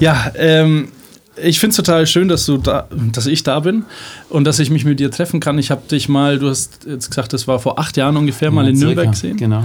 Ja, 0.00 0.32
ähm, 0.36 0.88
ich 1.36 1.58
finde 1.60 1.70
es 1.70 1.76
total 1.76 2.06
schön, 2.06 2.28
dass 2.28 2.44
du 2.46 2.58
da, 2.58 2.86
dass 3.12 3.26
ich 3.26 3.42
da 3.42 3.60
bin 3.60 3.84
und 4.28 4.44
dass 4.44 4.58
ich 4.58 4.70
mich 4.70 4.84
mit 4.84 5.00
dir 5.00 5.10
treffen 5.10 5.40
kann. 5.40 5.58
Ich 5.58 5.70
habe 5.70 5.82
dich 5.90 6.08
mal, 6.08 6.38
du 6.38 6.48
hast 6.48 6.84
jetzt 6.86 7.08
gesagt, 7.10 7.32
das 7.32 7.48
war 7.48 7.58
vor 7.58 7.78
acht 7.78 7.96
Jahren 7.96 8.16
ungefähr 8.16 8.50
mal 8.50 8.68
in 8.68 8.76
Ja, 8.76 8.86
Nürnberg 8.86 9.04
circa. 9.06 9.10
gesehen. 9.12 9.36
Genau. 9.36 9.64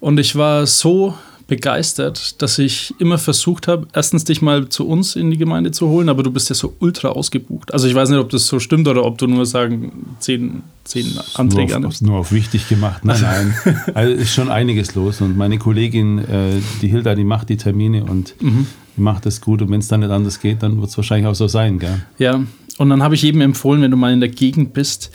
Und 0.00 0.18
ich 0.18 0.34
war 0.36 0.66
so 0.66 1.14
begeistert, 1.46 2.40
dass 2.42 2.58
ich 2.58 2.94
immer 2.98 3.18
versucht 3.18 3.68
habe, 3.68 3.86
erstens 3.92 4.24
dich 4.24 4.42
mal 4.42 4.68
zu 4.68 4.86
uns 4.86 5.16
in 5.16 5.30
die 5.30 5.38
Gemeinde 5.38 5.70
zu 5.70 5.88
holen, 5.88 6.08
aber 6.08 6.22
du 6.22 6.30
bist 6.30 6.48
ja 6.48 6.54
so 6.54 6.74
ultra 6.80 7.08
ausgebucht. 7.08 7.72
Also 7.72 7.86
ich 7.88 7.94
weiß 7.94 8.10
nicht, 8.10 8.18
ob 8.18 8.30
das 8.30 8.46
so 8.46 8.58
stimmt 8.60 8.88
oder 8.88 9.04
ob 9.04 9.18
du 9.18 9.26
nur 9.26 9.46
sagen, 9.46 10.14
zehn, 10.20 10.62
zehn 10.84 11.12
Anträge 11.34 11.62
nur, 11.62 11.70
auf, 11.70 11.76
annimmst. 11.76 12.02
nur 12.02 12.18
auf 12.18 12.32
wichtig 12.32 12.68
gemacht. 12.68 13.04
Nein, 13.04 13.20
nein. 13.22 13.54
Also 13.94 14.12
ist 14.14 14.32
schon 14.32 14.50
einiges 14.50 14.94
los. 14.94 15.20
Und 15.20 15.36
meine 15.36 15.58
Kollegin, 15.58 16.18
äh, 16.18 16.60
die 16.80 16.88
Hilda, 16.88 17.14
die 17.14 17.24
macht 17.24 17.48
die 17.48 17.56
Termine 17.56 18.04
und 18.04 18.34
Mhm. 18.40 18.66
die 18.96 19.00
macht 19.00 19.26
das 19.26 19.40
gut. 19.40 19.62
Und 19.62 19.70
wenn 19.70 19.80
es 19.80 19.88
dann 19.88 20.00
nicht 20.00 20.10
anders 20.10 20.40
geht, 20.40 20.62
dann 20.62 20.80
wird 20.80 20.90
es 20.90 20.96
wahrscheinlich 20.96 21.26
auch 21.26 21.34
so 21.34 21.48
sein. 21.48 21.78
Gell? 21.78 22.02
Ja, 22.18 22.40
und 22.78 22.88
dann 22.90 23.02
habe 23.02 23.14
ich 23.14 23.22
jedem 23.22 23.40
empfohlen, 23.42 23.82
wenn 23.82 23.90
du 23.90 23.96
mal 23.96 24.12
in 24.12 24.20
der 24.20 24.30
Gegend 24.30 24.72
bist, 24.72 25.10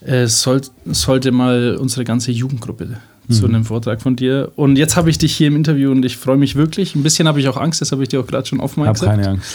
äh, 0.00 0.26
soll, 0.26 0.62
sollte 0.86 1.30
mal 1.30 1.76
unsere 1.80 2.04
ganze 2.04 2.32
Jugendgruppe 2.32 2.96
zu 3.30 3.46
einem 3.46 3.64
Vortrag 3.64 4.02
von 4.02 4.16
dir. 4.16 4.50
Und 4.56 4.76
jetzt 4.76 4.96
habe 4.96 5.08
ich 5.08 5.16
dich 5.16 5.34
hier 5.34 5.46
im 5.46 5.56
Interview 5.56 5.90
und 5.90 6.04
ich 6.04 6.16
freue 6.16 6.36
mich 6.36 6.54
wirklich. 6.56 6.94
Ein 6.94 7.02
bisschen 7.02 7.28
habe 7.28 7.40
ich 7.40 7.48
auch 7.48 7.56
Angst, 7.56 7.80
das 7.80 7.92
habe 7.92 8.02
ich 8.02 8.08
dir 8.08 8.20
auch 8.20 8.26
gerade 8.26 8.46
schon 8.46 8.60
offen 8.60 8.82
Ich 8.82 8.88
habe 8.88 8.98
gesagt. 8.98 9.16
keine 9.22 9.28
Angst. 9.30 9.54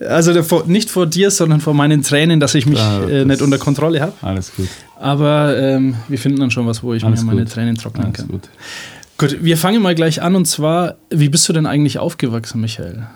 Also 0.08 0.32
nicht 0.66 0.90
vor 0.90 1.06
dir, 1.06 1.30
sondern 1.30 1.60
vor 1.60 1.74
meinen 1.74 2.02
Tränen, 2.02 2.40
dass 2.40 2.54
ich 2.54 2.66
mich 2.66 2.78
Ah, 2.80 3.02
äh, 3.08 3.24
nicht 3.24 3.40
das- 3.40 3.42
unter 3.42 3.58
Kontrolle 3.58 4.00
habe. 4.00 4.12
Alles 4.22 4.54
gut. 4.54 4.68
Aber 4.98 5.56
ähm, 5.56 5.94
wir 6.08 6.18
finden 6.18 6.40
dann 6.40 6.50
schon 6.50 6.66
was, 6.66 6.82
wo 6.82 6.94
ich 6.94 7.04
Alles 7.04 7.20
mir 7.20 7.26
meine 7.26 7.44
gut. 7.44 7.52
Tränen 7.52 7.76
trocknen 7.76 8.06
Alles 8.06 8.16
kann. 8.18 8.28
gut. 8.28 8.48
Gut, 9.18 9.38
wir 9.42 9.56
fangen 9.56 9.82
mal 9.82 9.94
gleich 9.94 10.22
an 10.22 10.34
und 10.36 10.46
zwar, 10.46 10.96
wie 11.10 11.28
bist 11.28 11.48
du 11.48 11.52
denn 11.52 11.66
eigentlich 11.66 11.98
aufgewachsen, 11.98 12.60
Michael? 12.60 13.06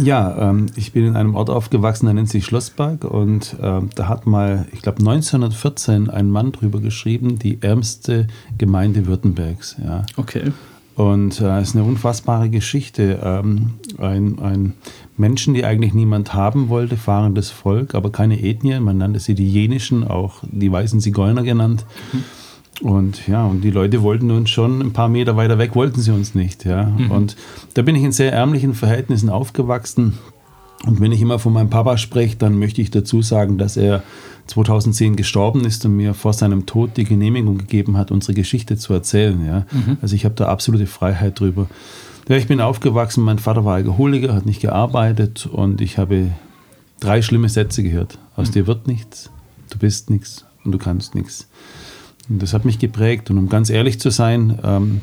Ja, 0.00 0.50
ähm, 0.50 0.66
ich 0.76 0.92
bin 0.92 1.06
in 1.06 1.16
einem 1.16 1.34
Ort 1.34 1.50
aufgewachsen, 1.50 2.06
der 2.06 2.14
nennt 2.14 2.28
sich 2.28 2.44
Schlossberg 2.44 3.04
und 3.04 3.56
ähm, 3.60 3.90
da 3.94 4.08
hat 4.08 4.26
mal, 4.26 4.66
ich 4.72 4.82
glaube 4.82 5.00
1914 5.00 6.08
ein 6.10 6.30
Mann 6.30 6.52
drüber 6.52 6.80
geschrieben, 6.80 7.38
die 7.38 7.62
ärmste 7.62 8.26
Gemeinde 8.58 9.06
Württembergs. 9.06 9.76
Ja. 9.84 10.04
Okay. 10.16 10.52
Und 10.94 11.34
es 11.34 11.40
äh, 11.40 11.62
ist 11.62 11.74
eine 11.74 11.84
unfassbare 11.84 12.50
Geschichte. 12.50 13.18
Ähm, 13.22 13.74
ein, 13.98 14.38
ein 14.40 14.74
Menschen, 15.16 15.54
die 15.54 15.64
eigentlich 15.64 15.94
niemand 15.94 16.34
haben 16.34 16.68
wollte, 16.68 16.96
fahrendes 16.96 17.50
Volk, 17.50 17.94
aber 17.94 18.10
keine 18.10 18.42
Ethnie. 18.42 18.78
Man 18.78 18.98
nannte 18.98 19.20
sie 19.20 19.34
die 19.34 19.50
Jenischen, 19.50 20.04
auch 20.06 20.42
die 20.42 20.70
weißen 20.70 21.00
Zigeuner 21.00 21.42
genannt. 21.42 21.86
Und 22.80 23.28
ja, 23.28 23.44
und 23.44 23.62
die 23.62 23.70
Leute 23.70 24.02
wollten 24.02 24.30
uns 24.30 24.50
schon 24.50 24.80
ein 24.80 24.92
paar 24.92 25.08
Meter 25.08 25.36
weiter 25.36 25.58
weg, 25.58 25.74
wollten 25.74 26.00
sie 26.00 26.10
uns 26.10 26.34
nicht. 26.34 26.64
Ja. 26.64 26.92
Und 27.10 27.36
da 27.74 27.82
bin 27.82 27.94
ich 27.94 28.02
in 28.02 28.12
sehr 28.12 28.32
ärmlichen 28.32 28.74
Verhältnissen 28.74 29.28
aufgewachsen. 29.28 30.18
Und 30.84 31.00
wenn 31.00 31.12
ich 31.12 31.20
immer 31.20 31.38
von 31.38 31.52
meinem 31.52 31.70
Papa 31.70 31.96
spreche, 31.96 32.36
dann 32.36 32.58
möchte 32.58 32.82
ich 32.82 32.90
dazu 32.90 33.22
sagen, 33.22 33.56
dass 33.56 33.76
er 33.76 34.02
2010 34.48 35.14
gestorben 35.14 35.64
ist 35.64 35.84
und 35.84 35.96
mir 35.96 36.14
vor 36.14 36.32
seinem 36.32 36.66
Tod 36.66 36.96
die 36.96 37.04
Genehmigung 37.04 37.58
gegeben 37.58 37.96
hat, 37.96 38.10
unsere 38.10 38.34
Geschichte 38.34 38.76
zu 38.76 38.92
erzählen. 38.92 39.46
Ja. 39.46 39.66
Also 40.00 40.16
ich 40.16 40.24
habe 40.24 40.34
da 40.34 40.46
absolute 40.46 40.86
Freiheit 40.86 41.38
drüber. 41.38 41.68
Ja, 42.28 42.36
ich 42.36 42.48
bin 42.48 42.60
aufgewachsen, 42.60 43.22
mein 43.22 43.38
Vater 43.38 43.64
war 43.64 43.74
Alkoholiker, 43.74 44.34
hat 44.34 44.46
nicht 44.46 44.60
gearbeitet 44.60 45.46
und 45.46 45.80
ich 45.80 45.98
habe 45.98 46.32
drei 46.98 47.22
schlimme 47.22 47.48
Sätze 47.48 47.84
gehört. 47.84 48.18
Aus 48.34 48.50
dir 48.50 48.66
wird 48.66 48.88
nichts, 48.88 49.30
du 49.70 49.78
bist 49.78 50.10
nichts 50.10 50.44
und 50.64 50.72
du 50.72 50.78
kannst 50.78 51.14
nichts. 51.14 51.48
Und 52.28 52.42
das 52.42 52.54
hat 52.54 52.64
mich 52.64 52.78
geprägt. 52.78 53.30
Und 53.30 53.38
um 53.38 53.48
ganz 53.48 53.70
ehrlich 53.70 54.00
zu 54.00 54.10
sein, 54.10 54.58
ähm, 54.62 55.00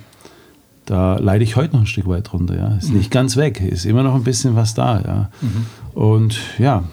da 0.86 1.18
leide 1.18 1.44
ich 1.44 1.56
heute 1.56 1.74
noch 1.74 1.82
ein 1.82 1.88
Stück 1.88 2.08
weit 2.08 2.32
drunter. 2.32 2.58
Ja. 2.58 2.76
Ist 2.76 2.92
nicht 2.92 3.12
ganz 3.12 3.38
weg, 3.38 3.62
ist 3.62 3.86
immer 3.86 4.02
noch 4.02 4.16
ein 4.16 4.24
bisschen 4.24 4.56
was 4.56 4.74
da. 4.74 5.02
Ja. 5.02 5.30
Und 5.94 6.40
ja, 6.58 6.84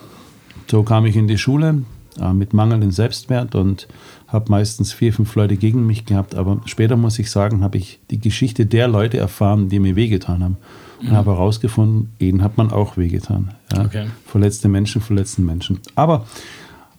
so 0.71 0.83
kam 0.83 1.07
ich 1.07 1.17
in 1.17 1.29
die 1.29 1.39
Schule 1.39 1.83
äh, 2.21 2.33
mit 2.33 2.53
mangelndem 2.53 2.91
Selbstwert 2.91 3.55
und 3.55 3.89
habe 4.29 4.51
meistens 4.51 4.93
vier, 4.93 5.13
fünf 5.13 5.35
Leute 5.35 5.57
gegen 5.57 5.87
mich 5.87 6.05
gehabt. 6.05 6.35
Aber 6.35 6.61
später 6.67 6.97
muss 6.97 7.19
ich 7.19 7.31
sagen, 7.31 7.63
habe 7.63 7.79
ich 7.79 8.01
die 8.11 8.19
Geschichte 8.19 8.67
der 8.67 8.89
Leute 8.89 9.17
erfahren, 9.17 9.69
die 9.69 9.79
mir 9.79 9.97
wehgetan 9.97 10.43
haben. 10.43 10.57
Und 11.01 11.13
habe 11.13 11.33
herausgefunden, 11.33 12.11
ihnen 12.19 12.43
hat 12.43 12.57
man 12.57 12.71
auch 12.71 12.97
wehgetan. 12.97 13.53
Ja. 13.71 13.85
Okay. 13.85 14.07
Verletzte 14.25 14.69
Menschen, 14.69 15.03
verletzten 15.03 15.45
Menschen. 15.45 15.79
Aber 15.95 16.27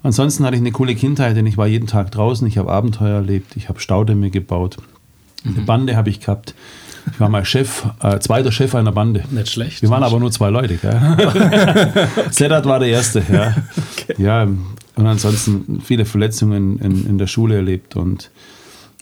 ansonsten 0.04 0.46
hatte 0.46 0.56
ich 0.56 0.62
eine 0.62 0.72
coole 0.72 0.96
Kindheit, 0.96 1.36
denn 1.36 1.46
ich 1.46 1.58
war 1.58 1.68
jeden 1.68 1.88
Tag 1.88 2.12
draußen, 2.12 2.48
ich 2.48 2.58
habe 2.58 2.72
Abenteuer 2.72 3.16
erlebt, 3.16 3.56
ich 3.56 3.70
habe 3.70 3.80
Staudämme 3.80 4.30
gebaut. 4.30 4.78
Eine 5.46 5.62
Bande 5.66 5.96
habe 5.96 6.10
ich 6.10 6.20
gehabt. 6.20 6.56
Ich 7.12 7.20
war 7.20 7.30
mal 7.30 7.46
Chef, 7.46 7.86
äh, 8.02 8.20
zweiter 8.20 8.52
Chef 8.52 8.76
einer 8.76 8.92
Bande. 8.92 9.24
Nicht 9.32 9.50
schlecht. 9.50 9.82
Wir 9.82 9.90
waren 9.90 10.04
aber 10.04 10.20
nur 10.20 10.32
zwei 10.32 10.50
Leute. 10.50 10.76
Gell? 10.76 12.08
Sedat 12.32 12.66
war 12.66 12.80
der 12.80 12.90
Erste. 12.90 13.24
Ja. 13.32 13.56
ja, 14.18 14.44
und 14.44 15.06
ansonsten 15.06 15.82
viele 15.82 16.06
Verletzungen 16.06 16.80
in, 16.80 17.08
in 17.08 17.18
der 17.18 17.28
Schule 17.28 17.56
erlebt 17.56 17.96
und 17.96 18.32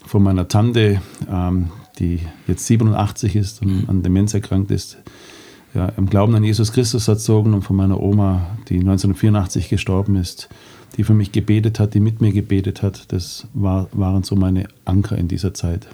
von 0.05 0.21
meiner 0.21 0.47
Tante, 0.47 1.01
ähm, 1.31 1.71
die 1.97 2.19
jetzt 2.47 2.67
87 2.67 3.35
ist 3.35 3.61
und 3.61 3.89
an 3.89 4.03
Demenz 4.03 4.33
erkrankt 4.33 4.71
ist, 4.71 4.97
ja, 5.73 5.87
im 5.97 6.09
Glauben 6.09 6.35
an 6.35 6.43
Jesus 6.43 6.71
Christus 6.71 7.07
erzogen 7.07 7.53
und 7.53 7.63
von 7.63 7.75
meiner 7.75 7.99
Oma, 7.99 8.47
die 8.69 8.79
1984 8.79 9.69
gestorben 9.69 10.15
ist, 10.15 10.47
die 10.97 11.03
für 11.03 11.13
mich 11.13 11.31
gebetet 11.31 11.79
hat, 11.79 11.93
die 11.93 11.99
mit 11.99 12.21
mir 12.21 12.31
gebetet 12.31 12.81
hat. 12.81 13.11
Das 13.11 13.47
war, 13.53 13.87
waren 13.91 14.23
so 14.23 14.35
meine 14.35 14.67
Anker 14.85 15.17
in 15.17 15.27
dieser 15.27 15.53
Zeit. 15.53 15.87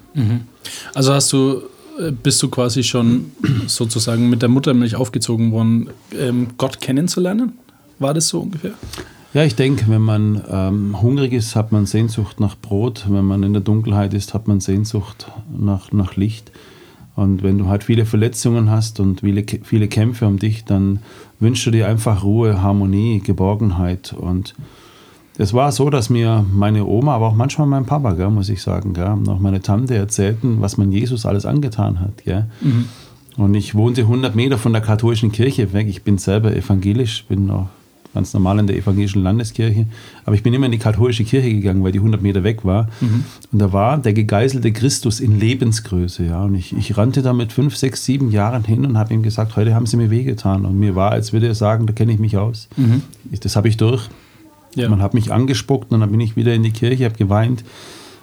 Also 0.94 1.12
hast 1.12 1.32
du, 1.32 1.62
äh, 1.98 2.12
bist 2.12 2.42
du 2.42 2.48
quasi 2.48 2.82
schon 2.82 3.32
sozusagen 3.66 4.30
mit 4.30 4.42
der 4.42 4.48
Muttermilch 4.48 4.96
aufgezogen 4.96 5.52
worden, 5.52 5.90
ähm, 6.18 6.48
Gott 6.56 6.80
kennenzulernen? 6.80 7.52
War 7.98 8.14
das 8.14 8.28
so 8.28 8.40
ungefähr? 8.40 8.72
Ja, 9.34 9.44
ich 9.44 9.54
denke, 9.54 9.86
wenn 9.88 10.02
man 10.02 10.42
ähm, 10.50 11.00
hungrig 11.00 11.32
ist, 11.32 11.56
hat 11.56 11.72
man 11.72 11.86
Sehnsucht 11.86 12.38
nach 12.38 12.56
Brot. 12.56 13.06
Wenn 13.08 13.24
man 13.24 13.42
in 13.42 13.54
der 13.54 13.62
Dunkelheit 13.62 14.12
ist, 14.12 14.34
hat 14.34 14.46
man 14.46 14.60
Sehnsucht 14.60 15.26
nach, 15.56 15.90
nach 15.90 16.16
Licht. 16.16 16.52
Und 17.14 17.42
wenn 17.42 17.56
du 17.56 17.66
halt 17.66 17.84
viele 17.84 18.04
Verletzungen 18.04 18.70
hast 18.70 19.00
und 19.00 19.20
viele, 19.20 19.44
viele 19.62 19.88
Kämpfe 19.88 20.26
um 20.26 20.38
dich, 20.38 20.64
dann 20.64 20.98
wünschst 21.40 21.64
du 21.64 21.70
dir 21.70 21.88
einfach 21.88 22.24
Ruhe, 22.24 22.60
Harmonie, 22.60 23.20
Geborgenheit. 23.20 24.12
Und 24.12 24.54
es 25.42 25.52
war 25.52 25.72
so, 25.72 25.90
dass 25.90 26.08
mir 26.10 26.44
meine 26.52 26.86
Oma, 26.86 27.14
aber 27.14 27.28
auch 27.28 27.34
manchmal 27.34 27.66
mein 27.66 27.84
Papa, 27.84 28.12
gell, 28.12 28.30
muss 28.30 28.48
ich 28.48 28.62
sagen, 28.62 28.94
gell, 28.94 29.14
auch 29.28 29.40
meine 29.40 29.60
Tante 29.60 29.94
erzählten, 29.94 30.60
was 30.60 30.76
man 30.76 30.92
Jesus 30.92 31.26
alles 31.26 31.46
angetan 31.46 32.00
hat. 32.00 32.24
Gell. 32.24 32.46
Und 33.36 33.54
ich 33.54 33.74
wohnte 33.74 34.02
100 34.02 34.34
Meter 34.34 34.58
von 34.58 34.72
der 34.72 34.82
katholischen 34.82 35.32
Kirche 35.32 35.72
weg. 35.72 35.86
Ich 35.88 36.02
bin 36.02 36.18
selber 36.18 36.54
evangelisch, 36.54 37.24
bin 37.24 37.50
auch 37.50 37.68
ganz 38.14 38.34
normal 38.34 38.58
in 38.58 38.66
der 38.66 38.76
evangelischen 38.76 39.22
Landeskirche. 39.22 39.86
Aber 40.24 40.34
ich 40.34 40.42
bin 40.42 40.52
immer 40.52 40.66
in 40.66 40.72
die 40.72 40.78
katholische 40.78 41.24
Kirche 41.24 41.50
gegangen, 41.50 41.82
weil 41.82 41.92
die 41.92 41.98
100 41.98 42.20
Meter 42.20 42.44
weg 42.44 42.64
war. 42.64 42.88
Und 43.50 43.58
da 43.58 43.72
war 43.72 43.96
der 43.98 44.12
gegeißelte 44.12 44.70
Christus 44.72 45.18
in 45.18 45.40
Lebensgröße. 45.40 46.26
Ja. 46.26 46.44
Und 46.44 46.54
ich, 46.54 46.76
ich 46.76 46.96
rannte 46.96 47.22
da 47.22 47.32
mit 47.32 47.52
fünf, 47.52 47.76
sechs, 47.76 48.04
sieben 48.04 48.30
Jahren 48.30 48.64
hin 48.64 48.84
und 48.84 48.98
habe 48.98 49.14
ihm 49.14 49.22
gesagt, 49.22 49.56
heute 49.56 49.74
haben 49.74 49.86
sie 49.86 49.96
mir 49.96 50.10
wehgetan. 50.10 50.66
Und 50.66 50.78
mir 50.78 50.94
war, 50.94 51.12
als 51.12 51.32
würde 51.32 51.46
er 51.46 51.54
sagen, 51.54 51.86
da 51.86 51.94
kenne 51.94 52.12
ich 52.12 52.18
mich 52.18 52.36
aus. 52.36 52.68
Ich, 53.30 53.40
das 53.40 53.56
habe 53.56 53.68
ich 53.68 53.78
durch. 53.78 54.08
Ja. 54.74 54.88
Man 54.88 55.02
hat 55.02 55.14
mich 55.14 55.32
angespuckt 55.32 55.92
und 55.92 56.00
dann 56.00 56.10
bin 56.10 56.20
ich 56.20 56.36
wieder 56.36 56.54
in 56.54 56.62
die 56.62 56.70
Kirche, 56.70 57.04
habe 57.04 57.16
geweint 57.16 57.64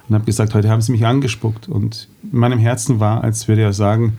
und 0.07 0.15
habe 0.15 0.25
gesagt, 0.25 0.53
heute 0.55 0.69
haben 0.69 0.81
sie 0.81 0.91
mich 0.91 1.05
angespuckt. 1.05 1.69
Und 1.69 2.07
in 2.31 2.39
meinem 2.39 2.59
Herzen 2.59 2.99
war, 2.99 3.23
als 3.23 3.47
würde 3.47 3.61
er 3.61 3.73
sagen, 3.73 4.17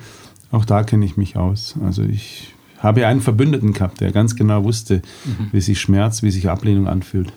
auch 0.52 0.64
da 0.64 0.82
kenne 0.84 1.04
ich 1.04 1.16
mich 1.16 1.36
aus. 1.36 1.74
Also 1.84 2.02
ich 2.02 2.54
habe 2.78 3.06
einen 3.06 3.20
Verbündeten 3.20 3.72
gehabt, 3.72 4.00
der 4.00 4.12
ganz 4.12 4.36
genau 4.36 4.64
wusste, 4.64 5.02
wie 5.52 5.60
sich 5.60 5.80
Schmerz, 5.80 6.22
wie 6.22 6.30
sich 6.30 6.48
Ablehnung 6.48 6.86
anfühlt. 6.86 7.32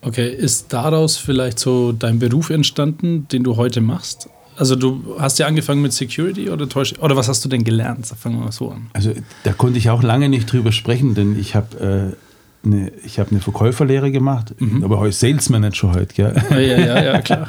Okay, 0.00 0.28
ist 0.32 0.72
daraus 0.72 1.16
vielleicht 1.16 1.58
so 1.58 1.92
dein 1.92 2.18
Beruf 2.18 2.50
entstanden, 2.50 3.26
den 3.28 3.42
du 3.42 3.56
heute 3.56 3.80
machst? 3.80 4.28
Also 4.56 4.74
du 4.74 5.16
hast 5.18 5.38
ja 5.38 5.46
angefangen 5.46 5.82
mit 5.82 5.92
Security 5.92 6.50
oder 6.50 6.68
täusch 6.68 6.94
oder 7.00 7.16
was 7.16 7.28
hast 7.28 7.44
du 7.44 7.48
denn 7.48 7.62
gelernt? 7.62 8.06
Fangen 8.06 8.38
wir 8.38 8.44
mal 8.44 8.52
so 8.52 8.70
an. 8.70 8.88
Also 8.92 9.12
da 9.44 9.52
konnte 9.52 9.78
ich 9.78 9.90
auch 9.90 10.02
lange 10.02 10.28
nicht 10.28 10.50
drüber 10.50 10.72
sprechen, 10.72 11.14
denn 11.14 11.38
ich 11.38 11.54
habe 11.54 12.14
äh, 12.14 12.27
eine, 12.72 12.92
ich 13.04 13.18
habe 13.18 13.30
eine 13.32 13.40
Verkäuferlehre 13.40 14.10
gemacht, 14.12 14.54
aber 14.82 14.98
heute 14.98 15.12
Sales 15.12 15.48
Manager 15.50 15.92
heute, 15.92 16.14
gell? 16.14 16.34
Ja, 16.50 16.58
ja, 16.58 16.78
ja, 16.78 17.02
ja 17.04 17.20
klar. 17.22 17.48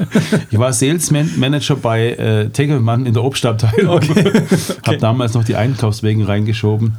Ich 0.49 0.57
war 0.57 0.73
Sales 0.73 1.11
Man- 1.11 1.31
Manager 1.37 1.75
bei 1.75 2.11
äh, 2.13 2.49
Tegelmann 2.49 3.05
in 3.05 3.13
der 3.13 3.23
Obstabteilung. 3.23 4.01
Habe 4.85 4.97
damals 4.99 5.33
noch 5.33 5.43
die 5.43 5.55
Einkaufswegen 5.55 6.23
reingeschoben. 6.23 6.93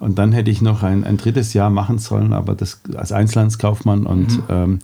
Und 0.00 0.18
dann 0.18 0.32
hätte 0.32 0.50
ich 0.50 0.60
noch 0.62 0.82
ein, 0.82 1.04
ein 1.04 1.16
drittes 1.16 1.54
Jahr 1.54 1.70
machen 1.70 1.98
sollen, 1.98 2.32
aber 2.32 2.54
das 2.54 2.80
als 2.96 3.12
Einzelhandelskaufmann. 3.12 4.06
Und 4.06 4.40
ähm, 4.50 4.78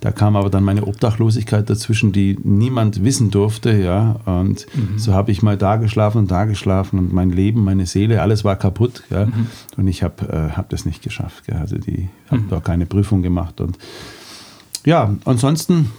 da 0.00 0.12
kam 0.12 0.36
aber 0.36 0.48
dann 0.48 0.62
meine 0.62 0.86
Obdachlosigkeit 0.86 1.68
dazwischen, 1.68 2.12
die 2.12 2.38
niemand 2.44 3.02
wissen 3.02 3.30
durfte. 3.30 3.72
Ja. 3.72 4.20
Und 4.26 4.66
so 4.96 5.12
habe 5.12 5.32
ich 5.32 5.42
mal 5.42 5.56
da 5.56 5.76
geschlafen 5.76 6.18
und 6.18 6.30
da 6.30 6.44
geschlafen 6.44 6.98
und 6.98 7.12
mein 7.12 7.30
Leben, 7.30 7.64
meine 7.64 7.86
Seele, 7.86 8.22
alles 8.22 8.44
war 8.44 8.56
kaputt. 8.56 9.02
Ja. 9.10 9.26
Und 9.76 9.88
ich 9.88 10.02
habe 10.02 10.28
äh, 10.28 10.56
hab 10.56 10.70
das 10.70 10.84
nicht 10.84 11.02
geschafft. 11.02 11.46
Gell. 11.46 11.56
Also 11.56 11.78
die 11.78 12.08
habe 12.30 12.42
da 12.48 12.60
keine 12.60 12.86
Prüfung 12.86 13.22
gemacht. 13.22 13.60
Und 13.60 13.76
ja, 14.86 15.14
ansonsten 15.24 15.90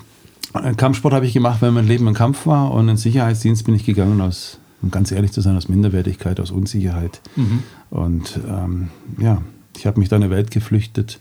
äh, 0.53 0.73
Kampfsport 0.73 1.13
habe 1.13 1.25
ich 1.25 1.33
gemacht, 1.33 1.61
weil 1.61 1.71
mein 1.71 1.87
Leben 1.87 2.07
ein 2.07 2.13
Kampf 2.13 2.45
war 2.45 2.71
und 2.71 2.81
in 2.81 2.87
den 2.87 2.97
Sicherheitsdienst 2.97 3.65
bin 3.65 3.75
ich 3.75 3.85
gegangen 3.85 4.21
aus, 4.21 4.59
um 4.81 4.91
ganz 4.91 5.11
ehrlich 5.11 5.33
zu 5.33 5.41
sein, 5.41 5.57
aus 5.57 5.67
Minderwertigkeit, 5.67 6.39
aus 6.39 6.51
Unsicherheit. 6.51 7.19
Und 7.89 8.39
ähm, 8.47 8.89
ja, 9.19 9.41
ich 9.75 9.85
habe 9.85 9.99
mich 9.99 10.07
da 10.07 10.15
in 10.15 10.23
eine 10.23 10.31
Welt 10.31 10.51
geflüchtet, 10.51 11.19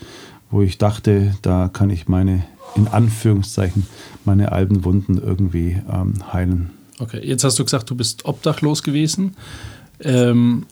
wo 0.50 0.62
ich 0.62 0.78
dachte, 0.78 1.34
da 1.42 1.68
kann 1.72 1.90
ich 1.90 2.08
meine, 2.08 2.44
in 2.74 2.88
Anführungszeichen, 2.88 3.86
meine 4.24 4.52
alten 4.52 4.84
Wunden 4.84 5.18
irgendwie 5.18 5.78
ähm, 5.92 6.14
heilen. 6.32 6.70
Okay, 6.98 7.20
jetzt 7.24 7.44
hast 7.44 7.58
du 7.58 7.64
gesagt, 7.64 7.88
du 7.90 7.94
bist 7.94 8.24
obdachlos 8.24 8.82
gewesen. 8.82 9.36
Ähm, 10.00 10.66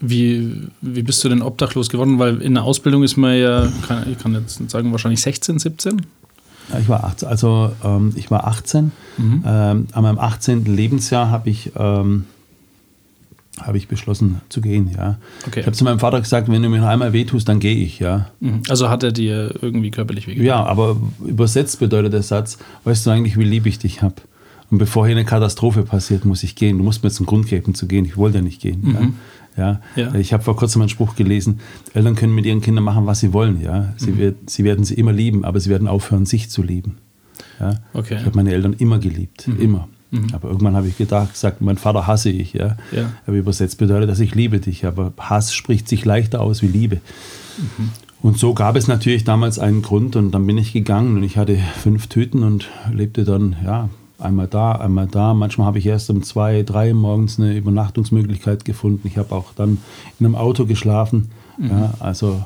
wie, 0.00 0.68
wie 0.80 1.02
bist 1.02 1.22
du 1.24 1.28
denn 1.28 1.42
obdachlos 1.42 1.88
geworden? 1.88 2.18
Weil 2.18 2.40
in 2.40 2.54
der 2.54 2.62
Ausbildung 2.62 3.02
ist 3.02 3.16
man 3.16 3.36
ja, 3.36 3.68
kann, 3.86 4.10
ich 4.10 4.18
kann 4.18 4.32
jetzt 4.34 4.70
sagen, 4.70 4.92
wahrscheinlich 4.92 5.20
16, 5.20 5.58
17? 5.58 6.02
Ja, 6.72 6.78
Ich 6.78 6.88
war 6.88 7.04
18, 7.04 7.28
also 7.28 7.72
ähm, 7.84 8.12
ich 8.14 8.30
war 8.30 8.46
18. 8.46 8.92
Ähm, 9.18 9.42
an 9.44 10.02
meinem 10.02 10.18
18. 10.18 10.64
Lebensjahr 10.64 11.30
habe 11.30 11.50
ich 11.50 11.72
ähm, 11.76 12.26
habe 13.60 13.78
ich 13.78 13.88
beschlossen 13.88 14.40
zu 14.48 14.60
gehen, 14.60 14.90
ja. 14.96 15.18
Okay. 15.46 15.60
Ich 15.60 15.66
habe 15.66 15.76
zu 15.76 15.84
meinem 15.84 15.98
Vater 15.98 16.20
gesagt, 16.20 16.48
wenn 16.50 16.62
du 16.62 16.68
mir 16.68 16.80
noch 16.80 16.88
einmal 16.88 17.12
wehtust, 17.12 17.48
dann 17.48 17.60
gehe 17.60 17.76
ich, 17.76 17.98
ja. 17.98 18.28
Mhm. 18.40 18.62
Also 18.68 18.88
hat 18.88 19.02
er 19.02 19.12
dir 19.12 19.54
irgendwie 19.60 19.90
körperlich 19.90 20.26
wehgetan? 20.26 20.46
Ja, 20.46 20.64
aber 20.64 20.96
übersetzt 21.24 21.78
bedeutet 21.80 22.12
der 22.12 22.22
Satz, 22.22 22.58
weißt 22.84 23.06
du 23.06 23.10
eigentlich, 23.10 23.36
wie 23.38 23.44
lieb 23.44 23.66
ich 23.66 23.78
dich 23.78 24.02
habe? 24.02 24.14
Und 24.70 24.78
bevor 24.78 25.06
hier 25.06 25.16
eine 25.16 25.24
Katastrophe 25.24 25.82
passiert, 25.82 26.24
muss 26.26 26.42
ich 26.42 26.54
gehen. 26.54 26.76
Du 26.78 26.84
musst 26.84 27.02
mir 27.02 27.08
jetzt 27.08 27.18
einen 27.20 27.26
Grund 27.26 27.46
geben 27.46 27.74
zu 27.74 27.86
gehen. 27.86 28.04
Ich 28.04 28.18
wollte 28.18 28.38
ja 28.38 28.42
nicht 28.44 28.60
gehen. 28.60 29.12
Ja. 29.56 29.80
Ja. 29.96 30.02
Ja. 30.04 30.14
Ich 30.14 30.32
habe 30.34 30.42
vor 30.42 30.56
kurzem 30.56 30.82
einen 30.82 30.88
Spruch 30.90 31.16
gelesen, 31.16 31.60
Eltern 31.94 32.14
können 32.14 32.34
mit 32.34 32.44
ihren 32.46 32.60
Kindern 32.60 32.84
machen, 32.84 33.06
was 33.06 33.20
sie 33.20 33.32
wollen. 33.32 33.60
Ja. 33.62 33.94
Sie, 33.96 34.10
Mhm. 34.10 34.18
wird, 34.18 34.50
sie 34.50 34.64
werden 34.64 34.84
sie 34.84 34.94
immer 34.94 35.12
lieben, 35.12 35.44
aber 35.44 35.58
sie 35.58 35.70
werden 35.70 35.88
aufhören, 35.88 36.26
sich 36.26 36.50
zu 36.50 36.62
lieben. 36.62 36.98
Ja. 37.58 37.76
Okay. 37.94 38.14
Mhm. 38.14 38.20
Ich 38.20 38.26
habe 38.26 38.36
meine 38.36 38.52
Eltern 38.52 38.74
immer 38.74 38.98
geliebt, 38.98 39.48
immer. 39.58 39.88
Aber 40.32 40.48
irgendwann 40.48 40.74
habe 40.74 40.88
ich 40.88 40.96
gedacht, 40.96 41.32
gesagt, 41.32 41.60
mein 41.60 41.76
Vater 41.76 42.06
hasse 42.06 42.30
ich. 42.30 42.54
Ja. 42.54 42.76
Ja. 42.92 43.12
Aber 43.26 43.36
übersetzt 43.36 43.78
bedeutet, 43.78 44.08
dass 44.08 44.20
ich 44.20 44.34
liebe 44.34 44.58
dich. 44.58 44.86
Aber 44.86 45.12
Hass 45.18 45.52
spricht 45.52 45.88
sich 45.88 46.04
leichter 46.04 46.40
aus 46.40 46.62
wie 46.62 46.66
Liebe. 46.66 47.00
Mhm. 47.58 47.90
Und 48.20 48.38
so 48.38 48.54
gab 48.54 48.76
es 48.76 48.88
natürlich 48.88 49.24
damals 49.24 49.58
einen 49.58 49.82
Grund 49.82 50.16
und 50.16 50.32
dann 50.32 50.46
bin 50.46 50.58
ich 50.58 50.72
gegangen 50.72 51.16
und 51.16 51.22
ich 51.22 51.36
hatte 51.36 51.56
fünf 51.56 52.08
Tüten 52.08 52.42
und 52.42 52.68
lebte 52.92 53.24
dann, 53.24 53.56
ja, 53.64 53.88
einmal 54.18 54.48
da, 54.48 54.72
einmal 54.72 55.06
da. 55.06 55.34
Manchmal 55.34 55.68
habe 55.68 55.78
ich 55.78 55.86
erst 55.86 56.10
um 56.10 56.22
zwei, 56.22 56.62
drei 56.62 56.94
morgens 56.94 57.38
eine 57.38 57.56
Übernachtungsmöglichkeit 57.56 58.64
gefunden. 58.64 59.06
Ich 59.06 59.18
habe 59.18 59.34
auch 59.34 59.52
dann 59.54 59.78
in 60.18 60.26
einem 60.26 60.34
Auto 60.34 60.66
geschlafen. 60.66 61.30
Mhm. 61.58 61.70
Ja, 61.70 61.94
also, 62.00 62.42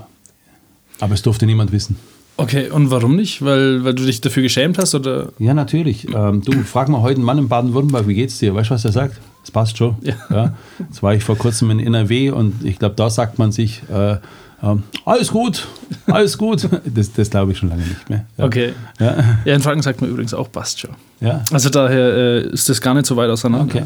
aber 1.01 1.15
es 1.15 1.23
durfte 1.23 1.47
niemand 1.47 1.73
wissen. 1.73 1.97
Okay, 2.37 2.71
und 2.71 2.91
warum 2.91 3.15
nicht? 3.17 3.45
Weil, 3.45 3.85
weil 3.85 3.95
du 3.95 4.05
dich 4.05 4.21
dafür 4.21 4.43
geschämt 4.43 4.79
hast 4.79 4.95
oder? 4.95 5.33
Ja, 5.39 5.55
natürlich. 5.55 6.09
Ähm, 6.13 6.43
du, 6.43 6.53
frag 6.63 6.89
mal 6.89 7.03
heute 7.03 7.17
einen 7.17 7.25
Mann 7.25 7.39
in 7.39 7.49
Baden-Württemberg, 7.49 8.09
wie 8.09 8.15
geht's 8.15 8.39
dir? 8.39 8.55
Weißt 8.55 8.71
du, 8.71 8.75
was 8.75 8.85
er 8.85 8.93
sagt? 8.93 9.21
Das 9.43 9.51
passt 9.51 9.77
schon. 9.77 9.97
Ja. 10.03 10.55
Jetzt 10.79 11.03
war 11.03 11.15
ich 11.15 11.25
vor 11.25 11.37
kurzem 11.37 11.71
in 11.71 11.81
NRW 11.81 12.31
und 12.31 12.65
ich 12.65 12.79
glaube, 12.79 12.95
da 12.95 13.11
sagt 13.11 13.39
man 13.39 13.53
sich, 13.53 13.83
äh, 13.93 14.17
ähm, 14.63 14.85
alles 15.05 15.33
gut, 15.33 15.67
alles 16.07 16.39
gut. 16.39 16.69
Das, 16.95 17.13
das 17.13 17.31
glaube 17.31 17.53
ich 17.53 17.59
schon 17.59 17.69
lange 17.69 17.83
nicht 17.83 18.09
mehr. 18.09 18.27
Ja. 18.39 18.45
Okay. 18.45 18.73
Ja. 19.01 19.39
Ja, 19.45 19.55
in 19.55 19.61
Franken 19.61 19.83
sagt 19.83 20.01
man 20.01 20.11
übrigens 20.11 20.33
auch 20.35 20.51
passt 20.51 20.81
schon. 20.81 20.91
ja. 21.21 21.43
Also 21.51 21.69
daher 21.69 22.15
äh, 22.15 22.47
ist 22.49 22.69
das 22.69 22.81
gar 22.81 22.95
nicht 22.95 23.07
so 23.07 23.17
weit 23.17 23.31
auseinander. 23.31 23.77
Okay. 23.77 23.85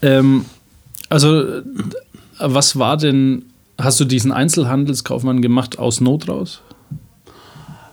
Ähm, 0.00 0.46
also, 1.10 1.42
äh, 1.42 1.62
was 2.38 2.78
war 2.78 2.96
denn, 2.96 3.44
hast 3.78 4.00
du 4.00 4.04
diesen 4.04 4.32
Einzelhandelskaufmann 4.32 5.42
gemacht 5.42 5.78
aus 5.78 6.00
Not 6.00 6.28
raus? 6.28 6.62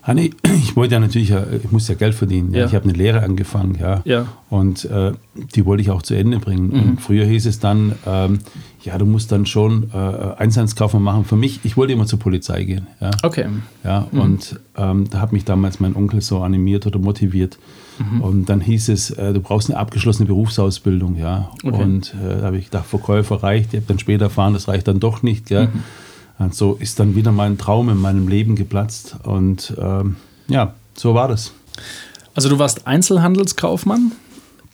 Ah, 0.04 0.14
nee, 0.16 0.32
ich 0.44 0.76
wollte 0.76 0.96
ja 0.96 1.00
natürlich, 1.00 1.30
ja, 1.30 1.44
ich 1.64 1.72
muss 1.72 1.88
ja 1.88 1.96
Geld 1.96 2.16
verdienen. 2.16 2.54
Ja. 2.54 2.66
Ich 2.66 2.76
habe 2.76 2.86
eine 2.86 2.94
Lehre 2.94 3.24
angefangen, 3.24 3.78
ja. 3.80 4.02
Ja. 4.06 4.28
Und 4.50 4.86
äh, 4.86 5.12
die 5.56 5.66
wollte 5.66 5.82
ich 5.82 5.92
auch 5.92 6.02
zu 6.02 6.16
Ende 6.16 6.40
bringen. 6.40 6.72
Und 6.72 7.02
früher 7.02 7.26
hieß 7.26 7.46
es 7.46 7.60
dann, 7.60 7.94
ähm, 8.06 8.40
ja, 8.84 8.98
du 8.98 9.06
musst 9.06 9.32
dann 9.32 9.46
schon 9.46 9.92
äh, 9.94 9.98
Einzelhandelskaufmann 9.98 11.04
machen. 11.04 11.26
Für 11.26 11.36
mich, 11.36 11.60
ich 11.64 11.78
wollte 11.78 11.94
immer 11.94 12.06
zur 12.06 12.20
Polizei 12.20 12.64
gehen. 12.64 12.88
Ja. 13.00 13.12
Okay. 13.24 13.46
Ja, 13.84 14.08
und 14.12 14.60
ähm, 14.76 15.10
da 15.10 15.22
hat 15.22 15.32
mich 15.32 15.46
damals 15.46 15.80
mein 15.80 15.96
Onkel 15.96 16.22
so 16.22 16.42
animiert 16.42 16.86
oder 16.88 17.00
motiviert. 17.00 17.58
Und 18.22 18.50
dann 18.50 18.62
hieß 18.62 18.90
es, 18.90 19.12
äh, 19.12 19.34
du 19.34 19.42
brauchst 19.42 19.70
eine 19.70 19.78
abgeschlossene 19.78 20.26
Berufsausbildung, 20.26 21.18
ja. 21.18 21.52
Okay. 21.64 21.84
Und 21.84 22.16
äh, 22.16 22.40
da 22.40 22.48
habe 22.48 22.58
ich 22.58 22.66
gedacht, 22.66 22.88
Verkäufer 22.88 23.44
reicht. 23.44 23.74
Ich 23.74 23.80
habe 23.82 23.88
dann 23.88 24.00
später 24.00 24.26
erfahren, 24.26 24.54
das 24.54 24.68
reicht 24.68 24.88
dann 24.88 25.00
doch 25.00 25.22
nicht, 25.22 25.48
gell. 25.48 25.70
Und 26.42 26.56
so 26.56 26.76
ist 26.80 27.00
dann 27.00 27.16
wieder 27.16 27.32
mein 27.32 27.60
Traum 27.60 27.90
in 27.90 27.98
meinem 27.98 28.28
Leben 28.28 28.56
geplatzt. 28.56 29.16
Und 29.24 29.76
ähm, 29.80 30.16
ja, 30.48 30.74
so 30.96 31.14
war 31.14 31.28
das. 31.28 31.54
Also 32.34 32.50
du 32.50 32.58
warst 32.58 32.88
Einzelhandelskaufmann, 32.88 34.14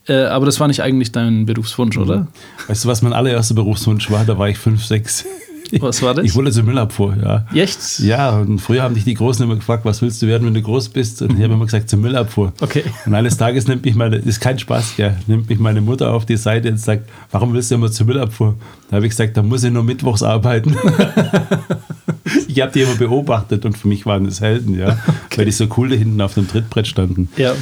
äh, 0.08 0.26
aber 0.26 0.46
das 0.46 0.60
war 0.62 0.68
nicht 0.70 0.82
eigentlich 0.82 1.12
dein 1.12 1.46
Berufswunsch, 1.46 1.98
oder? 1.98 2.28
Weißt 2.68 2.86
du, 2.86 2.88
was 2.88 3.02
mein 3.02 3.12
allererster 3.12 3.54
Berufswunsch 3.54 4.10
war? 4.10 4.24
Da 4.24 4.38
war 4.38 4.48
ich 4.48 4.58
fünf, 4.58 4.86
sechs. 4.86 5.26
Was 5.80 6.02
war 6.02 6.14
das? 6.14 6.26
Ich 6.26 6.36
wollte 6.36 6.52
zur 6.52 6.64
Müllabfuhr, 6.64 7.16
ja. 7.22 7.46
Echt? 7.54 8.00
Ja, 8.00 8.38
und 8.40 8.60
früher 8.60 8.84
haben 8.84 8.96
dich 8.96 9.04
die 9.04 9.14
Großen 9.14 9.44
immer 9.44 9.56
gefragt, 9.56 9.86
was 9.86 10.02
willst 10.02 10.22
du 10.22 10.28
werden, 10.28 10.48
wenn 10.48 10.54
du 10.54 10.62
groß 10.62 10.90
bist? 10.90 11.22
Und 11.22 11.38
ich 11.38 11.44
habe 11.44 11.54
immer 11.54 11.66
gesagt, 11.66 11.90
zur 11.90 12.00
Müllabfuhr. 12.00 12.54
Okay. 12.62 12.84
Und 13.06 13.16
eines 13.16 13.38
Tages 13.38 13.68
nimmt 13.68 13.86
mich 13.86 13.96
meine, 13.96 14.18
ist 14.18 14.40
kein 14.40 14.58
Spaß, 14.60 14.96
gell, 14.98 15.18
nimmt 15.28 15.50
mich 15.50 15.60
meine 15.60 15.82
Mutter 15.82 16.14
auf 16.14 16.26
die 16.26 16.38
Seite 16.38 16.70
und 16.70 16.80
sagt, 16.80 17.10
warum 17.32 17.54
willst 17.54 17.72
du 17.72 17.76
immer 17.76 17.92
zur 17.92 18.06
Müllabfuhr? 18.06 18.56
Da 18.90 18.98
habe 18.98 19.06
ich 19.06 19.12
gesagt, 19.12 19.36
da 19.36 19.44
muss 19.44 19.64
ich 19.64 19.72
nur 19.72 19.84
mittwochs 19.84 20.24
arbeiten. 20.24 20.76
ich 22.48 22.62
habe 22.62 22.72
die 22.72 22.82
immer 22.82 22.96
beobachtet 22.96 23.66
und 23.66 23.78
für 23.78 23.88
mich 23.88 24.06
waren 24.06 24.26
das 24.26 24.42
Helden, 24.42 24.78
ja, 24.78 24.98
weil 25.36 25.46
die 25.46 25.52
so 25.52 25.68
cool 25.78 25.90
da 25.90 25.96
hinten 25.96 26.22
auf 26.22 26.34
dem 26.36 26.48
Trittbrett 26.48 26.88
standen. 26.88 27.30
Ja. 27.38 27.54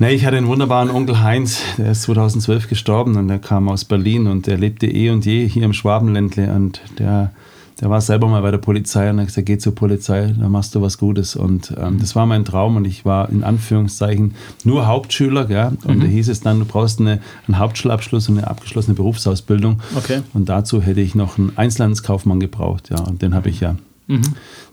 Nee, 0.00 0.12
ich 0.12 0.24
hatte 0.24 0.36
einen 0.36 0.46
wunderbaren 0.46 0.90
Onkel 0.90 1.22
Heinz, 1.22 1.60
der 1.76 1.90
ist 1.90 2.02
2012 2.02 2.68
gestorben 2.68 3.16
und 3.16 3.26
der 3.26 3.40
kam 3.40 3.68
aus 3.68 3.84
Berlin 3.84 4.28
und 4.28 4.46
der 4.46 4.56
lebte 4.56 4.86
eh 4.86 5.10
und 5.10 5.26
je 5.26 5.48
hier 5.48 5.64
im 5.64 5.72
Schwabenländle 5.72 6.54
und 6.54 6.80
der, 7.00 7.32
der 7.80 7.90
war 7.90 8.00
selber 8.00 8.28
mal 8.28 8.40
bei 8.42 8.52
der 8.52 8.58
Polizei 8.58 9.10
und 9.10 9.18
hat 9.18 9.26
gesagt, 9.26 9.46
geh 9.46 9.58
zur 9.58 9.74
Polizei, 9.74 10.32
da 10.38 10.48
machst 10.48 10.76
du 10.76 10.82
was 10.82 10.98
Gutes. 10.98 11.34
Und 11.34 11.74
ähm, 11.76 11.98
das 11.98 12.14
war 12.14 12.26
mein 12.26 12.44
Traum 12.44 12.76
und 12.76 12.84
ich 12.84 13.04
war 13.04 13.28
in 13.28 13.42
Anführungszeichen 13.42 14.36
nur 14.62 14.86
Hauptschüler, 14.86 15.46
gell? 15.46 15.72
und 15.82 16.00
da 16.00 16.06
hieß 16.06 16.28
es 16.28 16.42
dann, 16.42 16.60
du 16.60 16.64
brauchst 16.64 17.00
eine, 17.00 17.18
einen 17.48 17.58
Hauptschulabschluss 17.58 18.28
und 18.28 18.38
eine 18.38 18.46
abgeschlossene 18.46 18.94
Berufsausbildung. 18.94 19.80
Okay. 19.96 20.20
und 20.32 20.48
dazu 20.48 20.80
hätte 20.80 21.00
ich 21.00 21.16
noch 21.16 21.38
einen 21.38 21.54
Einzelhandelskaufmann 21.56 22.38
gebraucht, 22.38 22.90
ja, 22.90 23.00
und 23.00 23.20
den 23.20 23.34
habe 23.34 23.48
ich 23.48 23.58
ja, 23.58 23.74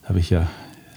habe 0.03 0.19
ich 0.19 0.29
ja 0.29 0.45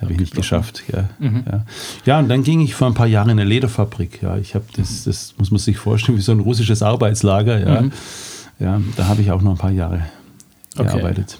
habe 0.01 0.13
ich 0.13 0.21
nicht 0.21 0.35
geschafft. 0.35 0.85
Ja, 0.93 1.09
ja. 1.21 1.65
ja, 2.05 2.19
und 2.19 2.29
dann 2.29 2.43
ging 2.43 2.61
ich 2.61 2.75
vor 2.75 2.87
ein 2.87 2.95
paar 2.95 3.07
Jahren 3.07 3.31
in 3.31 3.39
eine 3.39 3.49
Lederfabrik. 3.49 4.23
Ja, 4.23 4.37
ich 4.37 4.55
habe 4.55 4.65
das, 4.77 5.05
das 5.05 5.35
muss 5.39 5.51
man 5.51 5.59
sich 5.59 5.79
vorstellen, 5.79 6.19
wie 6.19 6.23
so 6.23 6.33
ein 6.33 6.41
russisches 6.41 6.83
Arbeitslager. 6.83 7.59
Ja, 7.61 7.85
ja 8.61 8.81
da 8.97 9.09
habe 9.09 9.23
ich 9.23 9.31
auch 9.31 9.43
noch 9.43 9.53
ein 9.53 9.59
paar 9.59 9.71
Jahre 9.71 10.05
Okay. 10.77 10.93
gearbeitet. 10.93 11.39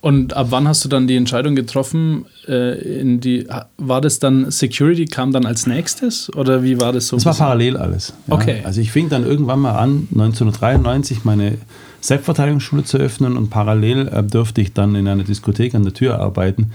Und 0.00 0.34
ab 0.34 0.48
wann 0.50 0.68
hast 0.68 0.84
du 0.84 0.88
dann 0.88 1.08
die 1.08 1.16
Entscheidung 1.16 1.56
getroffen, 1.56 2.26
äh, 2.46 3.00
in 3.00 3.18
die, 3.18 3.48
war 3.78 4.00
das 4.00 4.20
dann 4.20 4.50
Security, 4.50 5.06
kam 5.06 5.32
dann 5.32 5.44
als 5.44 5.66
nächstes 5.66 6.32
oder 6.34 6.62
wie 6.62 6.80
war 6.80 6.92
das 6.92 7.08
so? 7.08 7.16
Das 7.16 7.26
war 7.26 7.34
parallel 7.34 7.76
alles. 7.76 8.14
Ja. 8.28 8.34
Okay. 8.34 8.60
Also 8.62 8.80
ich 8.80 8.92
fing 8.92 9.08
dann 9.08 9.24
irgendwann 9.24 9.58
mal 9.58 9.76
an, 9.76 10.06
1993 10.12 11.24
meine 11.24 11.58
Selbstverteidigungsschule 12.00 12.84
zu 12.84 12.98
öffnen 12.98 13.36
und 13.36 13.50
parallel 13.50 14.08
äh, 14.08 14.22
durfte 14.22 14.60
ich 14.60 14.72
dann 14.72 14.94
in 14.94 15.08
einer 15.08 15.24
Diskothek 15.24 15.74
an 15.74 15.82
der 15.82 15.94
Tür 15.94 16.18
arbeiten. 16.18 16.72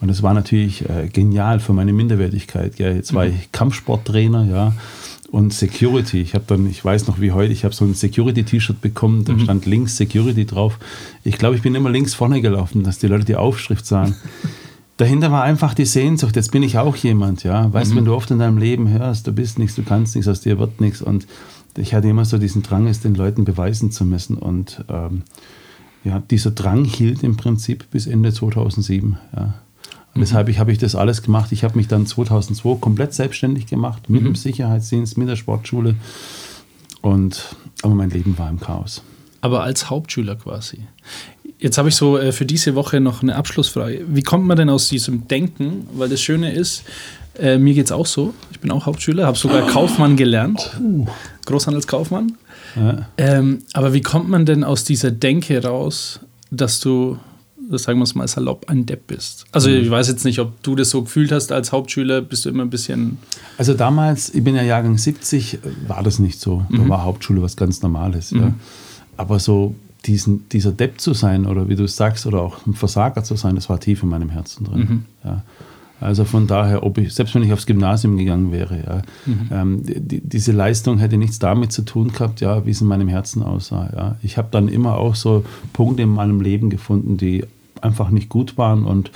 Und 0.00 0.08
das 0.08 0.22
war 0.22 0.34
natürlich 0.34 0.88
äh, 0.88 1.08
genial 1.08 1.60
für 1.60 1.72
meine 1.72 1.92
Minderwertigkeit. 1.92 2.76
Gell. 2.76 2.96
Jetzt 2.96 3.14
war 3.14 3.26
ich 3.26 3.52
Kampfsporttrainer, 3.52 4.44
ja. 4.44 4.72
Und 5.30 5.52
Security. 5.52 6.20
Ich 6.20 6.34
habe 6.34 6.44
dann, 6.46 6.70
ich 6.70 6.84
weiß 6.84 7.08
noch 7.08 7.20
wie 7.20 7.32
heute, 7.32 7.52
ich 7.52 7.64
habe 7.64 7.74
so 7.74 7.84
ein 7.84 7.94
Security-T-Shirt 7.94 8.80
bekommen, 8.80 9.24
da 9.24 9.36
stand 9.38 9.66
links 9.66 9.96
Security 9.96 10.46
drauf. 10.46 10.78
Ich 11.24 11.36
glaube, 11.36 11.56
ich 11.56 11.62
bin 11.62 11.74
immer 11.74 11.90
links 11.90 12.14
vorne 12.14 12.40
gelaufen, 12.40 12.84
dass 12.84 12.98
die 12.98 13.08
Leute 13.08 13.24
die 13.24 13.36
Aufschrift 13.36 13.86
sahen. 13.86 14.14
Dahinter 14.98 15.30
war 15.30 15.42
einfach 15.42 15.74
die 15.74 15.84
Sehnsucht, 15.84 16.36
jetzt 16.36 16.52
bin 16.52 16.62
ich 16.62 16.78
auch 16.78 16.96
jemand, 16.96 17.42
ja. 17.42 17.70
Weißt 17.70 17.92
du, 17.92 17.96
wenn 17.96 18.06
du 18.06 18.14
oft 18.14 18.30
in 18.30 18.38
deinem 18.38 18.56
Leben 18.56 18.88
hörst, 18.88 19.26
du 19.26 19.32
bist 19.32 19.58
nichts, 19.58 19.74
du 19.76 19.82
kannst 19.82 20.14
nichts, 20.14 20.26
aus 20.26 20.40
dir 20.40 20.58
wird 20.58 20.80
nichts. 20.80 21.02
Und 21.02 21.26
ich 21.76 21.94
hatte 21.94 22.08
immer 22.08 22.24
so 22.24 22.38
diesen 22.38 22.62
Drang, 22.62 22.86
es 22.86 23.00
den 23.00 23.14
Leuten 23.14 23.44
beweisen 23.44 23.90
zu 23.90 24.04
müssen. 24.04 24.36
Und 24.36 24.84
ähm, 24.88 25.22
ja, 26.04 26.22
dieser 26.30 26.52
Drang 26.52 26.84
hielt 26.84 27.22
im 27.22 27.36
Prinzip 27.36 27.90
bis 27.90 28.06
Ende 28.06 28.32
2007, 28.32 29.18
ja. 29.34 29.54
Und 30.16 30.22
deshalb 30.22 30.56
habe 30.56 30.72
ich 30.72 30.78
das 30.78 30.94
alles 30.94 31.20
gemacht. 31.20 31.52
Ich 31.52 31.62
habe 31.62 31.76
mich 31.76 31.88
dann 31.88 32.06
2002 32.06 32.76
komplett 32.80 33.12
selbstständig 33.12 33.66
gemacht, 33.66 34.08
mit 34.08 34.24
dem 34.24 34.34
Sicherheitsdienst, 34.34 35.18
mit 35.18 35.28
der 35.28 35.36
Sportschule. 35.36 35.94
Und, 37.02 37.54
aber 37.82 37.94
mein 37.94 38.08
Leben 38.08 38.38
war 38.38 38.48
im 38.48 38.58
Chaos. 38.58 39.02
Aber 39.42 39.62
als 39.62 39.90
Hauptschüler 39.90 40.36
quasi. 40.36 40.78
Jetzt 41.58 41.76
habe 41.76 41.90
ich 41.90 41.96
so 41.96 42.16
äh, 42.16 42.32
für 42.32 42.46
diese 42.46 42.74
Woche 42.74 42.98
noch 42.98 43.22
eine 43.22 43.36
Abschlussfrage. 43.36 44.06
Wie 44.08 44.22
kommt 44.22 44.46
man 44.46 44.56
denn 44.56 44.70
aus 44.70 44.88
diesem 44.88 45.28
Denken? 45.28 45.86
Weil 45.92 46.08
das 46.08 46.22
Schöne 46.22 46.50
ist, 46.50 46.84
äh, 47.38 47.58
mir 47.58 47.74
geht 47.74 47.86
es 47.86 47.92
auch 47.92 48.06
so. 48.06 48.34
Ich 48.50 48.60
bin 48.60 48.70
auch 48.70 48.86
Hauptschüler, 48.86 49.26
habe 49.26 49.36
sogar 49.36 49.66
Kaufmann 49.66 50.16
gelernt. 50.16 50.78
Großhandelskaufmann. 51.44 52.32
Ja. 52.76 53.06
Ähm, 53.16 53.60
aber 53.72 53.92
wie 53.92 54.02
kommt 54.02 54.28
man 54.28 54.46
denn 54.46 54.64
aus 54.64 54.84
dieser 54.84 55.10
Denke 55.10 55.62
raus, 55.62 56.20
dass 56.50 56.80
du, 56.80 57.18
das 57.70 57.84
sagen 57.84 57.98
wir 57.98 58.04
es 58.04 58.14
mal 58.14 58.28
salopp, 58.28 58.68
ein 58.68 58.86
Depp 58.86 59.06
bist? 59.06 59.44
Also 59.52 59.70
ich 59.70 59.90
weiß 59.90 60.08
jetzt 60.08 60.24
nicht, 60.24 60.38
ob 60.38 60.62
du 60.62 60.74
das 60.74 60.90
so 60.90 61.02
gefühlt 61.02 61.32
hast 61.32 61.52
als 61.52 61.72
Hauptschüler, 61.72 62.20
bist 62.20 62.44
du 62.44 62.50
immer 62.50 62.62
ein 62.62 62.70
bisschen... 62.70 63.18
Also 63.58 63.74
damals, 63.74 64.34
ich 64.34 64.44
bin 64.44 64.54
ja 64.54 64.62
Jahrgang 64.62 64.98
70, 64.98 65.58
war 65.86 66.02
das 66.02 66.18
nicht 66.18 66.40
so. 66.40 66.66
Da 66.70 66.88
war 66.88 67.04
Hauptschule 67.04 67.42
was 67.42 67.56
ganz 67.56 67.82
Normales. 67.82 68.30
Ja. 68.30 68.52
Aber 69.16 69.38
so 69.38 69.74
diesen, 70.04 70.48
dieser 70.50 70.72
Depp 70.72 71.00
zu 71.00 71.14
sein 71.14 71.46
oder 71.46 71.68
wie 71.68 71.76
du 71.76 71.84
es 71.84 71.96
sagst, 71.96 72.26
oder 72.26 72.40
auch 72.42 72.66
ein 72.66 72.74
Versager 72.74 73.24
zu 73.24 73.36
sein, 73.36 73.54
das 73.54 73.68
war 73.68 73.80
tief 73.80 74.02
in 74.02 74.10
meinem 74.10 74.28
Herzen 74.28 74.64
drin. 74.64 75.04
Ja. 75.24 75.42
Also 76.00 76.24
von 76.24 76.46
daher, 76.46 76.82
ob 76.82 76.98
ich, 76.98 77.14
selbst 77.14 77.34
wenn 77.34 77.42
ich 77.42 77.52
aufs 77.52 77.66
Gymnasium 77.66 78.16
gegangen 78.16 78.52
wäre, 78.52 78.76
ja, 78.86 79.02
ähm, 79.50 79.82
die, 79.84 80.20
diese 80.20 80.52
Leistung 80.52 80.98
hätte 80.98 81.16
nichts 81.16 81.38
damit 81.38 81.72
zu 81.72 81.82
tun 81.82 82.12
gehabt, 82.12 82.40
ja, 82.40 82.66
wie 82.66 82.70
es 82.70 82.80
in 82.80 82.86
meinem 82.86 83.08
Herzen 83.08 83.42
aussah. 83.42 83.90
Ja. 83.96 84.16
Ich 84.22 84.36
habe 84.36 84.48
dann 84.50 84.68
immer 84.68 84.98
auch 84.98 85.14
so 85.14 85.44
Punkte 85.72 86.02
in 86.02 86.10
meinem 86.10 86.40
Leben 86.40 86.70
gefunden, 86.70 87.16
die 87.16 87.44
einfach 87.80 88.10
nicht 88.10 88.28
gut 88.28 88.58
waren 88.58 88.84
und 88.84 89.10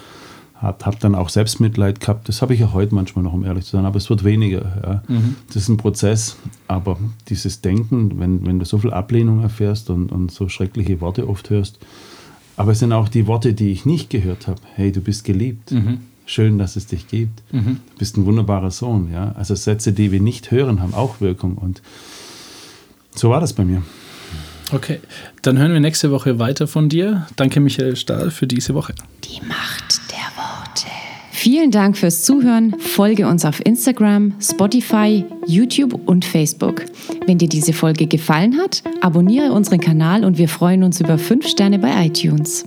Habe 0.61 0.85
hab 0.85 1.01
dann 1.01 1.14
auch 1.14 1.31
Selbstmitleid 1.31 2.01
gehabt. 2.01 2.28
Das 2.28 2.43
habe 2.43 2.53
ich 2.53 2.61
ja 2.61 2.74
heute 2.74 2.95
manchmal 2.95 3.24
noch, 3.24 3.33
um 3.33 3.45
ehrlich 3.45 3.64
zu 3.64 3.72
sein, 3.72 3.87
aber 3.87 3.97
es 3.97 4.11
wird 4.11 4.24
weniger. 4.24 4.62
Ja. 4.83 5.03
Mhm. 5.09 5.37
Das 5.47 5.57
ist 5.57 5.70
ein 5.70 5.78
Prozess. 5.78 6.37
Aber 6.68 6.99
dieses 7.28 7.62
Denken, 7.62 8.20
wenn, 8.20 8.45
wenn 8.45 8.59
du 8.59 8.66
so 8.66 8.76
viel 8.76 8.93
Ablehnung 8.93 9.43
erfährst 9.43 9.89
und, 9.89 10.12
und 10.12 10.31
so 10.31 10.51
schreckliche 10.51 11.01
Worte 11.01 11.26
oft 11.26 11.49
hörst, 11.49 11.78
aber 12.59 12.72
es 12.72 12.81
sind 12.81 12.93
auch 12.93 13.09
die 13.09 13.26
Worte, 13.26 13.55
die 13.55 13.72
ich 13.72 13.87
nicht 13.87 14.11
gehört 14.11 14.49
habe. 14.49 14.61
Hey, 14.74 14.93
du 14.93 15.01
bist 15.01 15.24
geliebt. 15.24 15.72
Mhm. 15.72 16.01
Schön, 16.31 16.59
dass 16.59 16.76
es 16.76 16.87
dich 16.87 17.09
gibt. 17.09 17.43
Mhm. 17.53 17.81
Du 17.95 17.99
bist 17.99 18.16
ein 18.16 18.24
wunderbarer 18.24 18.70
Sohn. 18.70 19.12
Ja? 19.12 19.33
Also 19.37 19.57
Sätze, 19.57 19.93
die 19.93 20.12
wir 20.12 20.20
nicht 20.20 20.53
hören, 20.53 20.81
haben 20.81 20.95
auch 20.95 21.20
Wirkung. 21.20 21.59
Und 21.59 21.83
so 23.12 23.31
war 23.31 23.41
das 23.41 23.53
bei 23.53 23.64
mir. 23.64 23.83
Okay, 24.70 25.01
dann 25.43 25.59
hören 25.59 25.72
wir 25.72 25.81
nächste 25.81 26.12
Woche 26.12 26.39
weiter 26.39 26.68
von 26.68 26.89
dir. 26.89 27.26
Danke, 27.35 27.59
Michael 27.59 27.97
Stahl, 27.97 28.31
für 28.31 28.47
diese 28.47 28.74
Woche. 28.74 28.95
Die 29.24 29.45
Macht 29.45 30.01
der 30.12 30.18
Worte. 30.37 30.87
Vielen 31.33 31.72
Dank 31.72 31.99
fürs 31.99 32.22
Zuhören. 32.22 32.78
Folge 32.78 33.26
uns 33.26 33.45
auf 33.45 33.59
Instagram, 33.66 34.35
Spotify, 34.41 35.24
YouTube 35.49 36.01
und 36.07 36.24
Facebook. 36.24 36.85
Wenn 37.26 37.39
dir 37.39 37.49
diese 37.49 37.72
Folge 37.72 38.07
gefallen 38.07 38.57
hat, 38.57 38.85
abonniere 39.01 39.51
unseren 39.51 39.81
Kanal 39.81 40.24
und 40.24 40.39
wir 40.39 40.49
freuen 40.49 40.85
uns 40.85 41.01
über 41.01 41.18
5 41.18 41.49
Sterne 41.49 41.81
bei 41.81 42.07
iTunes. 42.07 42.66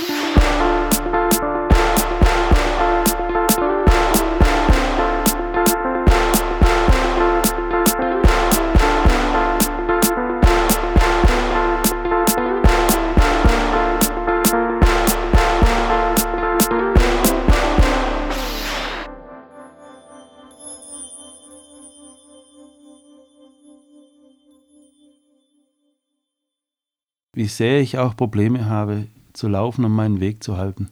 Wie 27.41 27.47
sehr 27.47 27.81
ich 27.81 27.97
auch 27.97 28.15
Probleme 28.15 28.67
habe, 28.67 29.07
zu 29.33 29.47
laufen 29.47 29.83
und 29.83 29.93
meinen 29.93 30.19
Weg 30.19 30.43
zu 30.43 30.57
halten. 30.57 30.89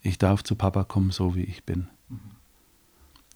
Ich 0.00 0.16
darf 0.16 0.42
zu 0.42 0.54
Papa 0.54 0.84
kommen, 0.84 1.10
so 1.10 1.34
wie 1.34 1.42
ich 1.42 1.62
bin. 1.64 1.88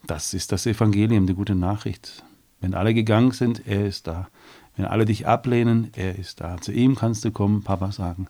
Das 0.06 0.32
ist 0.32 0.50
das 0.50 0.64
Evangelium, 0.64 1.26
die 1.26 1.34
gute 1.34 1.54
Nachricht. 1.54 2.24
Wenn 2.58 2.72
alle 2.72 2.94
gegangen 2.94 3.32
sind, 3.32 3.66
er 3.66 3.84
ist 3.84 4.06
da. 4.06 4.28
Wenn 4.76 4.86
alle 4.86 5.04
dich 5.04 5.26
ablehnen, 5.26 5.90
er 5.94 6.18
ist 6.18 6.40
da. 6.40 6.58
Zu 6.58 6.72
ihm 6.72 6.94
kannst 6.94 7.22
du 7.26 7.32
kommen, 7.32 7.64
Papa 7.64 7.92
sagen. 7.92 8.28